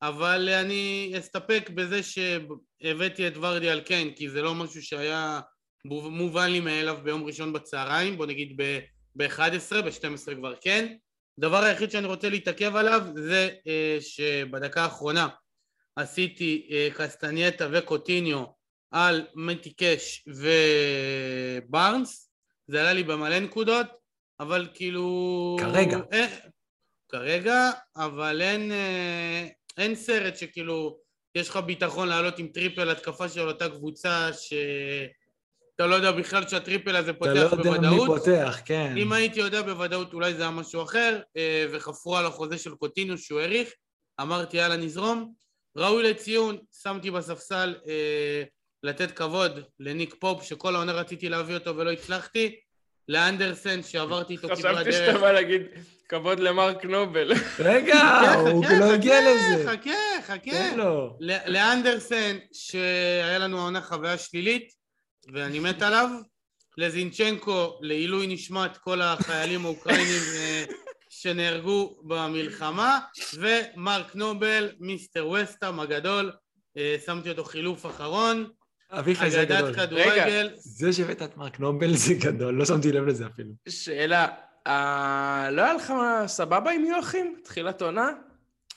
אבל 0.02 0.50
אני 0.50 1.13
אסתפק 1.19 1.69
בזה 1.74 2.02
שהבאתי 2.04 3.28
את 3.28 3.38
ורדי 3.38 3.69
על 3.69 3.82
קיין, 3.82 4.13
כי 4.13 4.30
זה 4.30 4.41
לא 4.41 4.56
משהו 4.56 4.84
שהיה 4.84 5.39
מובן 5.86 6.52
לי 6.52 6.60
מאליו 6.60 6.98
ביום 7.04 7.24
ראשון 7.24 7.54
בצהריים, 7.54 8.17
בוא 8.17 8.26
נגיד 8.26 8.62
ב-11, 9.15 9.82
ב-12 9.86 10.36
כבר 10.36 10.56
כן. 10.62 10.93
הדבר 11.38 11.63
היחיד 11.63 11.91
שאני 11.91 12.08
רוצה 12.08 12.30
להתעכב 12.30 12.76
עליו 12.76 13.02
זה 13.15 13.50
אה, 13.67 13.98
שבדקה 14.02 14.84
האחרונה 14.84 15.28
עשיתי 15.95 16.67
אה, 16.72 16.88
קסטנייטה 16.95 17.67
וקוטיניו 17.72 18.43
על 18.91 19.28
מתי 19.36 19.74
קאש 19.74 20.28
ובארנס, 20.28 22.32
זה 22.67 22.82
עלה 22.82 22.93
לי 22.93 23.04
במלא 23.04 23.39
נקודות, 23.39 23.98
אבל 24.39 24.67
כאילו... 24.73 25.58
כרגע. 25.60 25.99
אין, 26.12 26.30
כרגע, 27.10 27.69
אבל 27.95 28.41
אין, 28.41 28.71
אה, 28.71 29.47
אין 29.78 29.95
סרט 29.95 30.38
שכאילו 30.38 30.99
יש 31.36 31.49
לך 31.49 31.58
ביטחון 31.58 32.08
לעלות 32.08 32.39
עם 32.39 32.47
triple 32.47 32.89
התקפה 32.89 33.30
של 33.30 33.47
אותה 33.47 33.69
קבוצה 33.69 34.30
שאתה 34.34 35.88
לא 35.88 35.95
יודע 35.95 36.12
בכלל 36.12 36.47
שה 36.47 36.63
triple 36.63 36.95
הזה 36.95 37.12
אתה 37.12 37.19
פותח 37.19 37.34
לא 37.34 37.39
יודע 37.39 37.80
מי 37.80 37.88
בוודאות. 37.88 38.19
פותח, 38.19 38.60
כן. 38.65 38.93
אם 38.97 39.13
הייתי 39.13 39.39
יודע 39.39 39.62
בוודאות 39.62 40.13
אולי 40.13 40.34
זה 40.34 40.41
היה 40.41 40.52
משהו 40.52 40.84
אחר, 40.84 41.21
אה, 41.38 41.65
וחפרו 41.71 42.17
על 42.17 42.25
החוזה 42.25 42.58
של 42.58 42.75
קוטיניו 42.75 43.17
שהוא 43.17 43.39
האריך, 43.39 43.73
אמרתי 44.21 44.58
יאללה 44.58 44.78
נזרום. 44.78 45.34
ראוי 45.78 46.04
לציון, 46.04 46.58
שמתי 46.84 47.12
בספסל 47.12 47.75
אה, 47.88 48.43
לתת 48.84 49.12
כבוד 49.12 49.60
לניק 49.79 50.15
פופ, 50.19 50.44
שכל 50.44 50.75
העונה 50.75 50.92
רציתי 50.92 51.29
להביא 51.29 51.56
אותו 51.56 51.77
ולא 51.77 51.92
הצלחתי, 51.92 52.60
לאנדרסן 53.10 53.83
שעברתי 53.83 54.33
איתו 54.33 54.47
כברת 54.47 54.57
חשבתי 54.57 54.83
דרך. 54.83 54.93
שאתה 54.93 55.17
בא 55.19 55.31
להגיד 55.31 55.62
כבוד 56.10 56.39
למרק 56.39 56.85
נובל. 56.85 57.31
רגע, 57.60 57.95
חכה, 57.95 58.33
הוא 58.35 58.65
חכה, 58.65 58.79
לא 58.79 58.93
הגיע 58.93 59.21
חכה, 59.21 59.55
לזה. 59.55 59.71
חכה, 59.71 59.91
חכה. 60.33 60.75
ל- 61.19 61.51
לאנדרסן, 61.53 62.37
שהיה 62.53 63.37
לנו 63.39 63.60
העונה 63.60 63.81
חוויה 63.81 64.17
שלילית, 64.17 64.69
ואני 65.33 65.60
מת 65.60 65.81
עליו. 65.81 66.10
לזינצ'נקו, 66.77 67.79
לעילוי 67.81 68.27
נשמת 68.27 68.77
כל 68.77 69.01
החיילים 69.01 69.65
האוקראינים 69.65 70.21
אה, 70.35 70.63
שנהרגו 71.10 71.99
במלחמה, 72.03 72.99
ומרק 73.33 74.15
נובל, 74.15 74.69
מיסטר 74.79 75.29
וסטאם 75.29 75.79
הגדול, 75.79 76.31
אה, 76.77 76.95
שמתי 77.05 77.29
אותו 77.29 77.43
חילוף 77.43 77.85
אחרון, 77.85 78.49
אביחי 78.92 79.31
זה 79.31 79.46
גדול. 79.46 79.58
אגדת 79.58 79.75
כדורגל. 79.75 80.50
זה 80.58 80.94
שהבאת 80.94 81.21
את 81.21 81.37
מרק 81.37 81.60
נובל 81.60 81.96
זה 81.96 82.13
גדול, 82.13 82.54
לא 82.54 82.65
שמתי 82.65 82.92
לב 82.92 83.06
לזה 83.06 83.25
אפילו. 83.33 83.50
שאלה, 83.69 84.27
אה, 84.67 85.50
לא 85.52 85.62
היה 85.62 85.73
לך 85.73 85.94
סבבה 86.27 86.71
עם 86.71 86.85
יואכים? 86.85 87.35
תחילת 87.44 87.81
עונה? 87.81 88.10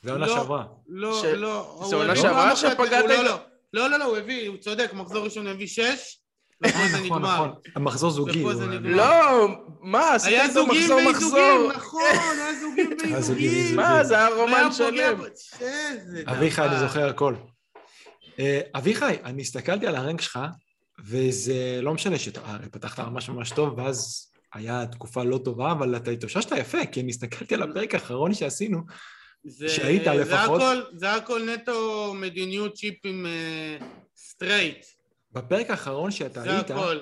זה 0.02 0.12
עונה 0.12 0.26
לא. 0.26 0.34
שעברה. 0.34 0.64
לא, 0.88 1.20
ש- 1.22 1.24
לא. 1.24 1.84
זה 1.90 1.96
עונה 1.96 2.16
שעברה 2.16 2.56
שפגעת 2.56 3.04
לא? 3.08 3.22
לא. 3.22 3.38
לא, 3.74 3.90
לא, 3.90 3.98
לא, 3.98 4.04
הוא 4.04 4.16
הביא, 4.16 4.48
הוא 4.48 4.56
צודק, 4.56 4.90
מחזור 4.92 5.24
ראשון 5.24 5.46
הוא 5.46 5.54
הביא 5.54 5.66
שש, 5.66 6.18
זה 6.66 6.68
נכון. 7.04 7.22
נכון. 7.22 7.50
המחזור 7.76 8.10
זוגי. 8.10 8.44
לא, 8.82 9.48
מה, 9.80 10.14
עשית 10.14 10.28
היה 10.28 10.42
איתו 10.42 10.54
זוגים 10.54 10.82
מחזור 10.82 11.00
מחזור. 11.10 11.32
ואיזוגים, 11.38 11.70
נכון, 11.76 12.02
היה 12.38 12.60
זוגים 12.60 12.90
היה 13.04 13.20
זוגים 13.20 13.50
ואיזוגים. 13.50 13.76
מה, 13.76 14.04
זה 14.04 14.14
היה 14.16 14.28
רומן 14.28 14.72
שלם. 14.72 15.20
אביחי, 16.26 16.62
אני. 16.62 16.78
זוכר 16.78 17.08
הכל. 17.08 17.34
אה, 18.38 18.60
אביחי, 18.74 19.16
אני 19.24 19.42
הסתכלתי 19.42 19.86
על 19.86 19.94
הרנק 19.96 20.20
שלך, 20.20 20.38
וזה 21.04 21.78
לא 21.82 21.94
משנה 21.94 22.18
שפתחת 22.18 22.98
ממש 23.00 23.28
ממש 23.28 23.50
טוב, 23.50 23.78
ואז 23.78 24.28
היה 24.54 24.86
תקופה 24.86 25.22
לא 25.24 25.38
טובה, 25.44 25.72
אבל 25.72 25.96
אתה 25.96 26.10
התאוששת 26.10 26.52
יפה, 26.56 26.86
כי 26.92 27.00
אני 27.00 27.10
הסתכלתי 27.10 27.54
על 27.54 27.62
הפרק 27.62 27.94
האחרון 27.94 28.34
שעשינו, 28.34 28.80
זה, 29.44 29.68
שהיית 29.68 30.04
זה 30.04 30.10
לפחות- 30.14 30.62
הכל, 30.62 30.82
זה 30.96 31.14
הכל 31.14 31.48
נטו 31.54 32.12
מדיניות 32.16 32.74
צ'יפים 32.74 33.26
straight. 34.16 34.86
בפרק 35.32 35.70
האחרון 35.70 36.10
שאתה 36.10 36.42
זה 36.42 36.52
היית, 36.56 36.70
הכל. 36.70 36.98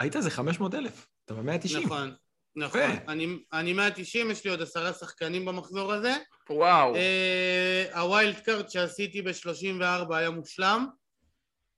היית 0.00 0.16
איזה 0.16 0.30
500 0.30 0.74
אלף, 0.74 1.06
אתה 1.24 1.34
ב-190. 1.34 1.78
נכון, 1.84 2.14
נכון. 2.56 2.80
אני, 3.08 3.26
אני 3.52 3.72
190, 3.72 4.30
יש 4.30 4.44
לי 4.44 4.50
עוד 4.50 4.62
עשרה 4.62 4.92
שחקנים 4.92 5.44
במחזור 5.44 5.92
הזה. 5.92 6.16
וואו. 6.50 6.94
אה, 6.96 8.00
ה 8.00 8.08
Wild 8.08 8.38
Card 8.40 8.70
שעשיתי 8.70 9.22
ב-34 9.22 9.82
היה 10.14 10.30
מושלם. 10.30 10.86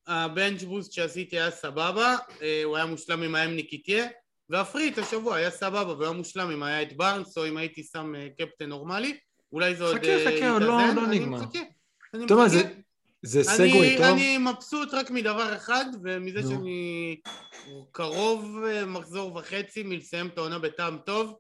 ה 0.07 0.16
bench 0.16 0.63
boost 0.63 0.93
שעשיתי 0.93 1.37
היה 1.41 1.51
סבבה, 1.51 2.17
אה, 2.43 2.61
הוא 2.65 2.77
היה 2.77 2.87
מושלם 2.87 3.23
אם 3.23 3.35
היה 3.35 3.45
עם 3.45 3.57
נקטיה. 3.57 4.07
וה 4.51 4.62
Free 4.62 4.83
Hit 4.83 4.99
השבוע 4.99 5.37
היה 5.37 5.51
סבבה 5.51 5.93
והוא 5.93 6.03
היה 6.05 6.13
מושלם 6.13 6.51
אם 6.51 6.63
היה 6.63 6.83
את 6.83 6.97
בארנס 6.97 7.39
או 7.39 7.49
אם 7.49 7.57
הייתי 7.57 7.83
שם 7.83 8.15
אה, 8.15 8.29
קפטן 8.39 8.69
נורמלי. 8.69 9.17
אולי 9.53 9.75
זה 9.75 9.85
עוד 9.85 9.97
חכה, 9.97 10.07
חכה, 10.27 10.51
עוד 10.51 10.63
לא-. 10.63 10.79
לא 10.97 11.05
אני 11.05 11.19
נגמר. 11.19 11.39
מחכה, 11.39 11.59
אני 12.15 12.27
טוב, 12.27 12.39
מחכה. 12.39 12.49
זה- 12.59 12.75
זה 13.25 13.45
סגווי 13.45 13.89
אני, 13.89 13.97
טוב. 13.97 14.07
אני 14.07 14.39
מבסוט 14.39 14.95
רק 14.95 15.11
מדבר 15.11 15.57
אחד, 15.57 15.85
ומזה 16.05 16.41
נו. 16.43 16.49
שאני 16.51 17.21
קרוב 17.93 18.57
מחזור 18.87 19.37
וחצי 19.37 19.83
מלסיים 19.83 20.27
את 20.27 20.39
העונה 20.39 20.59
בטעם 20.59 20.99
טוב, 21.07 21.37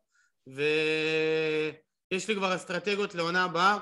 ויש 2.13 2.29
לי 2.29 2.35
כבר 2.35 2.57
אסטרטגיות 2.57 3.15
לעונה 3.15 3.45
הבאה. 3.45 3.79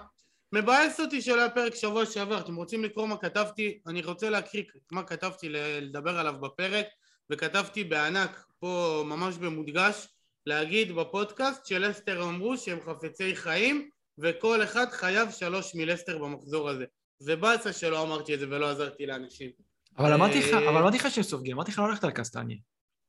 מבאס 0.52 1.00
אותי 1.00 1.22
שלא 1.22 1.40
היה 1.40 1.50
פרק 1.50 1.74
שבוע 1.74 2.06
שעבר, 2.06 2.40
אתם 2.40 2.56
רוצים 2.56 2.84
לקרוא 2.84 3.06
מה 3.06 3.16
כתבתי? 3.16 3.78
אני 3.86 4.02
רוצה 4.02 4.30
להקריא 4.30 4.62
מה 4.92 5.02
כתבתי 5.02 5.48
לדבר 5.48 6.18
עליו 6.18 6.34
בפרק, 6.40 6.86
וכתבתי 7.30 7.84
בענק, 7.84 8.44
פה 8.60 9.02
ממש 9.06 9.36
במודגש, 9.36 10.08
להגיד 10.46 10.92
בפודקאסט 10.92 11.66
שלסטר 11.66 12.22
אמרו 12.22 12.56
שהם 12.58 12.78
חפצי 12.86 13.36
חיים, 13.36 13.88
וכל 14.18 14.62
אחד 14.62 14.90
חייב 14.90 15.30
שלוש 15.30 15.74
מלסטר 15.74 16.18
במחזור 16.18 16.68
הזה. 16.68 16.84
זה 17.18 17.36
באסה 17.36 17.72
שלא 17.72 18.02
אמרתי 18.02 18.34
את 18.34 18.40
זה 18.40 18.46
ולא 18.50 18.70
עזרתי 18.70 19.06
לאנשים. 19.06 19.50
אבל 19.98 20.12
אמרתי 20.12 20.38
לך, 20.38 20.54
אה, 20.54 20.68
אבל 20.68 20.78
אמרתי 20.78 20.96
לך 20.96 21.10
שהם 21.10 21.24
סופגים, 21.24 21.56
אמרתי 21.56 21.70
לך 21.70 21.78
לא 21.78 21.88
ללכת 21.88 22.04
על 22.04 22.10
קסטניה. 22.10 22.56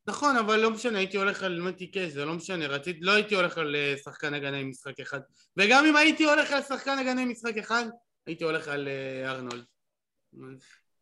נכון, 0.07 0.37
אבל 0.37 0.59
לא 0.59 0.71
משנה, 0.71 0.97
הייתי 0.97 1.17
הולך 1.17 1.43
על 1.43 1.61
מתי 1.61 1.91
קאש, 1.91 2.11
זה 2.11 2.25
לא 2.25 2.33
משנה, 2.33 2.67
רציתי, 2.67 2.99
לא 3.01 3.11
הייתי 3.11 3.35
הולך 3.35 3.57
על 3.57 3.75
אה, 3.75 3.95
שחקן 4.03 4.33
הגנה 4.33 4.57
עם 4.57 4.69
משחק 4.69 4.99
אחד. 4.99 5.19
וגם 5.57 5.85
אם 5.85 5.95
הייתי 5.95 6.23
הולך 6.23 6.51
על 6.51 6.61
שחקן 6.61 6.97
הגנה 6.99 7.21
עם 7.21 7.29
משחק 7.29 7.57
אחד, 7.57 7.85
הייתי 8.27 8.43
הולך 8.43 8.67
על 8.67 8.87
אה, 8.87 9.31
ארנולד. 9.31 9.63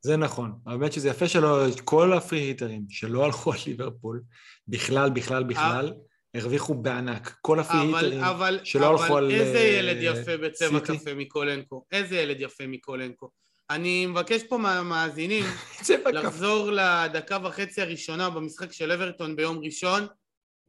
זה 0.02 0.18
נכון. 0.18 0.60
האמת 0.66 0.94
שזה 0.94 1.10
יפה 1.10 1.28
שלא, 1.28 1.66
כל 1.84 2.14
הפרי 2.14 2.40
היטרים 2.40 2.86
שלא 2.90 3.26
הלכו 3.26 3.54
על 3.54 3.60
ליברפול, 3.68 4.22
בכלל, 4.68 5.10
בכלל, 5.10 5.44
בכלל, 5.44 5.94
הרוויחו 6.34 6.74
בענק. 6.74 7.38
כל 7.42 7.60
הפרי 7.60 7.82
אבל, 7.82 8.06
היטרים 8.06 8.24
אבל, 8.24 8.60
שלא 8.64 8.90
הלכו 8.92 9.06
אבל 9.06 9.18
על 9.18 9.32
איזה 9.32 9.58
אה, 9.58 9.64
ילד 9.64 9.98
יפה 10.02 10.38
בצבע. 10.38 10.80
קפה 10.80 11.14
מקולנקו, 11.14 11.86
איזה 11.92 12.16
ילד 12.16 12.42
יפה 12.42 12.68
מקולנקו. 12.68 13.30
אני 13.70 14.06
מבקש 14.06 14.44
פה 14.44 14.58
מהמאזינים. 14.58 15.46
לחזור 16.14 16.72
לדקה 16.72 17.38
וחצי 17.44 17.82
הראשונה 17.82 18.30
במשחק 18.30 18.72
של 18.72 18.92
אברטון 18.92 19.36
ביום 19.36 19.60
ראשון. 19.64 20.08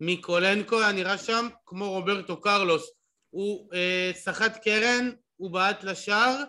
מיקולנקו 0.01 0.81
היה 0.81 0.93
נראה 0.93 1.19
שם 1.19 1.49
כמו 1.67 1.91
רוברטו 1.91 2.41
קרלוס. 2.41 2.91
הוא 3.31 3.73
אה, 3.75 4.11
סחט 4.15 4.57
קרן, 4.65 5.11
הוא 5.37 5.51
בעט 5.51 5.85
לשער, 5.85 6.43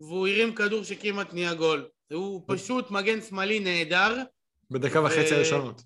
והוא 0.00 0.28
הרים 0.28 0.54
כדור 0.54 0.84
שכמעט 0.84 1.32
נהיה 1.34 1.54
גול. 1.54 1.88
הוא 2.12 2.42
פשוט 2.46 2.90
מגן 2.90 3.20
שמאלי 3.20 3.60
נהדר. 3.60 4.22
בדקה 4.70 5.00
וחצי 5.00 5.32
ו- 5.32 5.36
הראשונות. 5.36 5.82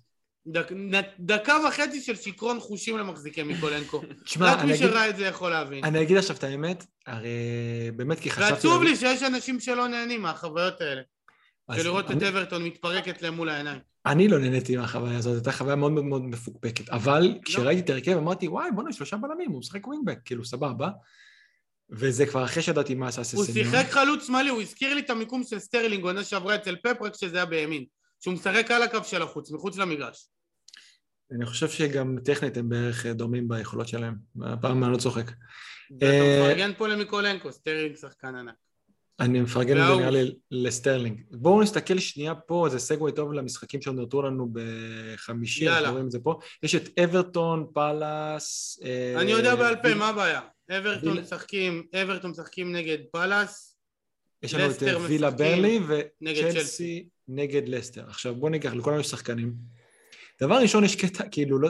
דק, 0.47 0.71
דקה 1.19 1.57
וחצי 1.67 2.01
של 2.01 2.15
שיכרון 2.15 2.59
חושים 2.59 2.97
למחזיקי 2.97 3.43
מיקולנקו. 3.43 4.01
תשמע, 4.25 4.53
רק 4.53 4.63
מי 4.63 4.77
שראה 4.77 5.09
את 5.09 5.17
זה 5.17 5.25
יכול 5.25 5.49
להבין. 5.49 5.83
אני 5.83 6.01
אגיד 6.01 6.17
עכשיו 6.17 6.35
את 6.35 6.43
האמת, 6.43 6.85
הרי 7.07 7.29
באמת 7.95 8.19
כי 8.19 8.31
חשבתי... 8.31 8.53
ועצוב 8.53 8.83
לי 8.83 8.95
שיש 8.95 9.23
אנשים 9.23 9.59
שלא 9.59 9.87
נהנים 9.87 10.21
מהחוויות 10.21 10.81
האלה. 10.81 11.01
אז 11.67 11.77
של 11.77 11.83
לראות 11.83 12.11
את 12.11 12.23
אברטון 12.23 12.63
מתפרקת 12.63 13.21
להם 13.21 13.33
מול 13.33 13.49
העיניים. 13.49 13.79
אני 14.05 14.27
לא 14.27 14.39
נהניתי 14.39 14.77
מהחוויה 14.77 15.17
הזאת, 15.17 15.33
הייתה 15.33 15.51
חוויה 15.51 15.75
מאוד 15.75 15.91
מאוד 15.91 16.05
מאוד 16.05 16.21
מפוקפקת. 16.21 16.89
אבל 16.89 17.21
לא. 17.21 17.41
כשראיתי 17.45 17.81
את 17.81 17.89
ההרכב 17.89 18.17
אמרתי, 18.17 18.47
וואי, 18.47 18.69
בוא'נה, 18.75 18.93
שלושה 18.93 19.17
בלמים, 19.17 19.51
הוא 19.51 19.59
משחק 19.59 19.87
ווינגבק, 19.87 20.17
כאילו, 20.25 20.45
סבבה. 20.45 20.89
וזה 21.89 22.25
כבר 22.25 22.43
אחרי 22.43 22.63
שידעתי 22.63 22.95
מה 22.95 23.07
עשה 23.07 23.21
הוא 23.21 23.45
ססניון. 23.45 23.71
שיחק 23.71 23.89
חלוץ 23.89 24.27
שמאלי, 24.27 24.49
הוא 24.49 24.61
הזכיר 24.61 24.93
לי 24.93 25.01
את 25.01 25.09
המיקום 25.09 25.43
של 25.43 25.59
סטרלינג 25.59 26.03
עונה 26.03 26.23
שעברה 26.23 26.55
אצל 26.55 26.75
פפ, 26.83 27.01
רק 27.01 27.15
שזה 27.15 27.37
היה 27.37 27.45
בימין. 27.45 27.85
שהוא 28.19 28.33
משחק 28.33 28.71
על 28.71 28.83
הקו 28.83 29.03
של 29.03 29.21
החוץ, 29.21 29.51
מחוץ 29.51 29.77
למגרש. 29.77 30.27
אני 31.31 31.45
חושב 31.45 31.69
שגם 31.69 32.17
טכנית 32.25 32.57
הם 32.57 32.69
בערך 32.69 33.05
דומים 33.05 33.47
ביכולות 33.47 33.87
שלהם. 33.87 34.15
הפעם 34.41 34.83
אני 34.83 34.91
לא 34.91 34.97
צוחק. 34.97 35.31
ואתה 35.91 36.05
אה, 36.05 36.49
מפרגן 36.49 36.71
פה 36.77 36.87
למיקולנקו, 36.87 37.51
סטרלינג 37.51 37.95
שחקן 37.95 38.35
ענק. 38.35 38.55
אני 39.19 39.41
מפרגן 39.41 39.81
את 39.81 39.87
זה 39.87 39.95
נראה 39.95 40.09
לי 40.09 40.35
לסטרלינג. 40.51 41.21
בואו 41.31 41.61
נסתכל 41.61 41.99
שנייה 41.99 42.35
פה, 42.35 42.67
זה 42.71 42.79
segue 42.79 43.11
טוב 43.11 43.33
למשחקים 43.33 43.81
שנותרו 43.81 44.21
לנו 44.21 44.53
בחמישי. 44.53 45.69
אנחנו 45.69 45.91
רואים 45.91 46.05
את 46.05 46.11
זה 46.11 46.19
פה. 46.19 46.39
יש 46.63 46.75
את 46.75 46.99
אברטון, 46.99 47.65
פאלאס... 47.73 48.79
אה, 48.83 49.21
אני 49.21 49.31
יודע 49.31 49.55
בעל 49.55 49.75
פה, 49.75 49.93
מה 49.93 50.09
הבעיה? 50.09 50.41
אברטון 50.71 51.19
משחקים, 51.19 51.83
אברטון 52.03 52.31
משחקים 52.31 52.71
נגד 52.71 52.97
פאלאס, 53.11 53.77
יש 54.43 54.53
לנו 54.53 54.71
את 54.71 54.83
וילה 55.07 55.29
ברלי 55.31 55.79
וצ'לסי 55.87 56.51
צ'לסי. 56.51 57.07
נגד 57.27 57.69
לסטר. 57.69 58.03
עכשיו 58.07 58.35
בואו 58.35 58.51
ניקח, 58.51 58.73
לכולנו 58.73 58.99
יש 58.99 59.07
שחקנים. 59.07 59.53
דבר 60.41 60.55
ראשון, 60.55 60.83
יש 60.83 60.95
קטע, 60.95 61.23
כאילו, 61.31 61.59
לא... 61.59 61.69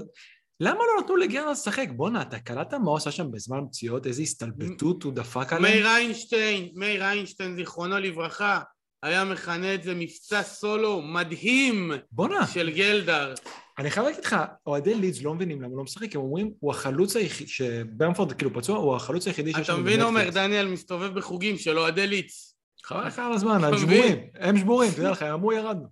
למה 0.60 0.80
לא 0.80 1.04
נתנו 1.04 1.16
לגרנד 1.16 1.52
לשחק? 1.52 1.88
בואנה, 1.96 2.22
אתה 2.22 2.40
קלטת 2.40 2.74
מה 2.74 2.90
הוא 2.90 2.98
עשה 2.98 3.12
שם 3.12 3.32
בזמן 3.32 3.60
פציעות? 3.68 4.08
איזה 4.08 4.22
הסתלבטות 4.22 5.04
הוא 5.04 5.14
דפק 5.14 5.54
עליהם? 5.54 5.74
מאיר 5.74 5.88
איינשטיין, 5.88 6.70
מאיר 6.74 7.04
איינשטיין, 7.04 7.56
זיכרונו 7.56 8.00
לברכה, 8.00 8.60
היה 9.04 9.24
מכנה 9.24 9.74
את 9.74 9.84
זה 9.84 9.94
מבצע 9.96 10.44
סולו 10.44 11.02
מדהים 11.02 11.92
בואנה, 12.12 12.48
של 12.48 12.70
גלדר. 12.70 13.34
אני 13.78 13.92
חייב 13.92 14.06
להגיד 14.06 14.26
לך, 14.26 14.36
אוהדי 14.66 14.96
לידס 14.96 15.22
לא 15.22 15.34
מבינים 15.34 15.62
למה 15.62 15.70
הוא 15.70 15.78
לא 15.78 15.84
משחק, 15.84 16.16
הם 16.16 16.22
אומרים, 16.22 16.52
הוא 16.60 16.72
החלוץ 16.72 17.16
היחיד, 17.16 17.48
שברמפורד 17.48 18.34
כאילו 18.34 18.54
פצוע, 18.54 18.78
הוא 18.78 18.96
החלוץ 18.96 19.28
היחידי 19.28 19.54
שיש 19.54 19.62
אתה 19.70 19.74
לנו 19.74 19.82
מבין, 19.82 20.02
עומר, 20.02 20.20
בנטפליקס. 20.20 20.38
דניאל 20.38 20.68
מסתובב 20.68 21.14
בחוגים 21.14 21.58
של 21.58 21.80
אוהדי 21.80 22.08
ליץ. 22.08 22.56
חבל 22.84 23.08
לך 23.08 23.20
על 23.20 23.34
הזמן, 23.34 23.58
אתה 23.58 23.68
הם? 23.68 23.78
שבורים, 23.78 24.18
הם 24.36 24.58
שבורים, 24.58 24.92
תדע 24.92 25.12
לך, 25.12 25.22
הם 25.22 25.34
אמרו 25.34 25.54
ירדנו. 25.54 25.88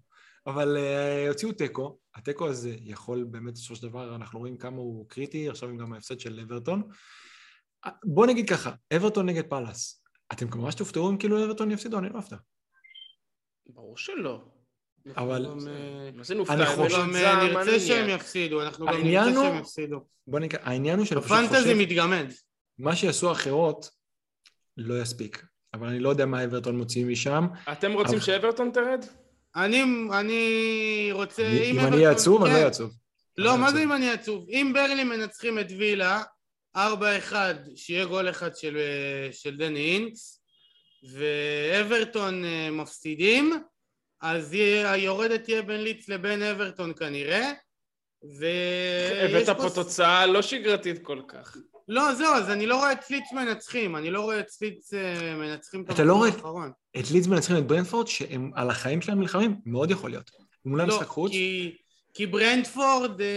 אבל 0.47 0.77
אה, 0.77 1.27
הוציאו 1.27 1.51
תיקו, 1.51 1.97
התיקו 2.15 2.47
הזה 2.47 2.75
יכול 2.81 3.23
באמת 3.23 3.53
בסופו 3.53 3.75
של 3.75 3.87
דבר, 3.87 4.15
אנחנו 4.15 4.39
רואים 4.39 4.57
כמה 4.57 4.77
הוא 4.77 5.09
קריטי, 5.09 5.49
עכשיו 5.49 5.69
עם 5.69 5.77
גם 5.77 5.93
ההפסד 5.93 6.19
של 6.19 6.39
אברטון. 6.39 6.83
בוא 8.03 8.25
נגיד 8.25 8.49
ככה, 8.49 8.71
אברטון 8.95 9.25
נגד 9.25 9.45
פאלאס, 9.49 10.03
אתם 10.33 10.45
ממש 10.55 10.75
תופתעו 10.75 11.09
אם 11.09 11.17
כאילו 11.17 11.45
אברטון 11.45 11.71
יפסידו, 11.71 11.99
אני 11.99 12.09
לא 12.09 12.19
אפתע. 12.19 12.35
ברור 13.69 13.97
שלא. 13.97 14.41
אבל- 15.17 15.45
אלו 15.45 15.59
גם 15.59 15.67
אה, 15.67 16.11
נרצה 16.13 16.35
מניאק. 17.65 17.77
שהם 17.79 18.09
יפסידו, 18.09 18.61
אנחנו 18.61 18.85
גם 18.85 18.93
נרצה 19.03 19.33
שהם 19.33 19.59
יפסידו. 19.59 20.05
בוא 20.27 20.39
נגיד, 20.39 20.59
העניין 20.63 20.97
הוא 20.99 21.05
שאני 21.05 21.21
פשוט 21.21 21.31
הפנטזי 21.31 21.57
חושב, 21.57 21.73
מתגמד. 21.77 22.25
מה 22.79 22.95
שיעשו 22.95 23.31
אחרות 23.31 23.89
לא 24.77 25.01
יספיק. 25.01 25.45
אבל 25.73 25.87
אני 25.87 25.99
לא 25.99 26.09
יודע 26.09 26.25
מה 26.25 26.43
אברטון 26.43 26.77
מוציאים 26.77 27.09
משם. 27.09 27.47
אתם 27.71 27.91
רוצים 27.93 28.19
שאברטון 28.19 28.71
תרד? 28.71 29.05
אני, 29.55 29.83
אני 30.19 30.39
רוצה... 31.11 31.43
אם 31.47 31.57
אני 31.69 31.79
אברטון- 31.79 31.93
אהיה 31.93 32.11
עצוב, 32.11 32.41
אני 32.43 32.49
לא 32.49 32.49
כן. 32.49 32.55
אהיה 32.55 32.67
עצוב. 32.67 32.91
לא, 33.37 33.53
אני 33.53 33.61
מה. 33.61 33.71
זה 33.71 33.83
אם 33.83 33.93
אני 33.93 34.11
עצוב? 34.11 34.45
אם 34.49 34.71
ברלי 34.73 35.03
מנצחים 35.03 35.59
את 35.59 35.67
וילה, 35.77 36.21
4-1, 36.77 36.79
שיהיה 37.75 38.05
גול 38.05 38.29
אחד 38.29 38.55
של, 38.55 38.77
אה, 38.77 39.33
של 39.33 39.57
דני 39.57 39.79
אינקס, 39.79 40.41
ואברטון 41.13 42.45
אה, 42.45 42.69
מפסידים, 42.71 43.53
אז 44.21 44.53
יהיה- 44.53 44.91
היורדת 44.91 45.43
תהיה 45.43 45.61
בין 45.61 45.81
ליץ 45.83 46.09
לבין 46.09 46.41
אברטון 46.43 46.93
כנראה, 46.93 47.51
ויש 48.39 49.11
הבאת 49.49 49.57
פה 49.57 49.69
תוצאה 49.75 50.25
לא 50.25 50.41
שגרתית 50.41 50.99
כל 51.03 51.21
כך. 51.27 51.57
לא, 51.91 52.13
זהו, 52.13 52.33
אז 52.33 52.49
אני 52.49 52.65
לא 52.65 52.75
רואה 52.75 52.91
את 52.91 53.09
ליץ 53.11 53.23
מנצחים, 53.31 53.95
אני 53.95 54.11
לא 54.11 54.21
רואה 54.21 54.39
את 54.39 54.45
ליץ 54.61 54.93
אה, 54.93 55.35
מנצחים 55.35 55.81
את 55.81 55.89
אתה 55.91 56.03
לא 56.03 56.13
המקום 56.13 56.19
רואה- 56.19 56.29
האחרון. 56.35 56.71
את 56.99 57.11
לידס 57.11 57.27
מנצחים 57.27 57.57
את 57.57 57.67
ברנדפורד, 57.67 58.07
שהם 58.07 58.51
על 58.55 58.69
החיים 58.69 59.01
שלהם 59.01 59.19
נלחמים, 59.19 59.55
מאוד 59.65 59.91
יכול 59.91 60.09
להיות. 60.09 60.31
מולם 60.65 60.87
לא, 60.87 60.95
משחק 60.95 61.07
חוץ, 61.07 61.31
כי, 61.31 61.75
כי 62.13 62.25
ברנדפורד 62.25 63.21
אה, 63.21 63.27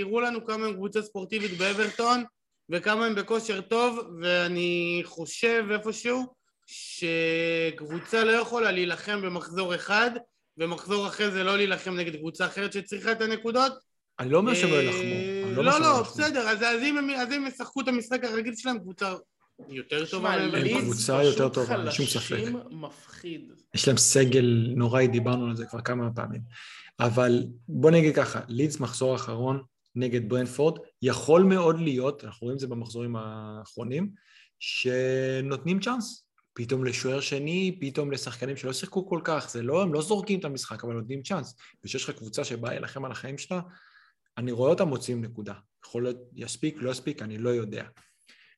הראו 0.00 0.20
לנו 0.20 0.46
כמה 0.46 0.66
הם 0.66 0.74
קבוצה 0.74 1.02
ספורטיבית 1.02 1.58
באברטון 1.58 2.24
וכמה 2.70 3.06
הם 3.06 3.14
בכושר 3.14 3.60
טוב 3.60 3.98
ואני 4.22 5.02
חושב 5.04 5.64
איפשהו 5.70 6.26
שקבוצה 6.66 8.24
לא 8.24 8.32
יכולה 8.32 8.70
להילחם 8.72 9.20
במחזור 9.22 9.74
אחד 9.74 10.10
ומחזור 10.58 11.06
אחרי 11.06 11.30
זה 11.30 11.44
לא 11.44 11.56
להילחם 11.56 11.94
נגד 11.96 12.16
קבוצה 12.16 12.46
אחרת 12.46 12.72
שצריכה 12.72 13.12
את 13.12 13.20
הנקודות 13.20 13.72
אני 14.18 14.30
לא 14.30 14.38
אומר 14.38 14.54
שהם 14.54 14.70
לא 14.70 14.76
אה, 14.76 14.80
יילחמו. 14.82 15.35
לא, 15.62 15.80
לא, 15.80 15.86
יילחמו. 15.86 16.02
בסדר, 16.02 16.48
אז, 16.48 16.62
אז, 16.62 16.82
אם 16.82 16.98
הם, 16.98 17.10
אז 17.10 17.32
אם 17.32 17.44
ישחקו 17.48 17.80
את 17.80 17.88
המשחק 17.88 18.24
הרגיל 18.24 18.54
שלהם 18.56 18.78
קבוצה 18.78 19.14
יותר 19.68 20.06
טובה. 20.06 20.36
לידס 20.36 20.82
קבוצה 20.82 21.22
יותר 21.22 21.48
טובה, 21.48 21.82
אין 21.82 21.90
שום 21.90 22.06
ספק. 22.06 22.22
חלשים 22.22 22.58
מפחיד. 22.70 23.52
יש 23.74 23.88
להם 23.88 23.96
סגל 23.96 24.72
נוראי, 24.76 25.06
דיברנו 25.08 25.46
על 25.46 25.56
זה 25.56 25.66
כבר 25.66 25.80
כמה 25.80 26.10
פעמים. 26.14 26.40
אבל 27.00 27.44
בוא 27.68 27.90
נגיד 27.90 28.14
ככה, 28.14 28.40
לידס 28.48 28.80
מחזור 28.80 29.14
אחרון, 29.14 29.62
נגד 29.94 30.28
ברנפורד. 30.28 30.78
יכול 31.02 31.42
מאוד 31.42 31.80
להיות, 31.80 32.24
אנחנו 32.24 32.44
רואים 32.44 32.54
את 32.54 32.60
זה 32.60 32.66
במחזורים 32.66 33.16
האחרונים, 33.16 34.10
שנותנים 34.58 35.80
צ'אנס. 35.80 36.26
פתאום 36.54 36.84
לשוער 36.84 37.20
שני, 37.20 37.78
פתאום 37.80 38.12
לשחקנים 38.12 38.56
שלא 38.56 38.72
שיחקו 38.72 39.08
כל 39.08 39.20
כך, 39.24 39.50
זה 39.50 39.62
לא, 39.62 39.82
הם 39.82 39.94
לא 39.94 40.02
זורקים 40.02 40.40
את 40.40 40.44
המשחק, 40.44 40.84
אבל 40.84 40.94
נותנים 40.94 41.22
צ'אנס. 41.22 41.56
וכשיש 41.84 42.04
לך 42.04 42.10
קבוצה 42.10 42.44
שבאה 42.44 42.70
להילחם 42.70 43.04
על 43.04 43.12
החיים 43.12 43.38
שלה, 43.38 43.60
אני 44.38 44.52
רואה 44.52 44.70
אותם 44.70 44.88
מוצאים 44.88 45.24
נקודה. 45.24 45.54
יכול 45.86 46.02
להיות, 46.02 46.16
יספיק, 46.34 46.76
לא 46.80 46.90
יספיק, 46.90 47.22
אני 47.22 47.38
לא 47.38 47.50
יודע. 47.50 47.84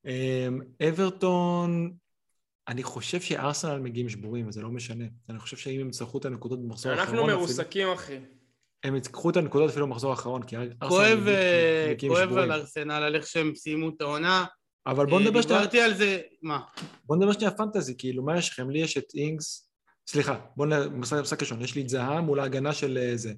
אמ, 0.06 0.60
אברטון, 0.88 1.92
אני 2.68 2.82
חושב 2.82 3.20
שארסנל 3.20 3.78
מגיעים 3.78 4.08
שבורים, 4.08 4.48
אז 4.48 4.54
זה 4.54 4.62
לא 4.62 4.68
משנה. 4.68 5.04
אני 5.28 5.38
חושב 5.38 5.56
שאם 5.56 5.80
הם 5.80 5.88
יצטרכו 5.88 6.18
את 6.18 6.24
הנקודות 6.24 6.62
במחזור 6.62 6.92
האחרון... 6.92 7.18
אנחנו 7.18 7.26
מרוסקים, 7.26 7.88
אחי. 7.88 8.18
הם 8.84 8.94
ייקחו 8.94 9.30
את 9.30 9.36
הנקודות 9.36 9.70
אפילו 9.70 9.86
במחזור 9.86 10.10
האחרון, 10.10 10.42
כי 10.42 10.56
ארסנל 10.56 10.88
כואב, 10.88 11.28
אה, 11.28 11.94
כואב 12.08 12.36
על 12.36 12.52
ארסנל, 12.52 12.92
על 12.92 13.16
איך 13.16 13.26
שהם 13.26 13.54
סיימו 13.54 13.88
את 13.88 14.00
העונה. 14.00 14.44
אבל 14.86 15.06
בוא 15.06 15.20
נדבר 15.20 15.42
שנייה... 15.42 15.58
דיברתי 15.58 15.80
על 15.80 15.94
זה, 15.94 16.20
מה? 16.42 16.60
בוא 17.04 17.16
נדבר 17.16 17.32
שנייה 17.32 17.50
פנטזי, 17.50 17.94
כאילו, 17.98 18.24
מה 18.24 18.38
יש 18.38 18.50
לכם? 18.50 18.70
לי 18.70 18.78
יש 18.78 18.98
את 18.98 19.14
אינגס, 19.14 19.67
סליחה, 20.10 20.38
בוא 20.56 20.66
נמשחק 20.66 21.18
משחק 21.20 21.40
ראשון, 21.40 21.62
יש 21.62 21.74
לי 21.74 21.82
את 21.82 21.88
זהה 21.88 22.20
מול 22.20 22.40
ההגנה 22.40 22.72
של 22.72 22.98
אה, 22.98 23.16
זה. 23.16 23.32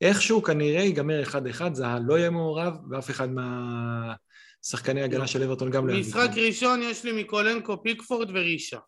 איכשהו 0.00 0.42
כנראה 0.42 0.82
ייגמר 0.82 1.22
1-1, 1.22 1.34
זהה 1.72 1.98
לא 2.06 2.18
יהיה 2.18 2.30
מעורב, 2.30 2.74
ואף 2.90 3.10
אחד 3.10 3.28
מהשחקני 3.30 5.00
ההגנה 5.00 5.26
של 5.26 5.42
אברטון 5.42 5.70
גם 5.70 5.86
לא 5.86 5.92
יגיד. 5.92 6.06
משחק 6.06 6.30
ראשון 6.36 6.82
יש 6.82 7.04
לי 7.04 7.22
מקולנקו, 7.22 7.82
פיקפורד 7.82 8.30
ורישה. 8.30 8.78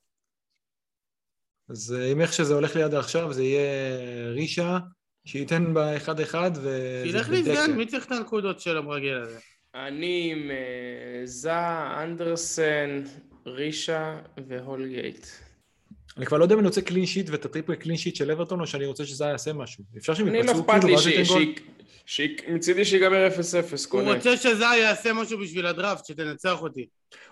אז 1.70 1.96
אה, 1.98 2.12
אם 2.12 2.20
איך 2.20 2.32
שזה 2.32 2.54
הולך 2.54 2.76
ליד 2.76 2.94
עכשיו, 2.94 3.32
זה 3.32 3.42
יהיה 3.42 4.30
ריצ'ה, 4.30 4.78
שייתן 5.24 5.74
ב-1-1 5.74 6.34
ו... 6.62 7.02
שילך 7.04 7.30
להזדן, 7.30 7.72
מי 7.76 7.86
צריך 7.86 8.06
את 8.06 8.12
הנקודות 8.12 8.60
של 8.60 8.76
המרגל 8.76 9.22
הזה? 9.22 9.38
אני 9.74 10.32
עם 10.32 10.50
אה, 10.50 11.20
זהה, 11.26 12.04
אנדרסן, 12.04 13.02
ריצ'ה 13.46 14.20
והולגייט. 14.48 15.26
אני 16.16 16.26
כבר 16.26 16.38
לא 16.38 16.44
יודע 16.44 16.54
אם 16.54 16.60
אני 16.60 16.68
רוצה 16.68 16.80
clean 16.80 17.06
sheet 17.06 17.30
ואת 17.30 17.44
ה 17.44 17.48
triple 17.48 17.74
clean 17.74 17.96
sheet 17.96 18.16
של 18.16 18.30
אברטון, 18.30 18.60
או 18.60 18.66
שאני 18.66 18.86
רוצה 18.86 19.04
שזה 19.04 19.24
יעשה 19.24 19.52
משהו. 19.52 19.84
אפשר 19.96 20.14
שהם 20.14 20.34
יפצעו 20.34 20.66
כאילו, 20.66 20.94
ואז 20.94 21.06
ייתן 21.06 21.22
גול? 21.28 21.44
מצידי 22.48 22.84
שיגמר 22.84 23.28
0-0, 23.28 23.88
קונה. 23.88 24.08
הוא 24.08 24.16
רוצה 24.16 24.36
שזה 24.36 24.64
יעשה 24.64 25.12
משהו 25.12 25.38
בשביל 25.38 25.66
הדראפט, 25.66 26.04
שתנצח 26.06 26.62
אותי. 26.62 26.88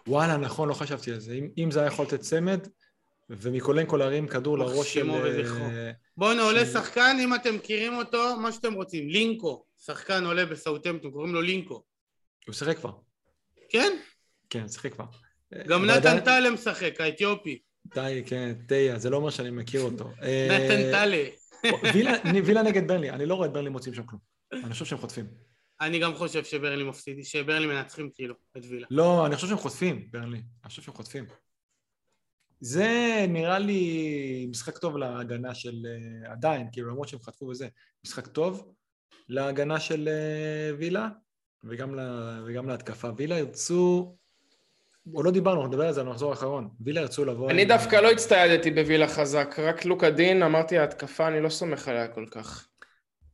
וואלה, 0.06 0.36
נכון, 0.36 0.68
לא 0.68 0.74
חשבתי 0.74 1.12
על 1.12 1.20
זה. 1.20 1.38
אם 1.58 1.70
זה 1.70 1.80
היה 1.80 1.86
יכול 1.86 2.04
לתת 2.04 2.20
צמד, 2.20 2.68
ומקולנקו 3.30 3.96
להרים 3.96 4.28
כדור 4.28 4.58
לראש 4.58 4.94
של... 4.94 5.10
אה, 5.10 5.90
בואנה, 6.16 6.42
עולה 6.42 6.66
שחקן, 6.66 7.16
אם 7.20 7.34
אתם 7.34 7.54
מכירים 7.54 7.94
אותו, 7.94 8.36
מה 8.36 8.52
שאתם 8.52 8.72
רוצים. 8.72 9.08
לינקו. 9.08 9.64
שחקן 9.84 10.24
עולה 10.24 10.46
בסאוטמפטון, 10.46 11.10
קוראים 11.10 11.34
לו 11.34 11.42
לינקו. 11.42 11.82
הוא 12.46 12.54
שיחק 12.54 12.76
כבר. 12.76 12.90
כן? 13.68 13.92
כן, 14.50 14.68
שיחק 14.68 14.92
כבר. 14.92 15.04
גם 15.66 15.84
נתן 15.84 16.20
טלה 16.20 16.50
משחק, 16.50 17.00
האתיופי. 17.00 17.58
די, 17.94 18.22
כן, 18.26 18.54
תהיה, 18.66 18.98
זה 18.98 19.10
לא 19.10 19.16
אומר 19.16 19.30
שאני 19.30 19.50
מכיר 19.50 19.80
אותו. 19.80 20.10
נתן 20.18 20.80
אה, 20.80 20.90
טלה. 20.92 21.24
וילה 22.44 22.62
נגד 22.62 22.88
ברלי, 22.88 23.10
אני 23.10 23.26
לא 23.26 23.34
רואה 23.34 23.48
את 23.48 23.52
ברלי 23.52 23.70
מוצאים 23.70 23.94
שם 23.94 24.02
כלום. 24.02 24.20
אני 24.52 24.72
חושב 24.72 24.84
שהם 24.84 24.98
חוטפים. 24.98 25.26
אני 25.80 25.98
גם 25.98 26.14
חושב 26.14 26.44
שברלי 26.44 26.84
מפסיד, 26.84 27.24
שברלי 27.24 27.66
מנצחים 27.66 28.10
כאילו 28.14 28.34
את 28.56 28.64
וילה. 28.68 28.86
לא, 28.90 29.26
אני 29.26 29.34
חושב 29.34 29.48
שהם 29.48 29.58
חוטפים, 29.58 30.08
ברלי. 30.10 30.36
אני 30.36 30.68
חושב 30.68 30.82
שהם 30.82 30.94
חוטפים. 30.94 31.24
זה 32.60 33.24
נראה 33.28 33.58
לי 33.58 34.46
משחק 34.50 34.78
טוב 34.78 34.96
להגנה 34.96 35.54
של 35.54 35.86
אה, 35.86 36.32
עדיין, 36.32 36.68
כאילו 36.72 36.90
למרות 36.90 37.08
שהם 37.08 37.20
חטפו 37.20 37.46
וזה, 37.46 37.68
משחק 38.04 38.26
טוב 38.26 38.72
להגנה 39.28 39.80
של 39.80 40.08
אה, 40.08 40.76
וילה 40.78 41.08
וגם, 41.64 41.94
לה, 41.94 42.40
וגם 42.46 42.68
להתקפה. 42.68 43.08
וילה 43.16 43.38
ירצו 43.38 44.16
או 45.14 45.22
לא 45.22 45.30
דיברנו, 45.30 45.60
אנחנו 45.60 45.72
נדבר 45.72 45.86
על 45.86 45.92
זה 45.92 46.04
במחזור 46.04 46.30
האחרון. 46.30 46.68
וילה 46.80 47.00
ירצו 47.00 47.24
לבוא... 47.24 47.50
אני 47.50 47.64
דווקא 47.64 47.96
לא 47.96 48.10
הצטיידתי 48.10 48.70
בווילה 48.70 49.08
חזק, 49.08 49.56
רק 49.58 49.84
לוקה 49.84 50.10
דין, 50.10 50.42
אמרתי 50.42 50.78
ההתקפה, 50.78 51.28
אני 51.28 51.40
לא 51.40 51.48
סומך 51.48 51.88
עליה 51.88 52.08
כל 52.08 52.24
כך. 52.30 52.66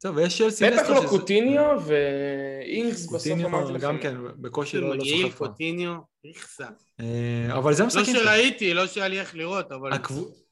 טוב, 0.03 0.17
ויש 0.17 0.39
צ'לסי 0.39 0.71
בטח 0.71 0.91
לא 0.91 1.03
קוטיניו 1.09 1.83
ואינגס 1.87 3.07
בסוף 3.07 3.39
אמרתי 3.45 3.73
לכם. 3.73 3.87
גם 3.87 3.99
כן, 3.99 4.15
בקושי 4.37 4.79
לא 4.79 4.87
סוחף 4.87 5.01
מגעיל 5.01 5.33
קוטיניו, 5.33 5.95
איכסה. 6.25 6.67
אה, 7.01 7.59
אבל 7.59 7.75
זה 7.75 7.83
המשחקים 7.83 8.15
לא 8.15 8.23
שראיתי, 8.23 8.75
לא 8.75 8.87
שהיה 8.87 9.09
לי 9.09 9.21
איך 9.21 9.35
לראות, 9.35 9.73
אבל... 9.73 9.91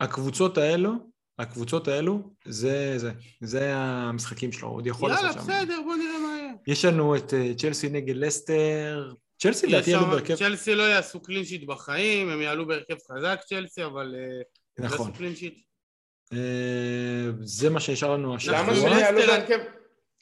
הקבוצות 0.00 0.58
האלו, 0.58 0.92
הקבוצות 1.38 1.88
האלו, 1.88 2.20
זה 2.44 2.98
זה, 2.98 3.12
זה 3.40 3.72
המשחקים 3.74 4.52
שלו, 4.52 4.68
עוד 4.68 4.86
יכול 4.86 5.10
לעשות 5.10 5.32
שם. 5.32 5.38
יאללה, 5.50 5.64
בסדר, 5.64 5.80
בוא 5.84 5.96
נראה 5.96 6.18
מה 6.18 6.38
יהיה. 6.38 6.52
יש 6.66 6.84
לנו 6.84 7.16
את 7.16 7.34
אה, 7.34 7.52
צ'לסי 7.58 7.88
נגד 7.88 8.16
לסטר, 8.16 9.12
צ'לסי 9.40 9.66
לדעתי 9.66 9.90
יעלו 9.90 10.06
בהרכב... 10.06 10.34
צ'לסי 10.34 10.74
לא 10.74 10.82
יעשו 10.82 11.20
clean 11.20 11.42
sheet 11.42 11.64
בחיים, 11.64 12.28
הם 12.28 12.40
יעלו 12.40 12.66
בהרכב 12.66 12.94
חזק 13.12 13.40
צ'לסי, 13.48 13.84
אבל 13.84 14.14
אה, 14.18 14.84
נכון. 14.84 15.10
לא 15.10 15.16
clean 15.16 15.36
sheet. 15.36 15.60
אה, 16.32 16.38
זה 17.42 17.70
מה 17.70 17.80
שנשאר 17.80 18.14
לנו 18.14 18.34
השבוע. 18.34 18.62
למה 18.62 18.74
שהם 18.74 18.98
יעלו 18.98 19.18
בהרכב... 19.26 19.58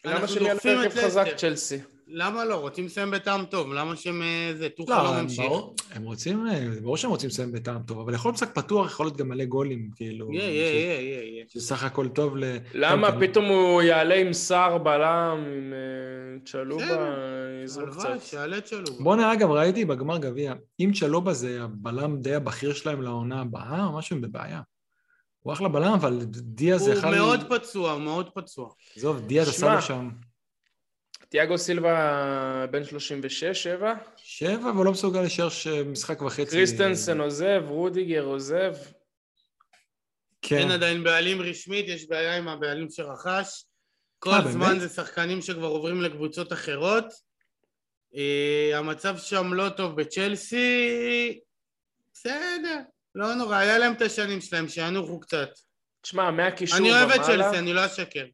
למה 0.05 0.29
שהם 0.29 0.47
יעלו 0.47 0.61
בהרכב 0.64 1.01
חזק 1.01 1.27
צ'לסי? 1.37 1.79
למה 2.07 2.45
לא? 2.45 2.55
רוצים 2.55 2.87
לסיים 2.87 3.11
בטעם 3.11 3.45
טוב, 3.45 3.73
למה 3.73 3.97
שהם... 3.97 4.23
אה, 4.23 4.53
זה, 4.59 4.69
טוחל 4.69 5.03
לא, 5.03 5.16
לא 5.16 5.23
ממשיך. 5.23 5.45
הם 5.91 6.03
רוצים, 6.03 6.47
ברור 6.83 6.97
שהם 6.97 7.11
רוצים 7.11 7.29
לסיים 7.29 7.53
בטעם 7.53 7.83
טוב, 7.83 8.01
אבל 8.01 8.14
יכול 8.14 8.29
להיות 8.29 8.43
משחק 8.43 8.55
פתוח, 8.55 8.91
יכול 8.91 9.07
להיות 9.07 9.16
גם 9.16 9.29
מלא 9.29 9.45
גולים, 9.45 9.91
כאילו... 9.97 10.33
יהיה, 10.33 10.51
יהיה, 10.51 11.01
יהיה, 11.01 11.23
יהיה. 11.23 11.45
שסך 11.49 11.85
הכל 11.85 12.09
טוב 12.09 12.37
ל... 12.37 12.57
למה 12.75 13.21
פתאום 13.21 13.45
הוא 13.45 13.83
יעלה 13.83 14.14
עם 14.14 14.33
שר 14.33 14.79
בלם, 14.79 15.45
עם 15.57 15.73
צ'לובה, 16.45 17.09
יזרוק 17.64 17.91
קצת. 17.91 18.22
שיעלה 18.22 18.61
צ'לובה. 18.61 19.03
בואנה, 19.03 19.32
אגב, 19.32 19.51
ראיתי 19.51 19.84
בגמר 19.84 20.18
גביע, 20.18 20.55
אם 20.80 20.91
צ'לובה 21.01 21.32
זה 21.32 21.62
הבלם 21.62 22.20
די 22.20 22.34
הבכיר 22.34 22.72
שלהם 22.72 23.03
לעונה 23.03 23.41
הבאה, 23.41 23.91
משהו 23.99 24.16
הם 24.16 24.22
בבעיה. 24.22 24.61
הוא 25.39 25.53
אחלה 25.53 25.68
בלם, 25.68 25.93
אבל 25.93 26.18
דיאז 26.30 26.89
יכל... 26.89 27.07
הוא 27.07 27.16
מאוד 27.16 27.41
פצוע, 27.49 27.99
מאוד 27.99 28.30
פצוע. 28.34 28.70
עזוב, 28.97 29.20
דיאז 29.26 29.49
עשה 29.49 29.74
לו 29.74 29.82
שם... 29.82 30.11
תיאגו 31.28 31.59
סילבה 31.59 32.66
בן 32.70 32.84
36, 32.84 33.62
7? 33.62 33.95
7, 34.16 34.70
אבל 34.70 34.84
לא 34.84 34.93
מסוגל 34.93 35.20
להישאר 35.20 35.49
משחק 35.86 36.22
וחצי. 36.22 36.51
קריסטנסן 36.51 37.20
עוזב, 37.20 37.62
רודיגר 37.68 38.24
עוזב. 38.24 38.74
כן. 40.43 40.59
אין 40.59 40.70
עדיין 40.70 41.05
בעלים 41.05 41.41
רשמית, 41.41 41.89
יש 41.89 42.09
בעיה 42.09 42.36
עם 42.36 42.49
הבעלים 42.49 42.91
שרכש. 42.91 43.64
כל 44.19 44.31
אה, 44.31 44.49
זמן 44.49 44.69
באמת? 44.69 44.81
זה 44.81 44.89
שחקנים 44.89 45.43
שכבר 45.43 45.66
עוברים 45.66 46.03
לקבוצות 46.03 46.53
אחרות. 46.53 47.05
אה, 48.12 48.18
המצב 48.75 49.19
שם 49.19 49.55
לא 49.55 49.69
טוב 49.69 49.97
בצ'לסי, 50.01 51.41
בסדר, 52.12 52.79
לא 53.14 53.35
נורא, 53.35 53.57
היה 53.57 53.79
להם 53.79 53.93
את 53.93 54.03
השנים 54.03 54.41
שלהם, 54.41 54.69
שינוחו 54.69 55.21
קצת. 55.21 55.49
תשמע, 56.01 56.31
מהקישור 56.31 56.79
ומעלה... 56.79 57.05
אני 57.05 57.07
אוהב 57.07 57.21
את 57.21 57.27
צ'לסי, 57.27 57.59
אני 57.59 57.73
לא 57.73 57.87
אשקר. 57.87 58.25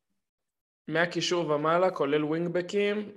מהקישור 0.88 1.50
ומעלה, 1.50 1.90
כולל 1.90 2.24
ווינגבקים, 2.24 3.12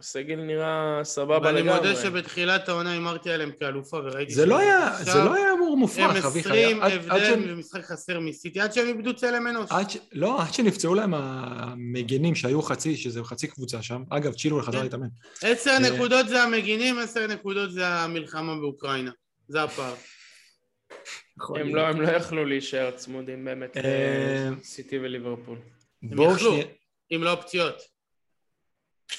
הסגל 0.00 0.36
נראה 0.36 1.00
סבבה 1.04 1.52
לגמרי. 1.52 1.70
ואני 1.70 1.88
מודה 1.88 2.02
שבתחילת 2.02 2.68
העונה 2.68 2.92
הימרתי 2.92 3.30
עליהם 3.30 3.50
כאלופה 3.60 3.96
וראיתי... 3.96 4.34
זה 4.34 4.46
לא 4.46 4.58
היה, 4.58 4.92
זה 5.00 5.18
לא 5.24 5.34
היה 5.34 5.52
אמור 5.52 5.76
מופרך, 5.76 6.24
אביחי. 6.24 6.64
הם 6.64 6.82
20 6.82 7.10
הבדל 7.10 7.54
במשחק 7.54 7.84
חסר 7.84 8.20
מסיטי, 8.20 8.60
עד 8.60 8.72
שהם 8.72 8.86
איבדו 8.86 9.14
צלם 9.14 9.46
אנוש. 9.46 9.70
לא, 10.12 10.42
עד 10.42 10.54
שנפצעו 10.54 10.94
להם 10.94 11.14
המגינים 11.14 12.34
שהיו 12.34 12.62
חצי, 12.62 12.96
שזה 12.96 13.24
חצי 13.24 13.46
קבוצה 13.46 13.82
שם. 13.82 14.02
אגב, 14.10 14.32
צ'ילואל 14.32 14.62
חזר 14.62 14.78
כן. 14.78 14.84
להתאמן. 14.84 15.08
עשר 15.42 15.70
אה, 15.70 15.78
נקודות 15.78 16.28
זה 16.28 16.42
המגינים, 16.42 16.98
עשר 16.98 17.26
נקודות 17.26 17.72
זה 17.72 17.86
המלחמה 17.86 18.54
באוקראינה. 18.54 19.10
זה 19.48 19.62
הפער. 19.62 19.94
הם 21.56 21.74
לא, 21.74 21.90
לא 21.90 22.08
יכלו 22.08 22.44
להישאר 22.44 22.90
צמודים 22.90 23.44
באמת 23.44 23.76
אה, 23.76 24.50
לסיטי 24.60 24.98
וליברפול. 24.98 25.58
הם 26.02 26.22
יכלו, 26.22 26.56
אם 27.14 27.22
לא 27.22 27.34
פציעות. 27.40 27.99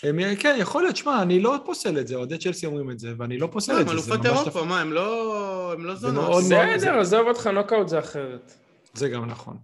הם, 0.04 0.36
כן, 0.36 0.56
יכול 0.60 0.84
להיות, 0.84 0.96
שמע, 0.96 1.22
אני 1.22 1.40
לא 1.40 1.58
פוסל 1.66 2.00
את 2.00 2.08
זה, 2.08 2.16
אוהדי 2.16 2.38
צ'לסי 2.38 2.66
אומרים 2.66 2.92
את 2.92 3.00
זה, 3.00 3.14
ואני 3.18 3.38
לא 3.38 3.48
פוסל 3.52 3.72
את 3.72 3.78
זה. 3.78 3.82
הם 3.84 3.90
אלופת 3.90 4.26
אירופה, 4.26 4.64
מה, 4.64 4.82
הם 4.82 4.94
לא, 4.94 5.74
הם 5.74 5.86
לא 5.86 5.96
זונות. 5.96 6.44
בסדר, 6.44 7.00
עזוב 7.00 7.28
אותך, 7.28 7.48
נוקאוט 7.48 7.88
זה 7.88 8.00
אחרת. 8.00 8.54
זה 8.94 9.10
גם 9.10 9.26
נכון. 9.26 9.58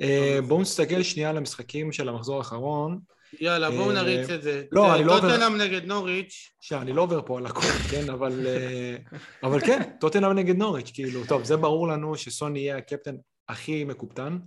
אה, 0.00 0.38
בואו 0.48 0.60
נסתכל 0.60 1.02
שנייה 1.02 1.30
על 1.30 1.36
המשחקים 1.36 1.92
של 1.92 2.08
המחזור 2.08 2.38
האחרון. 2.38 2.98
יאללה, 3.40 3.70
בואו 3.70 3.90
אה, 3.90 3.94
נריץ 3.94 4.30
את 4.30 4.42
זה. 4.42 4.64
לא, 4.72 4.94
אני 4.94 5.04
לא 5.04 5.18
עובר... 5.18 5.30
טוטנאם 5.30 5.56
נגד 5.56 5.84
נוריץ'. 5.84 6.50
אני 6.72 6.92
לא 6.92 7.02
עובר 7.02 7.20
פה 7.26 7.38
על 7.38 7.46
הכל, 7.46 7.66
כן, 7.90 8.10
אבל... 8.10 8.46
אה, 8.46 8.96
אבל 9.42 9.60
כן, 9.60 9.82
טוטנאם 10.00 10.32
נגד 10.32 10.56
נוריץ', 10.56 10.90
כאילו, 10.94 11.20
טוב, 11.26 11.44
זה 11.44 11.56
ברור 11.56 11.88
לנו 11.88 12.16
שסוני 12.16 12.58
יהיה 12.58 12.76
הקפטן 12.76 13.14
הכי 13.48 13.84
מקופטן. 13.84 14.38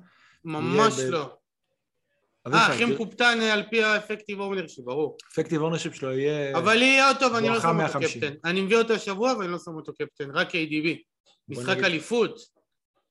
ממש 0.45 0.99
לא. 0.99 1.33
אה, 2.53 2.67
הכי 2.67 2.85
מקופטן 2.85 3.39
על 3.41 3.63
פי 3.69 3.83
ה 3.83 3.89
effective 3.89 4.39
ownership, 4.39 4.85
ברור. 4.85 5.17
effective 5.33 5.61
ownership 5.61 5.93
שלו 5.93 6.11
יהיה... 6.11 6.57
אבל 6.57 6.81
יהיה 6.81 7.07
עוד 7.07 7.17
טוב, 7.19 7.33
אני 7.33 7.49
לא 7.49 7.59
שם 7.59 7.81
אותו 7.81 7.99
קפטן. 7.99 8.33
אני 8.45 8.61
מביא 8.61 8.77
אותו 8.77 8.93
השבוע 8.93 9.33
ואני 9.39 9.51
לא 9.51 9.59
שם 9.59 9.71
אותו 9.71 9.93
קפטן, 9.93 10.31
רק 10.31 10.49
KDB. 10.49 10.87
משחק 11.49 11.77
אליפות. 11.83 12.39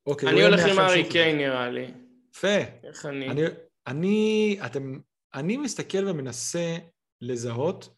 אוקיי, 0.07 0.28
אני 0.28 0.45
הולך 0.45 0.61
עם 0.70 0.78
ארי 0.78 1.11
קיין 1.11 1.37
נראה 1.37 1.70
לי. 1.70 1.87
יפה. 2.35 2.59
איך 2.85 3.07
אני? 3.07 3.28
אני, 3.87 4.59
אתם, 4.66 4.99
אני 5.35 5.57
מסתכל 5.57 6.09
ומנסה 6.09 6.76
לזהות 7.20 7.89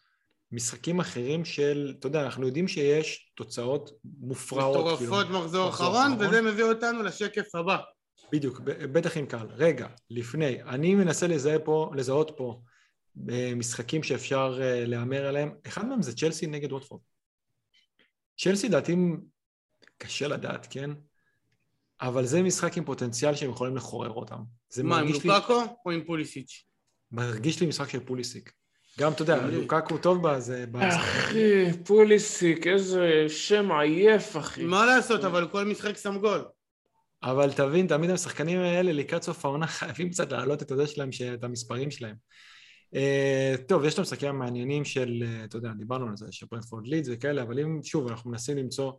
משחקים 0.53 1.01
אחרים 1.01 1.45
של, 1.45 1.95
אתה 1.99 2.07
יודע, 2.07 2.25
אנחנו 2.25 2.47
יודעים 2.47 2.69
שיש 2.69 3.33
תוצאות 3.35 3.91
מופרעות. 4.21 4.99
כאילו, 4.99 5.13
מטורפות 5.13 5.43
מחזור 5.43 5.69
אחרון, 5.69 6.17
וזה 6.19 6.43
מביא 6.43 6.65
אותנו 6.65 7.03
לשקף 7.03 7.55
הבא. 7.55 7.77
בדיוק, 8.33 8.61
בטח 8.65 9.17
עם 9.17 9.27
קהל. 9.27 9.47
רגע, 9.51 9.87
לפני, 10.11 10.63
אני 10.63 10.95
מנסה 10.95 11.27
לזהה 11.27 11.59
פה, 11.59 11.91
לזהות 11.95 12.33
פה 12.37 12.61
אה, 13.31 13.53
משחקים 13.57 14.03
שאפשר 14.03 14.59
אה, 14.63 14.87
להמר 14.87 15.27
עליהם. 15.27 15.55
אחד 15.67 15.87
מהם 15.87 16.03
זה 16.03 16.17
צ'לסי 16.17 16.47
נגד 16.47 16.73
ווטפורד. 16.73 17.01
צ'לסי 18.39 18.69
לדעתי 18.69 18.97
קשה 19.99 20.29
לדעת, 20.29 20.67
כן? 20.71 20.91
אבל 22.01 22.27
זה 22.27 22.43
משחק 22.43 22.77
עם 22.77 22.85
פוטנציאל 22.85 23.35
שהם 23.35 23.51
יכולים 23.51 23.77
לחורר 23.77 24.11
אותם. 24.11 24.39
זה 24.69 24.83
מה, 24.83 24.99
עם 24.99 25.05
מרגיש 25.05 25.25
לי, 25.25 25.31
לוקאקו 25.31 25.63
או 25.87 25.91
עם 25.91 26.05
פוליסיץ'? 26.05 26.65
מרגיש 27.13 27.61
לי 27.61 27.67
משחק 27.67 27.89
של 27.89 28.01
פוליסיק. 28.01 28.53
גם, 28.99 29.13
אתה 29.13 29.23
יודע, 29.23 29.47
לוקקו 29.47 29.99
טוב 29.99 30.29
בזה. 30.29 30.65
אחי, 30.81 31.73
פוליסיק, 31.85 32.67
איזה 32.67 33.25
שם 33.29 33.73
עייף, 33.73 34.37
אחי. 34.37 34.65
מה 34.65 34.87
לעשות, 34.87 35.25
אבל 35.25 35.49
כל 35.49 35.65
משחק 35.65 35.97
שם 35.97 36.19
גול. 36.19 36.45
אבל 37.31 37.53
תבין, 37.53 37.87
תמיד 37.87 38.11
השחקנים 38.11 38.61
האלה 38.61 38.93
לקראת 38.93 39.23
סוף 39.23 39.45
העונה 39.45 39.67
חייבים 39.77 40.11
קצת 40.11 40.33
להעלות 40.33 40.63
את 40.63 40.71
הזה 40.71 40.87
שלהם, 40.87 41.11
את 41.35 41.45
המספרים 41.45 41.91
שלהם. 41.91 42.17
Uh, 42.95 43.63
טוב, 43.69 43.85
יש 43.85 43.95
את 43.95 43.99
המשחקים 43.99 44.29
המעניינים 44.29 44.85
של, 44.85 45.23
uh, 45.23 45.45
אתה 45.45 45.57
יודע, 45.57 45.71
דיברנו 45.79 46.09
על 46.09 46.17
זה, 46.17 46.27
של 46.31 46.47
ברנפורד 46.51 46.87
לידס 46.87 47.09
וכאלה, 47.13 47.43
אבל 47.43 47.61
אם, 47.61 47.83
שוב, 47.83 48.09
אנחנו 48.09 48.31
מנסים 48.31 48.57
למצוא, 48.57 48.93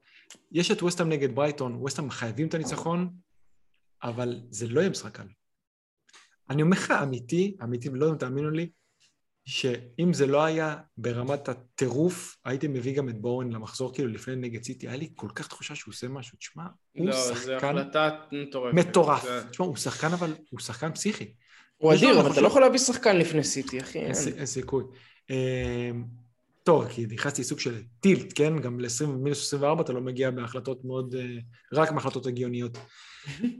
יש 0.52 0.72
את 0.72 0.84
ווסטהאם 0.84 1.10
נגד 1.10 1.36
ברייטון, 1.36 1.76
ווסטהאם 1.76 2.10
חייבים 2.10 2.48
את 2.48 2.54
הניצחון, 2.54 3.10
אבל 4.04 4.42
זה 4.50 4.68
לא 4.68 4.80
יהיה 4.80 4.90
משחק 4.90 5.16
קל. 5.16 5.28
אני 6.50 6.62
אומר 6.62 6.78
לך, 6.78 6.92
אמיתי, 6.92 7.58
אמיתי, 7.64 7.90
אם 7.90 8.16
תאמינו 8.16 8.50
לי, 8.50 8.70
שאם 9.50 10.14
זה 10.14 10.28
לא 10.28 10.43
היה 10.43 10.76
ברמת 10.98 11.50
הטירוף, 11.50 12.38
הייתי 12.45 12.68
מביא 12.68 12.95
גם 12.98 13.10
את 13.10 13.22
בורן 13.22 13.52
למחזור 13.52 13.93
כאילו 13.93 14.08
לפני 14.10 14.36
נגד 14.36 14.64
סיטי, 14.64 14.88
היה 14.88 14.98
לי 14.98 15.10
כל 15.16 15.28
כך 15.36 15.48
תחושה 15.48 15.76
שהוא 15.76 15.91
עושה 15.91 16.08
משהו, 16.08 16.38
תשמע, 16.38 16.64
הוא 16.91 17.08
לא, 17.08 17.12
זו 17.28 17.36
שחקן 17.36 17.54
החלטה 17.56 18.10
מטורפת. 18.32 18.74
מטורף. 18.76 19.24
זה- 19.24 19.43
תשמע, 19.50 19.66
הוא 19.66 19.76
שחקן 19.76 20.08
אבל, 20.14 20.34
הוא 20.50 20.60
שחקן 20.60 20.91
פסיכי. 20.93 21.34
הוא 21.78 21.91
לו, 21.93 21.98
אדיר, 21.98 22.22
אבל 22.22 22.32
אתה 22.32 22.41
לא 22.41 22.48
יכול 22.48 22.62
להביא 22.62 22.80
שחקן 22.80 23.18
לפני 23.18 23.43
סיטי, 23.43 23.80
אחי. 23.82 23.98
אין 24.00 24.06
אין. 24.06 24.14
סי- 24.14 24.34
אין 24.34 24.45
סיכוי. 24.45 24.84
אמ, 25.30 26.04
טוב, 26.64 26.88
כי 26.89 27.06
נכנסתי 27.10 27.43
סוג 27.43 27.60
של 27.60 27.82
tilt, 28.00 28.32
כן? 28.36 28.60
גם 28.60 28.80
ל-20 28.80 29.06
מינוס 29.08 29.48
24 29.48 29.82
אתה 29.84 29.93
לא 29.93 30.02
מגיע 30.02 30.32
בהחלטות 30.32 30.86
מאוד, 30.86 31.16
אה, 31.16 31.26
רק 31.74 31.91
בהחלטות 31.91 32.26
הגיוניות. 32.26 32.78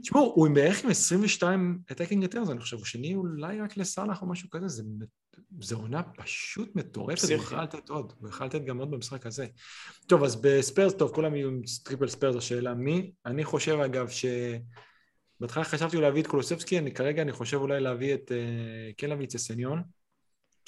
תשמעו, 0.02 0.32
הוא 0.34 0.48
בערך 0.54 0.84
עם 0.84 0.90
22 0.90 1.78
attacking 1.92 2.22
returns, 2.22 2.42
אני 2.50 2.60
חושב, 2.60 2.76
הוא 2.76 2.84
שני 2.84 3.14
אולי 3.14 3.60
רק 3.60 3.76
לסאלח 3.76 4.22
או 4.22 4.28
משהו 4.28 4.50
כזה, 4.50 4.68
זה, 4.68 4.82
זה 5.60 5.74
עונה 5.74 6.02
פשוט 6.02 6.76
מטורפת, 6.76 7.24
הוא. 7.24 7.32
יכול 7.32 7.58
לתת 7.58 7.88
עוד, 7.88 8.12
הוא 8.18 8.28
יכול 8.28 8.46
לתת 8.46 8.64
גם 8.64 8.78
עוד 8.78 8.90
במשחק 8.90 9.26
הזה. 9.26 9.46
טוב, 10.06 10.24
אז 10.24 10.36
בספרס, 10.36 10.94
טוב, 10.94 11.14
כולם 11.14 11.34
יהיו 11.34 11.48
עם 11.48 11.62
triple 11.84 12.08
ספרס, 12.08 12.36
השאלה 12.36 12.74
מי? 12.74 13.10
אני 13.26 13.44
חושב 13.44 13.78
אגב 13.84 14.08
ש... 14.08 14.24
בהתחלה 15.40 15.64
חשבתי 15.64 15.96
להביא 15.96 16.22
את 16.22 16.26
קולוסבסקי, 16.26 16.78
אני 16.78 16.94
כרגע 16.94 17.22
אני 17.22 17.32
חושב 17.32 17.56
אולי 17.56 17.80
להביא 17.80 18.14
את, 18.14 18.32
אה, 18.32 18.90
כן 18.96 19.08
להביא 19.08 19.26
את 19.26 19.30
ססניון, 19.30 19.82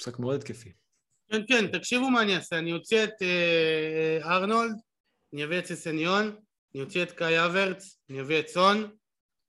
משחק 0.01 0.19
מאוד 0.19 0.35
התקפי. 0.35 0.71
כן, 1.31 1.41
כן, 1.47 1.67
תקשיבו 1.67 2.09
מה 2.09 2.21
אני 2.21 2.35
אעשה, 2.35 2.57
אני 2.57 2.73
אוציא 2.73 3.03
את 3.03 3.21
אה, 3.21 3.27
אה, 4.23 4.35
ארנולד, 4.35 4.75
אני 5.33 5.43
אביא 5.43 5.59
את 5.59 5.65
ססניון, 5.65 6.35
אני 6.75 6.83
אוציא 6.83 7.03
את 7.03 7.11
קאי 7.11 7.45
אברץ, 7.45 7.97
אני 8.09 8.21
אביא 8.21 8.39
את 8.39 8.47
סון, 8.47 8.91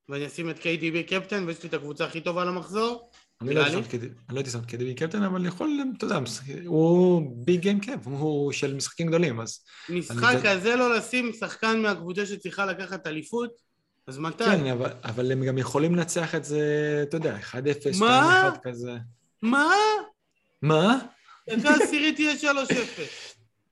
ואני 0.09 0.27
אשים 0.27 0.51
את 0.51 0.59
KDB 0.59 1.03
קפטן, 1.09 1.45
ויש 1.47 1.63
לי 1.63 1.69
את 1.69 1.75
הקבוצה 1.75 2.05
הכי 2.05 2.21
טובה 2.21 2.45
למחזור. 2.45 3.11
אני 3.43 3.55
לא 3.55 3.61
נראה 3.63 3.73
הייתי 3.75 3.85
שם 3.85 3.91
כדי- 3.99 4.07
אני 4.07 4.35
לא 4.35 4.37
הייתי 4.37 4.51
שם 4.51 4.61
כדי 4.69 4.95
קפטן, 4.95 5.23
אבל 5.23 5.47
יכול, 5.47 5.81
אתה 5.97 6.05
יודע, 6.05 6.19
הוא 6.67 7.23
ביג 7.45 7.61
גיים 7.61 7.81
קאפ, 7.81 8.07
הוא 8.07 8.53
של 8.53 8.75
משחקים 8.75 9.07
גדולים, 9.07 9.41
אז 9.41 9.59
משחק 9.89 10.35
כזה 10.45 10.77
לא 10.77 10.97
לשים 10.97 11.33
שחקן 11.41 11.83
מהקבוצה 11.83 12.27
שצריכה 12.27 12.67
לקחת 12.67 13.07
אליפות, 13.07 13.51
אז 14.07 14.19
מתי? 14.19 14.45
כן, 14.45 14.67
אבל, 14.67 14.91
אבל 15.05 15.33
הם 15.33 15.45
גם 15.45 15.59
יכולים 15.59 15.95
לנצח 15.95 16.35
את 16.35 16.45
זה, 16.45 16.61
אתה 17.09 17.17
יודע, 17.17 17.37
1-0, 17.39 17.55
2-1 17.97 17.99
מה? 18.01 18.51
כזה. 18.63 18.93
מה? 19.43 19.71
מה? 20.63 20.99
דקה 21.51 21.75
עשירית 21.85 22.15
תהיה 22.17 22.53
3-0. 22.53 22.57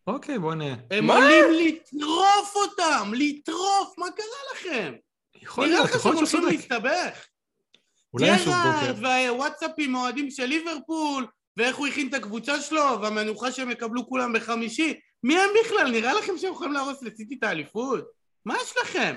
אוקיי, 0.06 0.38
בוא 0.38 0.54
נראה. 0.54 0.74
הם? 0.90 1.10
עולים 1.10 1.44
לטרוף 1.66 2.54
אותם, 2.56 3.12
לטרוף, 3.14 3.94
מה 3.98 4.06
קרה 4.16 4.26
לכם? 4.54 4.92
יכול 5.42 5.66
נראה 5.66 5.76
להיות, 5.78 5.90
לך 5.90 5.96
יכול 5.96 6.10
שהם 6.12 6.18
להיות 6.18 6.30
שהוא 6.30 6.40
הולכים 6.40 6.60
צודק. 6.60 6.70
להסתבך. 6.70 7.24
אולי 8.14 8.34
יש 8.34 8.44
ג'רארד 8.44 8.96
בוקר. 8.96 9.06
והוואטסאפים 9.06 9.94
אוהדים 9.94 10.30
של 10.30 10.44
ליברפול, 10.44 11.26
ואיך 11.56 11.76
הוא 11.76 11.86
הכין 11.86 12.08
את 12.08 12.14
הקבוצה 12.14 12.60
שלו, 12.60 13.00
והמנוחה 13.02 13.52
שהם 13.52 13.70
יקבלו 13.70 14.08
כולם 14.08 14.32
בחמישי. 14.32 15.00
מי 15.24 15.38
הם 15.38 15.50
בכלל? 15.64 15.90
נראה 15.90 16.14
לכם 16.14 16.32
שהם 16.38 16.52
יכולים 16.52 16.72
להרוס 16.72 17.02
לסיטי 17.02 17.36
את 17.38 17.44
האליפות? 17.44 18.04
מה 18.44 18.54
יש 18.62 18.74
לכם? 18.82 19.14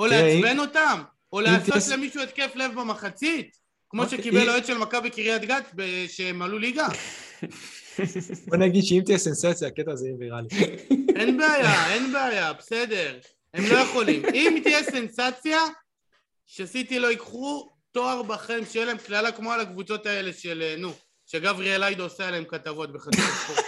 או 0.00 0.06
לעצבן 0.06 0.58
אותם? 0.58 1.02
או 1.32 1.40
לעשות 1.40 1.92
למישהו 1.92 2.22
התקף 2.22 2.50
לב 2.54 2.74
במחצית? 2.74 3.56
כמו 3.90 4.02
אוקיי, 4.02 4.18
שקיבל 4.18 4.50
אוהד 4.50 4.66
של 4.66 4.78
מכבי 4.78 5.10
קריית 5.10 5.42
גת 5.42 5.74
שהם 6.08 6.42
עלו 6.42 6.58
ליגה. 6.58 6.88
בוא 8.48 8.56
נגיד 8.56 8.84
שאם 8.84 9.02
תהיה 9.04 9.18
סנסציה, 9.18 9.68
הקטע 9.68 9.92
הזה 9.92 10.06
יהיה 10.06 10.16
ויראלי. 10.18 10.48
אין 11.18 11.36
בעיה, 11.36 11.94
אין 11.94 12.12
בעיה, 12.12 12.52
בסדר. 12.52 13.18
הם 13.54 13.64
לא 13.70 13.78
יכולים. 13.78 14.22
אם 14.34 14.60
תהיה 14.62 14.82
סנסציה, 14.82 15.58
שסיטי 16.46 16.98
לא 16.98 17.06
ייקחו 17.06 17.75
תואר 17.96 18.22
בחיים, 18.22 18.64
שיהיה 18.66 18.86
להם 18.86 18.96
קללה 18.98 19.32
כמו 19.32 19.52
על 19.52 19.60
הקבוצות 19.60 20.06
האלה 20.06 20.32
של, 20.32 20.62
אה, 20.62 20.74
נו, 20.78 20.92
שגבריאל 21.26 21.82
היידו 21.82 22.02
עושה 22.02 22.28
עליהם 22.28 22.44
כתבות 22.44 22.92
בחדשות 22.92 23.24
ספורט. 23.24 23.64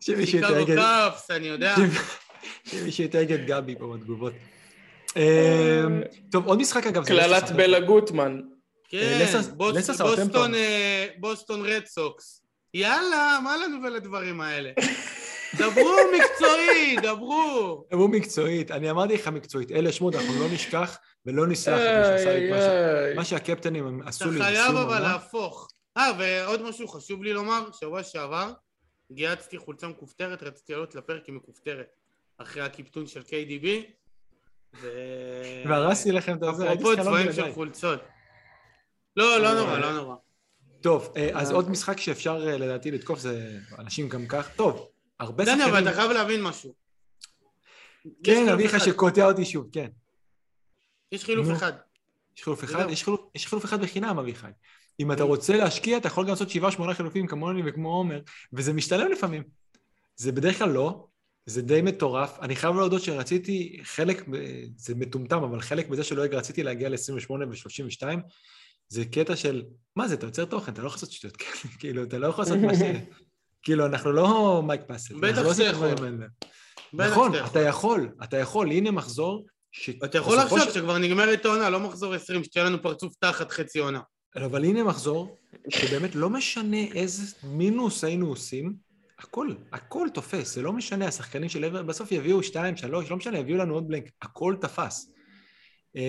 שמישהו 0.00 0.38
יתייג 0.38 0.70
את- 0.70 0.76
קאפס, 0.76 1.30
אני 1.30 1.46
יודע. 1.46 1.74
שמישהו 2.64 3.04
יתייג 3.04 3.32
את 3.32 3.46
גבי 3.46 3.74
פה 3.78 3.94
בתגובות. 3.96 4.32
אמ, 5.16 5.22
טוב, 6.30 6.46
עוד 6.46 6.58
משחק 6.58 6.86
אגב. 6.86 7.02
זה 7.02 7.08
קללת 7.08 7.50
בלה 7.50 7.80
גוטמן. 7.80 8.40
כן. 8.88 9.26
בוסטון, 9.56 10.54
אה, 10.54 11.06
בוסטון 11.18 11.66
רד 11.66 11.86
סוקס. 11.86 12.42
יאללה, 12.74 13.38
מה 13.44 13.56
לנו 13.56 13.82
ולדברים 13.82 14.40
האלה? 14.40 14.70
דברו 15.58 15.96
מקצועי, 16.18 16.96
דברו. 17.02 17.84
הוא 17.92 18.10
מקצועית, 18.10 18.70
אני 18.70 18.90
אמרתי 18.90 19.14
לך 19.14 19.28
מקצועית, 19.28 19.70
אלה 19.72 19.92
שמות, 19.92 20.14
אנחנו 20.14 20.40
לא 20.40 20.46
נשכח 20.52 20.98
ולא 21.28 21.46
נסלח 21.46 21.78
למי 21.80 22.04
שעשה 22.04 22.38
את 22.38 22.50
מה 22.50 22.58
ש- 22.58 22.62
איי. 22.62 23.14
מה 23.14 23.24
שהקפטנים 23.24 24.00
אתה 24.00 24.08
עשו 24.08 24.30
לי 24.30 24.42
חייב 24.42 24.64
בסיום 24.64 24.76
אבל 24.76 24.94
העונה. 24.94 25.12
להפוך. 25.12 25.68
אה, 25.96 26.10
ועוד 26.18 26.62
משהו 26.62 26.88
חשוב 26.88 27.22
לי 27.22 27.32
לומר, 27.32 27.68
שבוע 27.80 28.02
שעבר 28.02 28.52
גייצתי 29.12 29.58
חולצה 29.58 29.88
מכופתרת, 29.88 30.42
רציתי 30.42 30.72
לעלות 30.72 30.94
לפרק 30.94 31.28
עם 31.28 31.36
מכופתרת. 31.36 31.86
אחרי 32.38 32.62
הקיפטון 32.62 33.06
של 33.06 33.20
KDB. 33.20 33.66
ו... 34.80 34.88
והרסתי 35.68 36.12
לכם 36.12 36.36
את 36.36 36.42
הזה, 36.42 36.68
הייתי 36.68 36.82
אפרופו 36.82 37.02
לעלות 37.02 37.30
צבעים 37.30 37.32
של. 37.32 37.52
חולצות. 37.54 38.00
לא, 39.16 39.38
לא 39.38 39.54
נורא, 39.54 39.78
לא 39.78 39.92
נורא. 39.92 40.16
טוב, 40.80 41.12
אה, 41.16 41.30
אז 41.34 41.50
עוד 41.50 41.70
משחק 41.70 42.00
שאפשר 42.00 42.48
אה, 42.48 42.58
לדעתי 42.58 42.90
לתקוף 42.90 43.18
זה 43.18 43.58
אנשים 43.78 44.08
גם 44.08 44.26
כך. 44.26 44.50
טוב, 44.56 44.88
הרבה 45.20 45.44
דני, 45.44 45.64
אבל 45.64 45.70
שחקנים... 45.70 45.88
אתה 45.88 45.96
חייב 45.96 46.10
להבין 46.10 46.42
משהו. 46.42 46.74
יש 48.04 48.12
כן, 48.24 48.48
אביך 48.48 48.74
אחד. 48.74 48.84
שקוטע 48.84 49.24
אותי 49.24 49.44
שוב, 49.44 49.68
כן. 49.72 49.88
יש 51.12 51.24
חילוף. 51.24 51.48
אחד. 51.52 51.72
יש 52.36 52.42
חילוף 52.42 52.64
אחד. 52.64 52.86
יש 52.90 53.04
חילוף, 53.04 53.20
יש 53.34 53.46
חילוף 53.46 53.64
אחד 53.64 53.80
בחינם, 53.80 54.18
אביחי. 54.18 54.50
אם 55.00 55.12
אתה 55.12 55.22
רוצה 55.22 55.56
להשקיע, 55.56 55.96
אתה 55.96 56.06
יכול 56.06 56.24
גם 56.24 56.30
לעשות 56.30 56.50
שבעה, 56.50 56.70
שמונה 56.70 56.94
חילופים 56.94 57.26
כמוני 57.26 57.62
וכמו 57.66 57.88
עומר, 57.88 58.20
וזה 58.52 58.72
משתלם 58.72 59.12
לפעמים. 59.12 59.42
זה 60.16 60.32
בדרך 60.32 60.58
כלל 60.58 60.70
לא, 60.70 61.06
זה 61.46 61.62
די 61.62 61.82
מטורף. 61.82 62.38
אני 62.42 62.56
חייב 62.56 62.74
להודות 62.74 63.02
שרציתי 63.02 63.80
חלק, 63.82 64.24
זה 64.76 64.94
מטומטם, 64.94 65.42
אבל 65.42 65.60
חלק 65.60 65.88
בזה 65.88 66.04
שלא 66.04 66.22
רציתי 66.22 66.62
להגיע 66.62 66.88
ל-28 66.88 67.30
ו-32, 67.30 68.06
זה 68.88 69.04
קטע 69.04 69.36
של, 69.36 69.62
מה 69.96 70.08
זה, 70.08 70.14
אתה 70.14 70.26
יוצר 70.26 70.44
תוכן, 70.44 70.72
אתה 70.72 70.82
לא 70.82 70.86
יכול 70.86 70.96
לעשות 70.96 71.12
שטויות 71.12 71.36
כאלה, 71.36 71.52
כאילו, 71.80 72.02
אתה 72.02 72.18
לא 72.18 72.26
יכול 72.26 72.44
לעשות 72.44 72.58
מה 72.58 72.74
ש... 72.74 72.78
כאילו, 73.62 73.86
אנחנו 73.86 74.12
לא 74.12 74.62
מייק 74.66 74.80
פאסל. 74.86 75.14
בטח 75.20 75.38
לא 75.38 75.54
שאתה 75.54 75.64
יכול. 75.64 75.88
נכון, 76.92 77.32
אתה 77.46 77.60
יכול, 77.60 78.08
אתה 78.24 78.36
יכול, 78.36 78.70
הנה 78.70 78.90
מחזור. 78.90 79.46
ש- 79.72 79.90
אתה 80.04 80.18
יכול 80.18 80.38
לחשוב 80.38 80.60
של- 80.60 80.70
שכבר 80.72 80.98
נגמרת 80.98 81.44
העונה, 81.44 81.70
לא 81.70 81.80
מחזור 81.80 82.14
20, 82.14 82.44
שתהיה 82.44 82.64
לנו 82.64 82.82
פרצוף 82.82 83.14
תחת 83.20 83.50
חצי 83.50 83.78
עונה. 83.78 84.00
אבל 84.36 84.64
הנה 84.64 84.82
מחזור, 84.82 85.36
שבאמת 85.68 86.14
לא 86.14 86.30
משנה 86.30 86.84
איזה 86.94 87.22
מינוס 87.44 88.04
היינו 88.04 88.28
עושים, 88.28 88.74
הכל, 89.18 89.48
הכל 89.72 90.08
תופס, 90.14 90.54
זה 90.54 90.62
לא 90.62 90.72
משנה, 90.72 91.06
השחקנים 91.06 91.48
של 91.48 91.64
עבר, 91.64 91.82
בסוף 91.82 92.12
יביאו 92.12 92.42
שתיים, 92.42 92.76
שלוש, 92.76 93.10
לא 93.10 93.16
משנה, 93.16 93.38
יביאו 93.38 93.58
לנו 93.58 93.74
עוד 93.74 93.88
בלנק, 93.88 94.04
הכל 94.22 94.54
תפס. 94.60 95.12
אמ, 95.96 96.02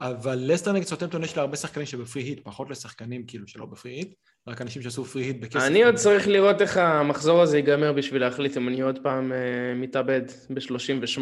אבל 0.00 0.38
לסטר 0.42 0.72
נגד 0.72 0.84
סוטמפטון 0.86 1.24
יש 1.24 1.36
לה 1.36 1.42
הרבה 1.42 1.56
שחקנים 1.56 1.86
שבפרי 1.86 2.22
היט, 2.22 2.40
פחות 2.44 2.70
לשחקנים 2.70 3.26
כאילו 3.26 3.48
שלא 3.48 3.66
בפרי 3.66 3.92
היט, 3.92 4.14
רק 4.48 4.62
אנשים 4.62 4.82
שעשו 4.82 5.04
פרי 5.04 5.22
היט 5.24 5.40
בכסף. 5.40 5.66
אני 5.66 5.84
עוד 5.84 5.94
צריך 5.94 6.28
לראות 6.28 6.60
איך 6.60 6.76
המחזור 6.76 7.42
הזה 7.42 7.56
ייגמר 7.56 7.92
בשביל 7.92 8.20
להחליט 8.20 8.56
אם 8.56 8.68
אני 8.68 8.80
עוד 8.80 8.98
פעם 9.02 9.32
אה, 9.32 9.38
מתאבד 9.76 10.22
ב-38. 10.50 11.20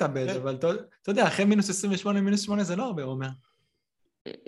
לא 0.00 0.06
להתאבד, 0.08 0.26
כן. 0.32 0.40
אבל 0.40 0.54
אתה 0.54 1.10
יודע, 1.10 1.26
אחרי 1.26 1.44
מינוס 1.44 1.70
28, 1.70 2.20
מינוס 2.20 2.40
8 2.40 2.64
זה 2.64 2.76
לא 2.76 2.82
הרבה, 2.84 3.02
עומר. 3.02 3.28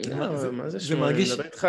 לא, 0.07 0.53
מה 0.53 0.71
זה 0.71 0.81
שמונה? 0.81 1.03
מרגיש- 1.07 1.29
אני 1.31 1.35
מדבר 1.39 1.45
איתך 1.45 1.69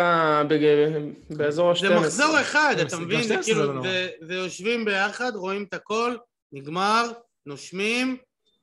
באזור 1.30 1.70
ה-12. 1.70 1.78
זה 1.80 1.98
מחזור 2.00 2.40
אחד, 2.40 2.74
אתה 2.86 2.98
מבין? 2.98 3.22
זה 3.22 3.24
12 3.24 3.42
כאילו, 3.42 3.60
זה 3.60 3.66
לא 3.66 3.74
נורא. 3.74 3.88
זה- 3.88 4.08
זה 4.20 4.34
יושבים 4.34 4.84
ביחד, 4.84 5.32
רואים 5.34 5.62
את 5.68 5.74
הכל, 5.74 6.16
נגמר, 6.52 7.10
נושמים, 7.46 8.16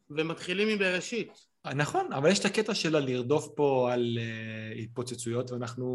ומתחילים 0.10 0.68
מבראשית. 0.68 1.32
נכון, 1.76 2.14
אבל 2.14 2.30
יש 2.32 2.40
את 2.40 2.46
הקטע 2.46 2.74
שלה 2.76 3.00
לרדוף 3.00 3.48
פה 3.56 3.90
על 3.94 4.18
uh, 4.18 4.80
התפוצצויות, 4.80 5.52
ואנחנו 5.52 5.88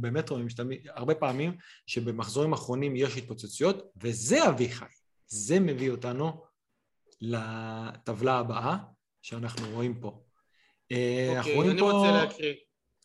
באמת 0.00 0.30
רואים 0.30 0.48
שתמיד, 0.48 0.86
הרבה 0.94 1.14
פעמים 1.14 1.52
שבמחזורים 1.86 2.52
האחרונים 2.52 2.96
יש 2.96 3.16
התפוצצויות, 3.16 3.82
וזה 4.02 4.48
אביחי, 4.48 4.84
זה 5.26 5.60
מביא 5.60 5.90
אותנו 5.90 6.42
לטבלה 7.20 8.38
הבאה 8.38 8.76
שאנחנו 9.22 9.70
רואים 9.70 10.00
פה. 10.00 10.22
אה, 10.92 11.32
אנחנו 11.36 11.38
אוקיי, 11.38 11.54
רואים 11.54 11.70
אני 11.70 11.80
פה... 11.80 11.90
רוצה 11.90 12.10
להקריא. 12.10 12.54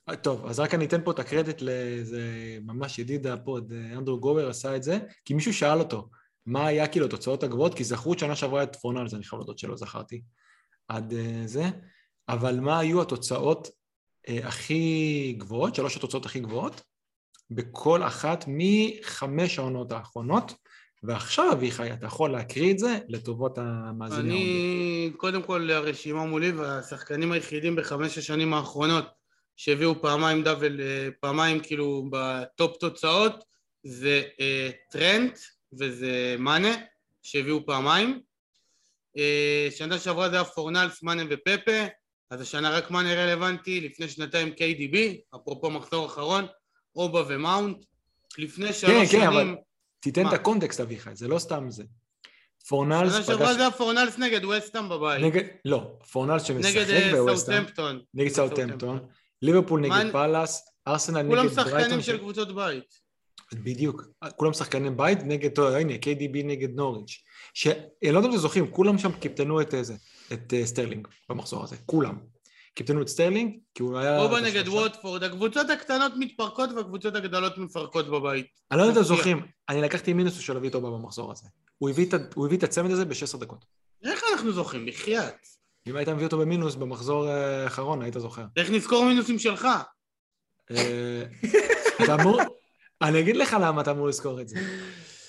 אה, 0.09 0.15
טוב, 0.15 0.45
אז 0.45 0.59
רק 0.59 0.73
אני 0.73 0.85
אתן 0.85 1.03
פה 1.03 1.11
את 1.11 1.19
הקרדיט 1.19 1.61
לאיזה 1.61 2.21
ממש 2.61 2.99
ידיד 2.99 3.27
ה 3.27 3.36
pod, 3.36 3.73
אה, 3.73 3.97
אנדרו 3.97 4.19
גובר 4.19 4.49
עשה 4.49 4.75
את 4.75 4.83
זה, 4.83 4.99
כי 5.25 5.33
מישהו 5.33 5.53
שאל 5.53 5.79
אותו, 5.79 6.09
מה 6.45 6.67
היה 6.67 6.87
כאילו 6.87 7.05
התוצאות 7.05 7.43
הגבוהות, 7.43 7.73
כי 7.73 7.83
זכרו 7.83 8.13
את 8.13 8.19
שנה 8.19 8.35
שעברה 8.35 8.63
את 8.63 8.75
פורנל, 8.75 9.07
זה 9.07 9.15
אני 9.15 9.23
חייב 9.23 9.39
להודות 9.39 9.59
שלא 9.59 9.75
זכרתי 9.75 10.21
עד 10.87 11.13
זה, 11.45 11.63
אבל 12.29 12.59
מה 12.59 12.79
היו 12.79 13.01
התוצאות 13.01 13.69
הכי 14.27 15.35
גבוהות, 15.37 15.75
שלוש 15.75 15.97
התוצאות 15.97 16.25
הכי 16.25 16.39
גבוהות, 16.39 16.81
בכל 17.49 18.03
אחת 18.03 18.45
מחמש 18.47 19.59
העונות 19.59 19.91
האחרונות, 19.91 20.53
ועכשיו 21.07 21.51
אביחי, 21.51 21.93
אתה 21.93 22.05
יכול 22.05 22.31
להקריא 22.31 22.71
את 22.73 22.79
זה 22.79 22.99
לטובות 23.07 23.57
המאזינים. 23.57 24.31
אני, 24.31 25.11
קודם 25.17 25.43
כל, 25.43 25.71
הרשימה 25.71 26.25
מולי, 26.25 26.51
והשחקנים 26.51 27.31
היחידים 27.31 27.75
בחמש 27.75 28.17
השנים 28.17 28.53
האחרונות 28.53 29.05
שהביאו 29.55 30.01
פעמיים 30.01 30.43
דאבל, 30.43 30.81
אה, 30.81 31.09
פעמיים 31.19 31.59
כאילו 31.59 32.05
בטופ 32.11 32.77
תוצאות, 32.77 33.43
זה 33.83 34.23
אה, 34.39 34.69
טרנט 34.91 35.39
וזה 35.79 36.35
מאנה, 36.39 36.75
שהביאו 37.21 37.65
פעמיים. 37.65 38.21
אה, 39.17 39.67
שנה 39.71 39.99
שעברה 39.99 40.29
זה 40.29 40.35
היה 40.35 40.45
פורנלס, 40.45 41.03
מאנה 41.03 41.23
ופפה, 41.29 41.85
אז 42.29 42.41
השנה 42.41 42.69
רק 42.69 42.91
מאנה 42.91 43.13
רלוונטי, 43.13 43.81
לפני 43.81 44.09
שנתיים 44.09 44.53
KDB, 44.53 44.97
אפרופו 45.35 45.69
מחזור 45.69 46.05
אחרון, 46.05 46.45
אובה 46.95 47.23
ומאונט. 47.27 47.77
לפני 48.37 48.73
שלוש 48.73 48.93
כן, 48.93 49.05
שנים... 49.05 49.27
אבל 49.27 49.55
תיתן 50.05 50.23
מה? 50.23 50.29
את 50.29 50.33
הקונטקסט 50.33 50.79
אביחי, 50.79 51.09
זה 51.13 51.27
לא 51.27 51.39
סתם 51.39 51.65
זה. 51.69 51.83
פורנלס 52.67 53.13
שנה 53.13 53.23
שעברה 53.23 53.53
זה 53.53 53.59
היה 53.59 53.71
פורנלס 53.71 54.17
נגד 54.17 54.45
וסטאם 54.45 54.89
בבית. 54.89 55.23
נגד, 55.23 55.43
לא, 55.65 55.97
פורנלס 56.11 56.49
נגד 56.49 56.61
שמשחק 56.61 56.89
אה, 56.89 57.11
בווסטהאם, 57.11 57.37
סאוטהמפטון. 57.37 57.99
נגד 58.13 58.31
סאוטהמפטון, 58.31 58.99
ליברפול 59.41 59.79
נגד 59.79 60.11
פאלאס, 60.11 60.69
ארסנל 60.87 61.27
כולם 61.27 61.45
נגד 61.45 61.55
ברייטון, 61.55 61.79
שחקנים 61.79 62.01
ש- 62.01 62.05
של 62.05 62.17
קבוצות 62.17 62.55
בית. 62.55 62.99
בדיוק, 63.53 64.03
כולם 64.35 64.53
שחקני 64.53 64.89
בית 64.89 65.19
נגד, 65.23 65.51
טוב, 65.51 65.67
הנה, 65.73 65.93
KDB 65.93 66.43
נגד 66.43 66.69
נוריץ', 66.75 67.23
שאני 67.53 67.77
לא 68.11 68.17
יודע 68.17 68.27
אם 68.27 68.33
אתם 68.33 68.41
זוכרים, 68.41 68.71
כולם 68.71 68.97
שם 68.97 69.11
קיפטנו 69.11 69.61
את 69.61 69.73
איזה, 69.73 69.95
את 70.33 70.53
אה, 70.53 70.65
סטרלינג 70.65 71.07
במחזור 71.29 71.63
הזה, 71.63 71.75
כולם. 71.85 72.34
קיפטנו 72.75 73.01
את 73.01 73.07
סטרלינג, 73.07 73.57
כי 73.75 73.83
הוא 73.83 73.97
היה... 73.97 74.19
רובה 74.21 74.37
את 74.39 74.43
נגד 74.43 74.61
השלושה. 74.61 74.77
ווטפורד, 74.79 75.23
הקבוצות 75.23 75.69
הקטנות 75.69 76.11
מתפרקות 76.19 76.69
והקבוצות 76.75 77.15
הגדולות 77.15 77.57
מפרקות 77.57 78.07
בבית. 78.07 78.45
אני 78.71 78.79
לא 78.79 78.83
יודע 78.83 78.93
אם 78.95 79.05
אתם. 79.05 79.07
זוכרים, 79.15 79.39
אני 79.69 79.81
לקחתי 79.81 80.13
מינוס 80.13 80.39
של 80.39 80.53
להביא 80.53 80.69
אותו 80.69 80.81
במחזור 80.81 81.31
הזה. 81.31 81.47
הוא 81.77 81.89
הביא 81.89 82.05
את 82.05 82.13
ה- 82.13 82.17
הוא 82.35 82.45
הביא 82.45 82.57
את 82.57 82.63
הצמד 82.63 82.91
הזה 82.91 83.05
ב-16 83.05 83.37
דקות. 83.39 83.65
איך 84.03 84.21
אנחנו 84.33 84.51
זוכרים? 84.51 84.85
בחייאת. 84.85 85.35
אם 85.87 85.95
היית 85.95 86.09
מביא 86.09 86.25
אותו 86.25 86.37
במינוס 86.37 86.75
במחזור 86.75 87.27
אה, 87.29 87.63
האחרון, 87.63 88.01
היית 88.01 88.13
זוכר. 88.19 88.43
איך 88.57 88.69
נזכור 88.69 89.05
מינוסים 89.05 89.39
שלך? 89.39 89.67
אה, 90.71 91.23
אתה 92.03 92.15
אמור, 92.15 92.41
אני 93.01 93.19
אגיד 93.19 93.35
לך 93.35 93.57
למה 93.61 93.81
אתה 93.81 93.91
אמור 93.91 94.07
לזכור 94.07 94.41
את 94.41 94.47
זה. 94.47 94.55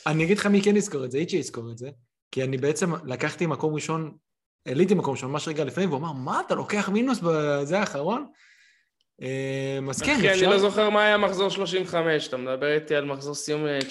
אני 0.06 0.24
אגיד 0.24 0.38
לך 0.38 0.46
מי 0.46 0.62
כן 0.62 0.76
יזכור 0.76 1.04
את 1.04 1.10
זה, 1.10 1.18
איצ'י 1.18 1.36
יזכור 1.36 1.70
את 1.70 1.78
זה, 1.78 1.90
כי 2.32 2.44
אני 2.44 2.56
בעצם 2.58 2.92
לקחתי 3.04 3.46
מקום 3.46 3.74
ראשון, 3.74 4.16
העליתי 4.66 4.94
מקום 4.94 5.16
שם 5.16 5.26
ממש 5.26 5.48
רגע 5.48 5.64
לפעמים, 5.64 5.90
והוא 5.90 6.00
אמר, 6.00 6.12
מה, 6.12 6.40
אתה 6.46 6.54
לוקח 6.54 6.88
מינוס 6.88 7.20
בזה 7.22 7.80
האחרון? 7.80 8.26
אמ, 9.22 9.90
אז 9.90 10.02
כן, 10.02 10.14
אפשר... 10.16 10.30
אחי, 10.30 10.44
אני 10.44 10.52
לא 10.52 10.58
זוכר 10.58 10.90
מה 10.90 11.04
היה 11.04 11.18
מחזור 11.18 11.50
35, 11.50 12.28
אתה 12.28 12.36
מדבר 12.36 12.74
איתי 12.74 12.94
על 12.94 13.04
מחזור 13.04 13.34
סיום 13.34 13.66
אה, 13.66 13.78
19-20? 13.78 13.84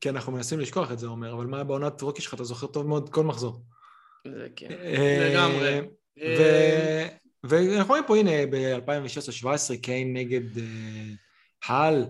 כן, 0.00 0.14
אנחנו 0.14 0.32
מנסים 0.32 0.60
לשכוח 0.60 0.92
את 0.92 0.98
זה, 0.98 1.06
אומר, 1.06 1.32
אבל 1.32 1.46
מה 1.46 1.56
היה 1.56 1.64
בעונת 1.64 2.02
רוקי 2.02 2.22
שלך, 2.22 2.34
אתה 2.34 2.44
זוכר 2.44 2.66
טוב 2.66 2.86
מאוד 2.86 3.08
כל 3.08 3.24
מחזור. 3.24 3.62
זה 4.28 4.46
כן, 4.56 4.68
אה, 4.70 5.30
לגמרי. 5.30 5.80
אה, 6.22 7.08
ואנחנו 7.44 7.88
רואים 7.88 8.04
פה, 8.06 8.16
הנה, 8.16 8.30
ב-2016-2017, 8.50 9.76
קיין 9.82 10.16
נגד... 10.16 10.42
הל, 11.68 12.06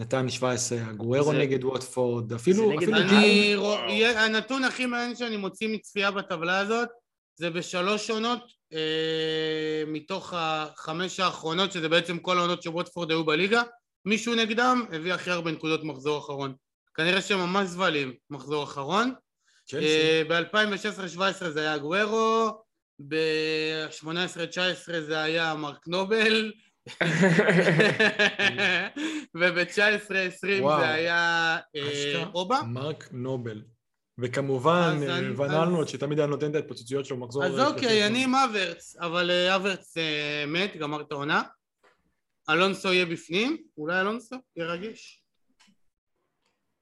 נתן 0.00 0.28
17, 0.28 0.78
הגוארו 0.86 1.32
זה... 1.32 1.38
נגד 1.38 1.64
ווטפורד, 1.64 2.32
אפילו... 2.32 2.78
אפילו 2.78 2.96
אני... 2.96 4.06
הנתון 4.06 4.64
הכי 4.64 4.86
מעניין 4.86 5.16
שאני 5.16 5.36
מוציא 5.36 5.68
מצפייה 5.68 6.10
בטבלה 6.10 6.58
הזאת 6.58 6.88
זה 7.36 7.50
בשלוש 7.50 8.10
עונות 8.10 8.40
אה, 8.72 9.82
מתוך 9.86 10.34
החמש 10.36 11.20
האחרונות, 11.20 11.72
שזה 11.72 11.88
בעצם 11.88 12.18
כל 12.18 12.38
העונות 12.38 12.62
שווטפורד 12.62 13.10
היו 13.10 13.24
בליגה, 13.24 13.62
מישהו 14.04 14.34
נגדם 14.34 14.84
הביא 14.92 15.12
הכי 15.12 15.30
הרבה 15.30 15.50
נקודות 15.50 15.84
מחזור 15.84 16.18
אחרון. 16.18 16.54
כנראה 16.94 17.22
שהם 17.22 17.38
ממש 17.38 17.68
זבלים 17.68 18.14
מחזור 18.30 18.64
אחרון. 18.64 19.14
אה, 19.74 20.22
ב-2016-2017 20.28 21.48
זה 21.48 21.60
היה 21.60 21.78
גוורו, 21.78 22.62
ב-2018-2019 23.08 25.00
זה 25.00 25.22
היה 25.22 25.54
מרק 25.54 25.88
נובל, 25.88 26.52
וב-19-20 29.34 30.60
וואו. 30.60 30.80
זה 30.80 30.88
היה 30.88 31.58
אה. 31.76 32.24
אובה. 32.34 32.60
מרק 32.62 33.08
נובל. 33.12 33.62
וכמובן, 34.18 34.98
אה, 35.08 35.62
אלנוט, 35.62 35.88
שתמיד 35.88 36.18
היה 36.18 36.26
נותן 36.26 36.50
את 36.50 36.54
ההתפוצצויות 36.54 37.04
שלו 37.04 37.16
במחזור... 37.16 37.44
אז 37.44 37.60
אוקיי. 37.60 38.06
אני 38.06 38.24
עם 38.24 38.34
אברץ, 38.34 38.96
אבל 38.96 39.30
אה, 39.30 39.56
אברץ 39.56 39.94
מת, 40.46 40.76
גמר 40.76 41.00
את 41.00 41.12
העונה. 41.12 41.42
אלונסו 42.50 42.92
יהיה 42.92 43.06
בפנים, 43.06 43.56
אולי 43.78 44.00
אלונסו 44.00 44.36
יהיה 44.56 44.68
רגיש. 44.68 45.19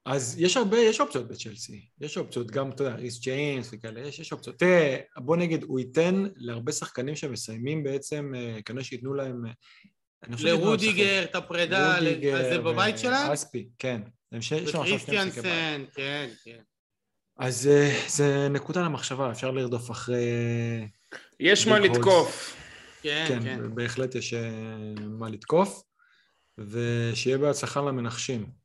אז 0.05 0.35
יש 0.39 0.57
הרבה, 0.57 0.77
יש 0.77 0.99
אופציות 0.99 1.27
בצ'לסי. 1.27 1.85
יש 2.01 2.17
אופציות, 2.17 2.51
גם, 2.51 2.71
אתה 2.71 2.83
יודע, 2.83 2.95
ריס 2.95 3.19
ג'יימס 3.19 3.69
וכאלה, 3.73 4.07
יש, 4.07 4.19
יש 4.19 4.31
אופציות. 4.31 4.59
תראה, 4.59 4.97
בוא 5.17 5.37
נגיד, 5.37 5.63
הוא 5.63 5.79
ייתן 5.79 6.25
להרבה 6.35 6.71
שחקנים 6.71 7.15
שמסיימים 7.15 7.83
בעצם, 7.83 8.33
אה, 8.35 8.59
כנראה 8.65 8.83
שייתנו 8.83 9.13
להם... 9.13 9.45
אה. 9.45 9.51
לרודיגר, 10.39 11.23
את 11.23 11.35
הפרידה, 11.35 11.97
אז 11.97 12.53
זה 12.53 12.57
בבית 12.57 12.97
שלהם? 12.97 13.29
ואספי, 13.29 13.69
כן. 13.79 14.01
וכריסטיאנסן, 14.33 15.83
כן, 15.93 16.29
כן. 16.43 16.59
אז 17.37 17.67
אה, 17.67 18.01
זה 18.07 18.47
נקודה 18.49 18.81
למחשבה, 18.81 19.31
אפשר 19.31 19.51
לרדוף 19.51 19.91
אחרי... 19.91 20.25
יש 21.39 21.67
מה 21.67 21.79
לתקוף. 21.79 22.55
כן, 23.01 23.25
כן, 23.29 23.43
כן. 23.43 23.75
בהחלט 23.75 24.15
יש 24.15 24.33
מה 24.97 25.29
לתקוף, 25.29 25.83
ושיהיה 26.57 27.37
בהצלחה 27.37 27.81
למנחשים. 27.81 28.58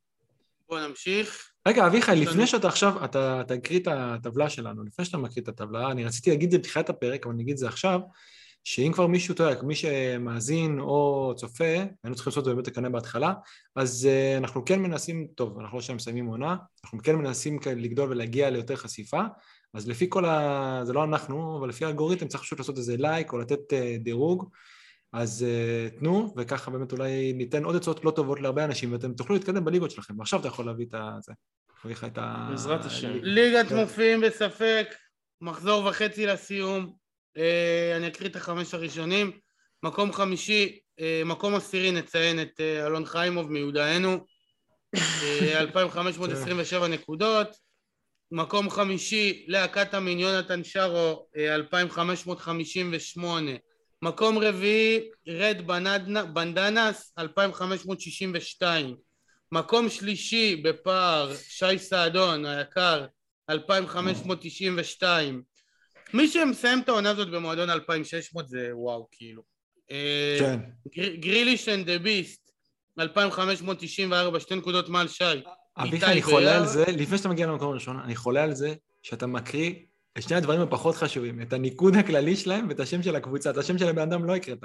בוא 0.69 0.79
נמשיך. 0.79 1.49
רגע, 1.67 1.87
אביחי, 1.87 2.15
לפני 2.15 2.47
שאתה 2.47 2.67
עכשיו, 2.67 3.05
אתה 3.05 3.41
תקריא 3.47 3.79
את 3.79 3.87
הטבלה 3.87 4.49
שלנו, 4.49 4.83
לפני 4.83 5.05
שאתה 5.05 5.17
מקריא 5.17 5.43
את 5.43 5.47
הטבלה, 5.47 5.91
אני 5.91 6.05
רציתי 6.05 6.29
להגיד 6.29 6.45
את 6.45 6.51
זה 6.51 6.57
בתחילת 6.57 6.89
הפרק, 6.89 7.25
אבל 7.25 7.33
אני 7.33 7.43
אגיד 7.43 7.53
את 7.53 7.57
זה 7.57 7.67
עכשיו, 7.67 7.99
שאם 8.63 8.91
כבר 8.93 9.07
מישהו, 9.07 9.33
אתה 9.33 9.43
יודע, 9.43 9.61
מי 9.61 9.75
שמאזין 9.75 10.79
או 10.79 11.33
צופה, 11.37 11.73
היינו 12.03 12.15
צריכים 12.15 12.31
לעשות 12.31 12.37
את 12.37 12.45
זה 12.45 12.53
באמת 12.53 12.67
לקנא 12.67 12.89
בהתחלה, 12.89 13.33
אז 13.75 14.07
uh, 14.07 14.37
אנחנו 14.37 14.65
כן 14.65 14.79
מנסים, 14.79 15.27
טוב, 15.35 15.59
אנחנו 15.59 15.77
לא 15.77 15.81
שם 15.81 15.95
מסיימים 15.95 16.25
עונה, 16.25 16.55
אנחנו 16.83 16.99
כן 17.03 17.15
מנסים 17.15 17.59
לגדול 17.75 18.09
ולהגיע 18.09 18.49
ליותר 18.49 18.75
חשיפה, 18.75 19.21
אז 19.73 19.87
לפי 19.87 20.05
כל 20.09 20.25
ה... 20.25 20.79
זה 20.83 20.93
לא 20.93 21.03
אנחנו, 21.03 21.57
אבל 21.59 21.69
לפי 21.69 21.85
האלגוריתם 21.85 22.27
צריך 22.27 22.43
פשוט 22.43 22.59
לעשות 22.59 22.77
איזה 22.77 22.97
לייק 22.97 23.33
או 23.33 23.37
לתת 23.37 23.73
uh, 23.73 24.03
דירוג, 24.03 24.49
אז 25.15 25.45
uh, 25.45 25.99
תנו, 25.99 26.33
וככה 26.37 26.71
באמת 26.71 26.91
אולי 26.91 27.33
ניתן 27.33 27.63
עוד 27.63 27.75
עצות 27.75 28.05
לא 28.05 28.11
טובות 28.11 28.41
להרבה 28.41 28.63
אנשים, 28.63 28.93
ואתם 28.93 29.13
תוכלו 29.13 29.35
להתקדם 29.35 29.65
בליגות 29.65 29.91
שלכם, 29.91 30.19
ועכשיו 30.19 30.39
אתה 30.39 30.47
יכול 30.47 30.65
להביא 30.65 30.85
את 30.85 30.93
ה... 30.93 31.17
זה. 31.21 31.33
להביא 31.83 31.95
לך 31.95 32.03
את 32.03 32.17
ה... 32.17 32.47
בעזרת 32.49 32.85
השם. 32.85 33.11
ליגת 33.21 33.67
כן. 33.69 33.75
מופיעים 33.75 34.21
בספק, 34.21 34.87
מחזור 35.41 35.85
וחצי 35.85 36.25
לסיום. 36.25 36.93
אה, 37.37 37.93
אני 37.97 38.07
אקריא 38.07 38.29
את 38.29 38.35
החמש 38.35 38.73
הראשונים. 38.73 39.31
מקום 39.83 40.13
חמישי, 40.13 40.79
אה, 40.99 41.21
מקום 41.25 41.55
עשירי 41.55 41.91
נציין 41.91 42.41
את 42.41 42.59
אה, 42.59 42.85
אלון 42.85 43.05
חיימוב 43.05 43.51
מיודענו. 43.51 44.25
אה, 44.95 45.59
2,527 45.59 46.87
נקודות. 46.87 47.47
מקום 48.31 48.69
חמישי, 48.69 49.45
לאה 49.47 49.67
קטמין, 49.67 50.19
יונתן 50.19 50.63
שרו, 50.63 51.27
אה, 51.37 51.55
2,558. 51.55 53.51
מקום 54.05 54.37
רביעי, 54.37 54.99
Red 55.27 55.57
Bandan- 55.67 56.25
Bandanas, 56.33 57.13
2,562. 57.19 58.95
מקום 59.51 59.89
שלישי 59.89 60.55
בפער, 60.55 61.31
שי 61.49 61.79
סעדון 61.79 62.45
היקר, 62.45 63.05
2,592. 63.49 65.41
מי 66.13 66.27
שמסיים 66.27 66.79
את 66.79 66.89
העונה 66.89 67.09
הזאת 67.09 67.31
במועדון 67.31 67.69
2,600 67.69 68.47
זה 68.47 68.69
וואו, 68.73 69.07
כאילו. 69.11 69.41
אה, 69.91 70.37
כן. 70.39 70.59
גר- 70.95 71.15
Grealish 71.15 71.69
and 71.69 71.85
the 71.91 71.99
Beast, 71.99 72.51
2594, 72.99 74.39
שתי 74.39 74.55
נקודות 74.55 74.89
מעל 74.89 75.07
שי. 75.07 75.23
אביחי, 75.77 76.11
אני 76.11 76.21
חולה. 76.21 76.57
על 76.57 76.65
זה, 76.65 76.85
לפני 76.87 77.17
שאתה 77.17 77.29
מגיע 77.29 77.47
למקום 77.47 77.71
הראשון, 77.71 77.99
אני 77.99 78.15
חולה 78.15 78.43
על 78.43 78.53
זה 78.53 78.73
שאתה 79.03 79.27
מקריא 79.27 79.73
שני 80.19 80.35
הדברים 80.37 80.61
הפחות 80.61 80.95
חשובים, 80.95 81.41
את 81.41 81.53
הניקוד 81.53 81.95
הכללי 81.95 82.35
שלהם 82.35 82.65
ואת 82.69 82.79
השם 82.79 83.03
של 83.03 83.15
הקבוצה. 83.15 83.49
את 83.49 83.57
השם 83.57 83.77
של 83.77 83.87
הבן 83.89 84.01
אדם 84.01 84.25
לא 84.25 84.35
הקראת. 84.35 84.57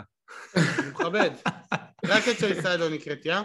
אני 0.56 0.64
מכבד. 0.90 1.30
רק 2.06 2.28
את 2.28 2.38
שי 2.38 2.62
סעדו 2.62 2.88
נקראתי, 2.88 3.32
אה? 3.32 3.42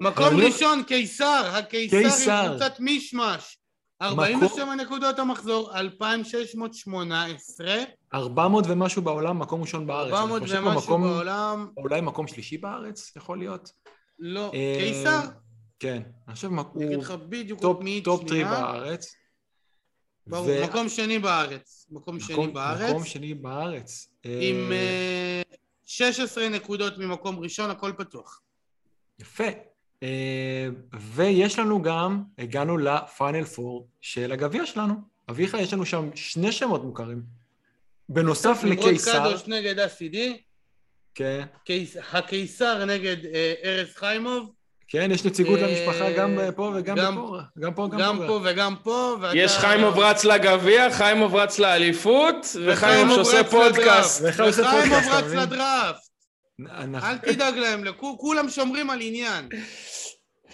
מקום 0.00 0.40
לא- 0.40 0.46
ראשון, 0.46 0.82
קיסר, 0.82 1.50
הקיסר 1.52 1.96
קיסר. 2.02 2.32
עם 2.32 2.48
קבוצת 2.50 2.80
מישמש. 2.80 3.58
47 4.02 4.74
נקודות 4.74 5.18
המחזור, 5.18 5.78
2618, 5.78 7.74
400 8.14 8.64
ומשהו 8.68 9.02
בעולם, 9.02 9.38
מקום 9.38 9.60
ראשון 9.62 9.86
בארץ. 9.86 10.12
400 10.12 10.42
אני 10.42 10.48
חושב 10.48 10.62
ומשהו 10.66 10.98
בעולם, 11.02 11.68
אולי 11.76 12.00
מקום 12.00 12.26
שלישי 12.28 12.58
בארץ, 12.58 13.12
יכול 13.16 13.38
להיות. 13.38 13.70
לא. 14.18 14.50
אה, 14.54 14.76
קיסר? 14.80 15.20
כן, 15.78 16.02
אני 16.28 16.34
חושב 16.34 16.48
הוא 16.48 17.60
top- 18.04 18.28
three. 18.44 18.44
בארץ. 18.44 19.14
ברור, 20.26 20.46
ו- 20.46 20.64
מקום 20.64 20.88
שני 20.88 21.18
בארץ. 21.18 21.86
מקום 21.90 22.20
שני 22.20 22.46
בארץ. 22.46 22.90
מקום 22.90 23.04
שני 23.04 23.34
בארץ. 23.34 24.08
עם 24.24 24.72
אה, 24.72 24.76
אה, 24.76 25.42
16 25.86 26.48
נקודות 26.48 26.98
ממקום 26.98 27.38
ראשון, 27.38 27.70
הכל 27.70 27.92
פתוח. 27.98 28.40
יפה. 29.18 29.44
אה, 30.02 30.68
ויש 31.00 31.58
לנו 31.58 31.82
גם, 31.82 32.22
הגענו 32.38 32.78
לפיינל 32.78 33.44
פור 33.44 33.88
של 34.00 34.32
הגביע 34.32 34.66
שלנו. 34.66 34.94
אביחי, 35.30 35.60
יש 35.62 35.72
לנו 35.72 35.86
שם 35.86 36.10
שני 36.14 36.52
שמות 36.52 36.84
מוכרים. 36.84 37.22
בנוסף 38.08 38.58
נמרוד 38.64 38.88
לקיסר, 38.88 39.28
קדוש 39.30 39.46
נגד 39.48 39.78
אסידי, 39.78 40.42
כן, 41.14 41.46
קיס- 41.64 41.96
הקיסר 42.12 42.84
נגד 42.84 43.16
אה, 43.26 43.54
ארז 43.64 43.88
חיימוב, 43.94 44.52
כן, 44.88 45.10
יש 45.12 45.24
נציגות 45.24 45.58
אה, 45.58 45.66
למשפחה 45.66 46.10
גם 46.12 46.38
פה 46.56 46.72
וגם 46.74 46.96
גם- 46.96 47.14
פה, 47.14 47.38
גם 47.58 47.74
פה, 47.74 47.88
גם 47.98 48.16
פה. 48.18 48.26
פה 48.26 48.40
וגם 48.44 48.74
פה, 48.82 49.16
ואתה... 49.20 49.38
יש 49.38 49.52
חיימוב 49.58 49.98
רץ 49.98 50.24
לגביע, 50.24 50.90
חיימוב 50.90 51.34
רץ 51.36 51.58
לאליפות, 51.58 52.46
וחיימוב 52.66 53.14
שעושה 53.14 53.44
פודקאסט. 53.44 54.22
וחיימוב 54.24 54.98
רץ? 55.10 55.24
לדראפט. 55.24 56.00
אנחנו- 56.70 57.08
אל 57.08 57.18
תדאג 57.18 57.54
להם, 57.54 57.84
כולם 58.18 58.48
שומרים 58.50 58.90
על 58.90 58.98
עניין. 59.02 59.48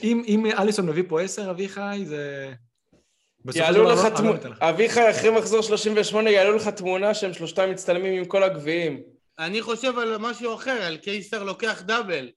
אם 0.02 0.22
אם 0.26 0.46
אליסון 0.58 0.86
מביא 0.86 1.02
פה 1.08 1.20
עשר, 1.20 1.50
אביחי, 1.50 2.02
זה... 2.04 2.52
יעלו 3.54 3.84
לך 3.84 4.04
לא- 4.04 4.10
תמונה. 4.16 4.38
אביחי 4.60 5.10
אחרי 5.10 5.30
מחזור 5.30 5.62
38 5.62 6.30
יעלו 6.30 6.56
לך 6.56 6.68
תמונה 6.68 7.14
שהם 7.14 7.32
שלושתם 7.32 7.70
מצטלמים 7.70 8.14
עם 8.18 8.24
כל 8.24 8.42
הגביעים. 8.42 9.00
אני 9.38 9.62
חושב 9.62 9.98
על 9.98 10.16
משהו 10.18 10.54
אחר, 10.54 10.70
על 10.82 10.96
קיסר 10.96 11.42
לוקח 11.44 11.82
דאבל. 11.82 12.28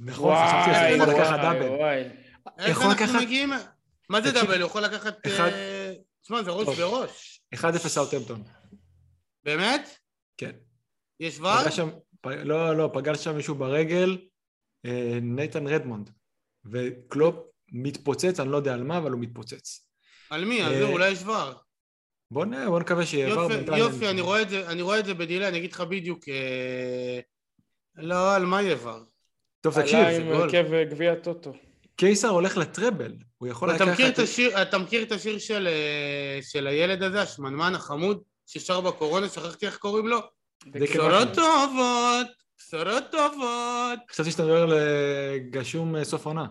נכון, 0.00 0.34
חשבתי 0.36 0.70
על 0.76 0.98
זה, 0.98 1.04
וואי, 1.04 1.10
יכול 1.10 1.14
לקחת 1.14 1.40
דאבל. 1.40 2.08
איך 2.58 2.82
אנחנו 2.82 3.20
מגיעים... 3.20 3.52
מה 4.08 4.20
זה 4.20 4.32
דאבל? 4.32 4.60
הוא 4.60 4.68
יכול 4.68 4.82
לקחת... 4.82 5.26
אחד- 5.26 5.48
אה, 5.52 5.92
תשמע, 6.22 6.42
זה 6.42 6.50
ראש. 6.50 6.78
בראש. 6.78 7.40
1-0 7.54 7.60
סאוטהמפטון. 7.78 8.42
באמת? 9.44 9.98
כן. 10.36 10.50
יש 11.20 11.38
VAR? 11.40 11.48
לא, 12.26 12.76
לא, 12.76 12.90
פגש 12.94 13.24
שם 13.24 13.36
מישהו 13.36 13.54
ברגל, 13.54 14.18
אה, 14.86 15.18
נייתן 15.22 15.66
רדמונד. 15.66 16.10
וקלופ 16.64 17.34
מתפוצץ, 17.72 18.40
אני 18.40 18.50
לא 18.50 18.56
יודע 18.56 18.74
על 18.74 18.82
מה, 18.82 18.98
אבל 18.98 19.10
הוא 19.10 19.20
מתפוצץ. 19.20 19.86
על 20.30 20.44
מי? 20.44 20.62
על 20.62 20.72
אה, 20.72 20.78
זה 20.78 20.84
אולי 20.84 21.10
יש 21.10 21.22
VAR. 21.22 21.52
בוא 22.30 22.44
נ... 22.44 22.66
בוא 22.66 22.80
נקווה 22.80 23.06
שיהיה 23.06 23.32
עבר 23.32 23.76
יופי, 23.76 24.10
אני 24.10 24.20
רואה 24.20 24.42
את 24.42 24.48
זה, 24.48 24.70
אני 24.70 24.82
רואה 24.82 24.98
את 24.98 25.04
זה 25.04 25.14
בדילי, 25.14 25.48
אני 25.48 25.58
אגיד 25.58 25.72
לך 25.72 25.80
בדיוק... 25.80 26.24
לא, 27.94 28.34
על 28.34 28.46
מה 28.46 28.62
יהיה 28.62 28.76
ור? 28.82 28.98
טוב, 29.64 29.80
תקשיב, 29.80 29.98
עלה 29.98 30.14
זה 30.14 30.20
עם 30.20 30.28
גול. 30.28 30.42
הרכב 30.42 30.64
גביע 30.90 31.14
טוטו. 31.14 31.52
קיסר 31.96 32.28
הולך 32.28 32.56
לטראבל, 32.56 33.12
הוא 33.38 33.48
יכול 33.48 33.70
לקחת... 33.70 34.00
את 34.08 34.18
השיר, 34.18 34.62
אתה 34.62 34.78
מכיר 34.78 35.02
את 35.02 35.12
השיר 35.12 35.38
של, 35.38 35.68
אה, 35.68 36.38
של 36.42 36.66
הילד 36.66 37.02
הזה, 37.02 37.22
השמנמן 37.22 37.74
החמוד, 37.74 38.22
ששר 38.46 38.80
בקורונה, 38.80 39.28
שכחתי 39.28 39.66
איך 39.66 39.76
קוראים 39.76 40.08
לו? 40.08 40.18
בשורות. 40.66 41.28
טובות, 41.34 42.26
בשורות 42.58 43.04
טובות. 43.10 43.98
חשבתי 44.10 44.30
שאתה 44.30 44.42
מדבר 44.42 44.66
לגשום 44.66 45.96
אה, 45.96 46.04
סוף 46.04 46.26
עונה. 46.26 46.46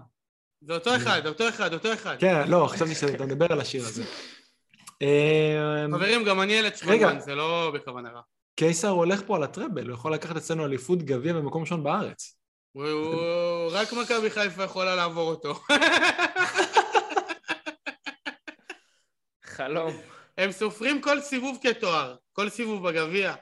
זה 0.61 0.73
אותו 0.73 0.95
אחד, 0.95 1.27
אותו 1.27 1.49
אחד, 1.49 1.73
אותו 1.73 1.93
אחד. 1.93 2.15
כן, 2.19 2.47
לא, 2.47 2.67
חשבתי 2.69 2.95
שאתה 2.95 3.25
מדבר 3.25 3.53
על 3.53 3.61
השיר 3.61 3.81
הזה. 3.81 4.03
אה, 5.01 5.85
חברים, 5.91 6.23
גם 6.23 6.41
אני 6.41 6.53
ילד. 6.53 6.75
שמנמן, 6.75 7.19
זה 7.19 7.35
לא 7.35 7.71
בכוונה 7.73 8.09
רע. 8.09 8.21
קיסר 8.55 8.89
הולך 8.89 9.21
פה 9.25 9.35
על 9.35 9.43
הטראבל, 9.43 9.87
הוא 9.87 9.93
יכול 9.93 10.13
לקחת 10.13 10.37
אצלנו 10.37 10.65
אליפות 10.65 11.03
גביע 11.03 11.33
במקום 11.33 11.61
ראשון 11.61 11.83
בארץ. 11.83 12.42
רק 13.71 13.93
מכבי 13.93 14.29
חיפה 14.29 14.63
יכולה 14.63 14.95
לעבור 14.95 15.29
אותו. 15.29 15.53
חלום. 19.43 19.91
הם 20.37 20.51
סופרים 20.51 21.01
כל 21.01 21.21
סיבוב 21.21 21.57
כתואר, 21.61 22.15
כל 22.33 22.49
סיבוב 22.49 22.89
בגביע. 22.89 23.33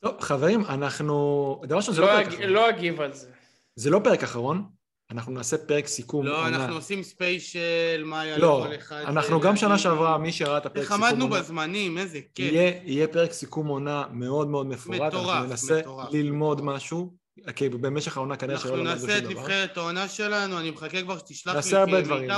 טוב, 0.00 0.20
חברים, 0.20 0.64
אנחנו... 0.64 1.60
דבר 1.64 1.76
ראשון, 1.76 1.94
זה 1.94 2.00
לא 2.00 2.06
לא 2.06 2.12
פרק 2.12 2.26
אחרון. 2.26 2.42
לא 2.48 2.70
אגיב 2.70 3.00
על 3.00 3.12
זה. 3.12 3.30
זה 3.76 3.90
לא 3.90 4.00
פרק 4.04 4.22
אחרון, 4.22 4.64
אנחנו 5.10 5.32
נעשה 5.32 5.58
פרק 5.58 5.86
סיכום 5.86 6.26
לא, 6.26 6.44
עונה. 6.44 6.56
אנחנו 6.56 6.74
עושים 6.74 7.02
ספיישל, 7.02 8.02
מה 8.04 8.20
היה 8.20 8.38
לא, 8.38 8.64
לכל 8.64 8.76
אחד. 8.76 8.96
אנחנו 9.06 9.40
גם 9.40 9.56
שנה 9.56 9.78
שעברה, 9.78 10.18
מי 10.18 10.32
שראה 10.32 10.58
את 10.58 10.66
הפרק 10.66 10.82
סיכום 10.82 11.04
עמדנו 11.04 11.24
עונה, 11.24 11.40
בזמנים, 11.40 11.98
איזה 11.98 12.20
כיף. 12.34 12.52
יהיה, 12.52 12.80
יהיה 12.84 13.08
פרק 13.08 13.32
סיכום 13.32 13.66
עונה 13.66 14.04
מאוד 14.12 14.48
מאוד 14.48 14.66
מפורט, 14.66 15.00
מטורף, 15.00 15.28
אנחנו 15.28 15.46
ננסה 15.48 15.78
מטורף, 15.80 16.12
ללמוד 16.12 16.60
מטורף. 16.60 16.76
משהו, 16.76 17.14
כי 17.56 17.68
במשך 17.68 18.16
העונה 18.16 18.36
כנראה 18.36 18.58
שלא 18.60 18.70
אנחנו 18.70 18.84
למדנו 18.84 18.94
נעשה 19.06 19.18
את 19.18 19.22
שום 19.22 19.32
דבר. 19.32 19.42
נבחרת 19.42 19.76
העונה 19.76 20.08
שלנו, 20.08 20.60
אני 20.60 20.70
מחכה 20.70 21.02
כבר 21.02 21.18
שתשלח 21.18 21.52
לי 21.54 21.56
נעשה 21.58 21.80
הרבה 21.80 22.00
דברים. 22.00 22.30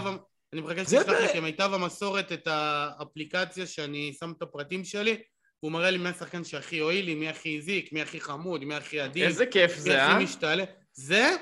אני 0.53 0.61
מחכה 0.61 0.85
שתשלח 0.85 1.09
לי. 1.09 1.29
כמיטב 1.33 1.71
המסורת 1.75 2.33
את 2.33 2.47
האפליקציה 2.47 3.67
שאני 3.67 4.13
שם 4.21 4.33
את 4.37 4.43
הפרטים 4.43 4.85
שלי, 4.85 5.17
והוא 5.63 5.73
מראה 5.73 5.91
לי 5.91 5.99
מי 5.99 6.09
השחקן 6.09 6.45
שהכי 6.45 6.79
הועיל 6.79 7.05
לי, 7.05 7.15
מי 7.15 7.29
הכי 7.29 7.59
הזיק, 7.59 7.93
מי 7.93 8.03
הכי 8.03 8.21
חמוד, 8.21 8.65
מי 8.65 8.75
הכי 8.75 9.01
עדין, 9.01 9.27
איזה 9.27 9.47
כיף 9.47 9.75
מי 9.75 9.81
זה, 9.81 10.03
אה? 10.03 10.13
הכי 10.13 10.25
משתעלה. 10.25 10.65
זה 10.93 11.37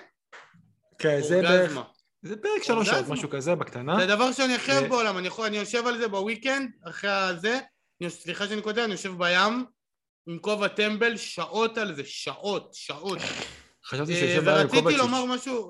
כן, 0.98 1.20
זה 1.22 1.42
בערך. 1.42 1.78
זה 2.22 2.36
פרק 2.36 2.62
שלוש 2.62 2.88
שעות. 2.88 3.08
משהו 3.08 3.30
כזה 3.30 3.54
בקטנה. 3.54 3.96
זה 3.96 4.02
הדבר 4.02 4.32
שאני 4.32 4.54
הכי 4.54 4.72
אוהב 4.72 4.86
בעולם, 4.88 5.18
אני 5.18 5.56
יושב 5.56 5.86
על 5.86 5.98
זה 5.98 6.08
בוויקנד, 6.08 6.70
אחרי 6.88 7.10
הזה, 7.10 7.58
אני- 8.00 8.10
סליחה 8.10 8.48
שאני 8.48 8.62
כותב, 8.62 8.78
אני 8.78 8.92
יושב 8.92 9.12
בים, 9.18 9.64
עם 10.28 10.38
כובע 10.38 10.68
טמבל, 10.68 11.16
שעות 11.16 11.78
על 11.78 11.94
זה, 11.94 12.02
שעות, 12.04 12.74
שעות. 12.74 13.18
חשבתי 13.84 14.14
שיושב 14.14 14.44
בעיה 14.44 14.60
עם 14.60 14.68
קובצ'יץ'. 14.68 15.00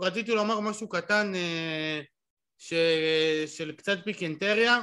רציתי 0.01 0.33
לומר 0.33 0.61
משהו 0.61 0.89
קטן 0.89 1.33
אה, 1.35 2.01
ש... 2.59 2.75
של 3.47 3.73
קצת 3.73 3.99
פיקנטריה, 4.05 4.83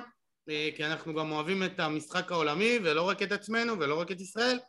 אה, 0.50 0.70
כי 0.76 0.86
אנחנו 0.86 1.16
גם 1.16 1.32
אוהבים 1.32 1.64
את 1.64 1.80
המשחק 1.80 2.32
העולמי, 2.32 2.80
ולא 2.84 3.02
רק 3.02 3.22
את 3.22 3.32
עצמנו, 3.32 3.80
ולא 3.80 4.00
רק 4.02 4.12
את 4.12 4.22
ישראל. 4.22 4.60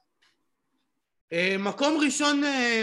אה, 1.33 1.57
מקום 1.59 2.01
ראשון 2.05 2.43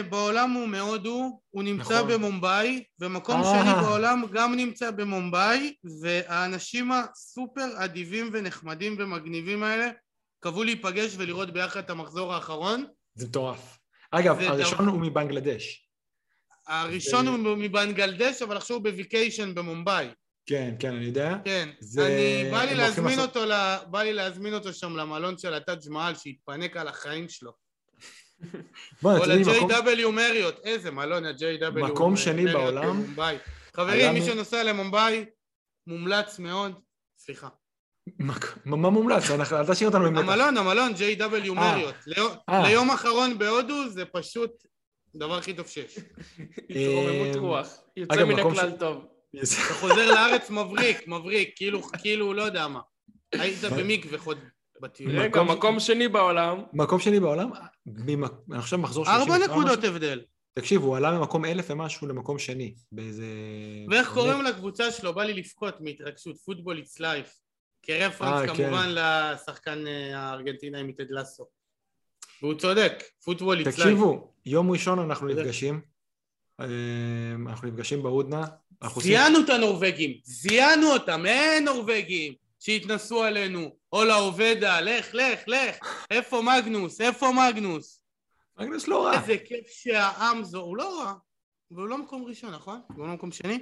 בעולם 0.10 0.52
הוא 0.52 0.68
מהודו, 0.68 1.42
הוא 1.50 1.64
נמצא 1.64 1.98
נכון. 1.98 2.12
במומבאי, 2.12 2.84
ומקום 3.00 3.42
אה. 3.42 3.44
שני 3.44 3.74
בעולם 3.82 4.24
גם 4.32 4.56
נמצא 4.56 4.92
במומבאי, 4.92 5.74
והאנשים 6.02 6.92
הסופר 6.92 7.68
אדיבים 7.76 8.30
ונחמדים 8.34 8.96
ומגניבים 9.00 9.64
האלה 9.64 9.90
קבעו 10.44 10.64
להיפגש 10.64 11.16
ולראות 11.18 11.54
ביחד 11.54 11.80
את 11.80 11.90
המחזור 11.90 12.34
האחרון. 12.34 12.86
זה 13.16 13.28
מטורף. 13.28 13.78
אגב, 14.12 14.40
זה 14.40 14.50
הראשון 14.50 14.78
דבר- 14.86 14.92
הוא 14.92 15.02
מבנגלדש. 15.02 15.90
הראשון 16.68 17.28
ו- 17.28 17.32
הוא 17.32 17.58
מבנגלדש, 17.58 18.42
אבל 18.42 18.58
עכשיו 18.58 18.78
הוא 18.78 18.84
בוויקיישן 18.84 19.56
במומבאי. 19.56 20.08
כן, 20.46 20.76
כן, 20.80 20.94
אני 20.96 21.06
יודע. 21.06 21.36
כן. 21.46 21.70
זה- 21.80 22.06
אני, 22.08 22.52
בא 22.52 22.64
לי 22.64 22.76
להזמין 22.76 23.06
לעשות- 23.20 23.36
אותו, 23.38 23.46
ל- 23.46 23.78
בא 23.92 24.04
לי 24.04 24.14
להזמין 24.14 24.54
אותו 24.54 24.74
שם 24.74 24.96
למלון 24.98 25.38
של 25.38 25.54
הטאג' 25.54 25.90
מעל, 25.90 26.16
שיתפנק 26.16 26.78
על 26.78 26.88
החיים 26.88 27.30
שלו. 27.30 27.52
בוא, 29.02 29.18
או 29.18 29.26
ל-JW 29.26 30.12
מריוט, 30.12 30.56
איזה 30.64 30.92
מלון 30.92 31.26
ה-JW 31.26 31.70
מקום 31.72 32.18
שני 32.18 32.46
בעולם. 32.54 33.14
היה 33.18 33.38
חברים, 33.76 34.14
מי 34.14 34.22
שנוסע 34.26 34.64
למומבאי, 34.64 35.26
מומלץ 35.88 36.40
מאוד. 36.40 36.80
סליחה. 37.18 37.48
מק- 38.20 38.58
מה 38.66 38.90
מומלץ? 38.90 39.30
אנחנו- 39.32 39.58
אל 39.58 39.66
תשאיר 39.74 39.90
אותנו 39.90 40.06
עם 40.06 40.14
מתח. 40.14 40.24
המלון, 40.24 40.58
המלון, 40.58 40.92
JW 40.94 41.52
מריוט. 41.54 41.96
ליום- 42.08 42.32
אה. 42.50 42.64
ליום 42.70 42.92
אחרון 42.92 43.38
בהודו 43.38 43.90
זה 43.90 44.06
פשוט 44.06 44.52
הדבר 45.16 45.38
הכי 45.38 45.54
טוב 45.54 45.68
שיש. 45.68 45.98
התרוממות 46.70 47.36
אה, 47.36 47.40
רוח. 47.40 47.68
יוצא 47.98 48.24
מן 48.26 48.40
הכלל 48.40 48.72
טוב. 48.72 49.06
אתה 49.44 49.46
חוזר 49.74 50.12
לארץ 50.12 50.50
מבריק, 50.50 51.08
מבריק, 51.08 51.54
כאילו, 51.56 51.82
כאילו, 51.84 52.34
לא 52.34 52.42
יודע 52.44 52.68
מה. 52.68 52.80
היית 53.34 53.64
במקווה 53.64 54.18
חוד... 54.20 54.38
בטיול. 54.82 55.20
רגע, 55.20 55.44
מקום- 55.44 55.80
שני 55.80 56.08
בעולם. 56.08 56.58
מקום 56.74 57.00
שני 57.00 57.20
בעולם, 57.20 57.50
אני 58.52 58.62
חושב 58.62 58.76
מחזור 58.76 59.08
ארבע 59.08 59.26
30. 59.38 59.52
נקודות 59.52 59.84
הבדל. 59.84 60.22
תקשיב, 60.54 60.82
הוא 60.82 60.98
עלה 60.98 61.12
ממקום 61.18 61.46
אלף 61.46 61.66
ומשהו 61.70 62.08
למקום 62.08 62.40
שני. 62.40 62.74
באיזה... 62.92 63.26
ואיך 63.90 64.14
קוראים 64.14 64.42
לקבוצה 64.42 64.92
שלו? 64.92 65.14
בא 65.14 65.24
לי 65.24 65.34
לבכות 65.34 65.82
מהתרגשות, 65.82 66.38
פוטבול 66.46 66.78
איטס 66.78 67.00
לייף. 67.00 67.34
אה, 67.90 68.10
כרפרנס 68.10 68.50
כן. 68.50 68.56
כמובן 68.56 68.90
לשחקן 68.90 69.88
אה, 69.88 70.20
הארגנטינאי 70.20 70.84
מטד 70.84 71.12
לסו. 71.12 71.46
והוא 72.42 72.54
צודק, 72.54 73.04
פוטבול 73.24 73.62
יצלח. 73.62 73.76
תקשיבו, 73.76 74.34
יום 74.46 74.72
ראשון 74.72 75.00
אנחנו. 75.00 75.28
נפגשים. 75.28 75.82
אה, 76.60 76.66
אנחנו 77.48 77.68
נפגשים 77.68 78.04
בהודנה. 78.04 78.46
זיינו 78.98 79.40
את 79.40 79.50
הנורבגים, 79.50 80.20
זיינו 80.24 80.94
אותם, 80.94 81.26
אין 81.26 81.66
נורבגים 81.66 82.34
שהתנסו 82.60 83.24
עלינו. 83.24 83.76
אולה 83.94 84.16
עובדה, 84.16 84.82
לך, 84.82 85.14
לך, 85.14 85.40
לך. 85.48 85.76
איפה 86.12 86.42
מגנוס? 86.42 87.02
איפה 87.02 87.28
מגנוס? 87.32 88.02
מגנוס 88.60 88.88
לא 88.88 89.06
רע. 89.06 89.22
איזה 89.22 89.38
כיף 89.46 89.68
שהעם 89.68 90.44
זו, 90.44 90.60
הוא 90.60 90.78
לא 90.78 91.00
רע. 91.00 91.14
והוא 91.72 91.88
לא 91.88 91.98
מקום 91.98 92.26
ראשון, 92.26 92.54
נכון? 92.54 92.82
הוא 92.96 93.08
לא 93.08 93.14
מקום 93.14 93.32
שני? 93.32 93.60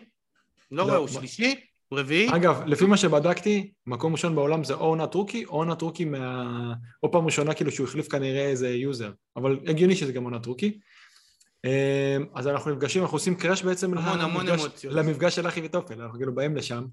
לא 0.71 0.77
לא, 0.77 0.83
רואה, 0.83 0.97
הוא 0.97 1.07
שלישי? 1.07 1.70
הוא 1.91 1.99
רביעי? 1.99 2.29
אגב, 2.35 2.61
לפי 2.65 2.85
מה 2.85 2.97
שבדקתי, 2.97 3.71
מקום 3.87 4.11
ראשון 4.11 4.35
בעולם 4.35 4.63
זה 4.63 4.73
או 4.73 4.85
עונת 4.85 5.13
רוקי, 5.13 5.45
או 5.45 5.51
עונת 5.57 5.81
רוקי 5.81 6.05
מה... 6.05 6.73
או 7.03 7.11
פעם 7.11 7.25
ראשונה 7.25 7.53
כאילו 7.53 7.71
שהוא 7.71 7.87
החליף 7.87 8.07
כנראה 8.07 8.45
איזה 8.49 8.69
יוזר. 8.69 9.11
אבל 9.35 9.59
הגיוני 9.67 9.95
שזה 9.95 10.13
גם 10.13 10.23
עונת 10.23 10.45
רוקי. 10.45 10.79
אה, 11.65 12.17
אז 12.35 12.47
אנחנו 12.47 12.71
נפגשים, 12.71 13.01
אנחנו 13.01 13.15
עושים 13.15 13.35
קראש 13.35 13.63
בעצם 13.63 13.97
המון, 13.97 14.19
המון 14.19 14.45
למפגש- 14.47 14.61
אמוציות. 14.61 14.93
למפגש 14.93 15.35
של 15.35 15.47
אחי 15.47 15.61
וטופל, 15.63 16.01
אנחנו 16.01 16.17
כאילו 16.17 16.35
באים 16.35 16.55
לשם. 16.55 16.85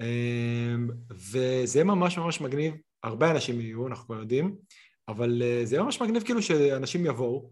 אה, 0.00 0.74
וזה 1.10 1.84
ממש 1.84 2.18
ממש 2.18 2.40
מגניב, 2.40 2.74
הרבה 3.02 3.30
אנשים 3.30 3.60
יהיו, 3.60 3.86
אנחנו 3.86 4.06
כבר 4.06 4.18
יודעים, 4.18 4.56
אבל 5.08 5.42
אה, 5.42 5.60
זה 5.64 5.82
ממש 5.82 6.02
מגניב 6.02 6.22
כאילו 6.22 6.42
שאנשים 6.42 7.06
יבואו, 7.06 7.50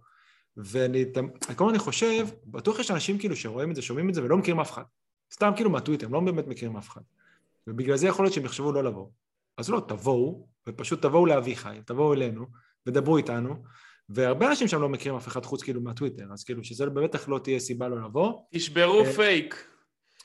ואני 0.57 1.05
כל 1.15 1.21
הזמן 1.51 1.69
אני 1.69 1.79
חושב, 1.79 2.27
בטוח 2.47 2.79
יש 2.79 2.91
אנשים 2.91 3.19
כאילו 3.19 3.37
שרואים 3.37 3.71
את 3.71 3.77
זה, 3.77 3.83
שומעים 3.83 4.09
את 4.09 4.15
זה 4.15 4.25
ולא 4.25 4.37
מכירים 4.37 4.61
אף 4.61 4.71
אחד. 4.71 4.83
סתם 5.33 5.53
כאילו 5.57 5.71
מהטוויטר, 5.71 6.07
הם 6.07 6.13
לא 6.13 6.21
באמת 6.21 6.47
מכירים 6.47 6.77
אף 6.77 6.89
אחד. 6.89 7.01
ובגלל 7.67 7.97
זה 7.97 8.07
יכול 8.07 8.25
להיות 8.25 8.35
שהם 8.35 8.45
יחשבו 8.45 8.73
לא 8.73 8.85
לבוא. 8.85 9.07
אז 9.59 9.71
לא, 9.71 9.83
תבואו, 9.89 10.47
ופשוט 10.69 11.03
תבואו 11.03 11.27
לאביחי, 11.27 11.77
תבואו 11.87 12.15
אלינו, 12.15 12.47
ודברו 12.87 13.17
איתנו, 13.17 13.55
והרבה 14.09 14.49
אנשים 14.51 14.69
שם 14.69 14.81
לא 14.81 14.89
מכירים 14.89 15.19
אף 15.19 15.29
אחד 15.29 15.45
חוץ 15.47 15.63
כאילו 15.63 15.81
מהטוויטר, 15.81 16.25
אז 16.33 16.45
כאילו 16.45 16.65
שזה 16.65 16.87
בטח 16.87 17.29
לא 17.29 17.39
תהיה 17.39 17.59
סיבה 17.61 17.89
לא 17.89 17.97
לבוא. 18.05 18.33
תשברו 18.53 19.01
אה, 19.05 19.13
פייק. 19.13 19.67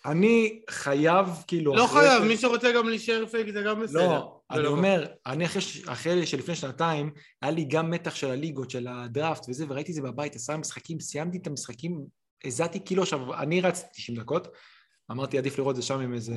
אני 0.05 0.61
חייב 0.69 1.27
כאילו... 1.47 1.75
לא 1.75 1.87
חייב, 1.87 2.21
זה- 2.21 2.27
מי 2.27 2.37
שרוצה 2.37 2.71
גם 2.71 2.89
להישאר 2.89 3.25
פייק 3.25 3.49
זה 3.49 3.61
גם 3.61 3.81
בסדר. 3.81 3.99
לא, 4.07 4.41
אני. 4.51 4.65
אומר, 4.67 5.05
אני 5.25 5.45
אחרי, 5.45 5.61
ש- 5.61 5.87
אחרי 5.87 6.25
שלפני 6.25 6.55
שנתיים, 6.55 7.11
היה 7.41 7.51
לי 7.51 7.63
גם 7.65 7.89
מתח 7.91 8.15
של 8.15 8.31
הליגות, 8.31 8.69
של 8.69 8.87
הדראפט 8.87 9.45
וזה, 9.49 9.65
וראיתי 9.69 9.91
את 9.91 9.95
זה 9.95 10.01
בבית, 10.01 10.35
עשרה 10.35 10.57
משחקים, 10.57 10.99
סיימתי 10.99 11.37
את 11.37 11.47
המשחקים, 11.47 11.99
הזעתי 12.45 12.79
כאילו 12.85 13.01
עכשיו, 13.03 13.33
אני 13.33 13.61
רצתי 13.61 13.87
90 14.01 14.19
דקות, 14.19 14.47
אמרתי 15.11 15.37
עדיף 15.37 15.57
לראות 15.57 15.71
את 15.71 15.75
זה 15.75 15.87
שם 15.87 15.99
עם 15.99 16.13
איזה, 16.13 16.33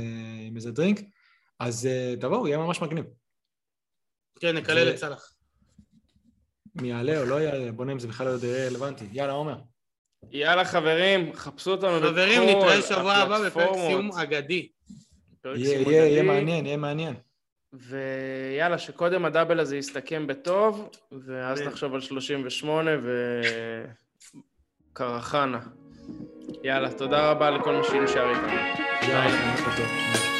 עם 0.47 0.57
איזה 0.57 0.73
דרינק, 0.73 1.01
אז 1.59 1.87
אה, 1.87 2.14
תבואו, 2.20 2.49
יהיה 2.49 2.59
ממש 2.59 2.83
מגניב. 2.83 3.05
כן, 4.41 4.57
נקלל 4.57 4.91
את 4.91 4.97
סאלח. 4.97 5.35
מי 6.75 6.91
יעלה 6.91 7.20
או 7.20 7.25
לא 7.25 7.41
יעלה, 7.41 7.73
בוא 7.73 7.85
נראה 7.85 7.95
אם 7.95 7.99
זה 7.99 8.09
בכלל 8.09 8.27
לא 8.27 8.47
יהיה 8.47 8.68
רלוונטי. 8.68 9.05
יאללה, 9.12 9.33
עומר. 9.33 9.59
יאללה 10.31 10.64
חברים, 10.64 11.33
חפשו 11.35 11.70
אותנו 11.70 12.01
בכל 12.01 12.09
חברים, 12.09 12.43
נתראה 12.43 12.83
שבוע 12.83 13.14
הבא 13.14 13.47
בפרק. 13.47 13.75
סיום 13.75 14.12
אגדי. 14.12 14.68
יהיה. 15.45 16.23
מעניין, 16.23 16.66
יהיה 16.66 16.77
מעניין. 16.77 17.14
ויאללה, 17.73 18.79
שקודם 18.79 19.25
הדאבל 19.25 19.61
הזה 19.61 19.77
יסתכם 19.77 20.27
בטוב, 20.27 20.89
ואז. 21.27 21.62
נחשוב 21.62 21.95
על 21.95 22.01
38 22.01 22.91
וקרחנה. 24.93 25.61
יאללה, 26.65 26.91
תודה 26.91 27.31
רבה 27.31 27.51
לכל 27.51 27.75
מי 27.77 27.85
שנשאר 27.85 28.31
איתנו. 28.31 28.53
יאללה, 29.03 29.55
בטוח. 29.55 30.32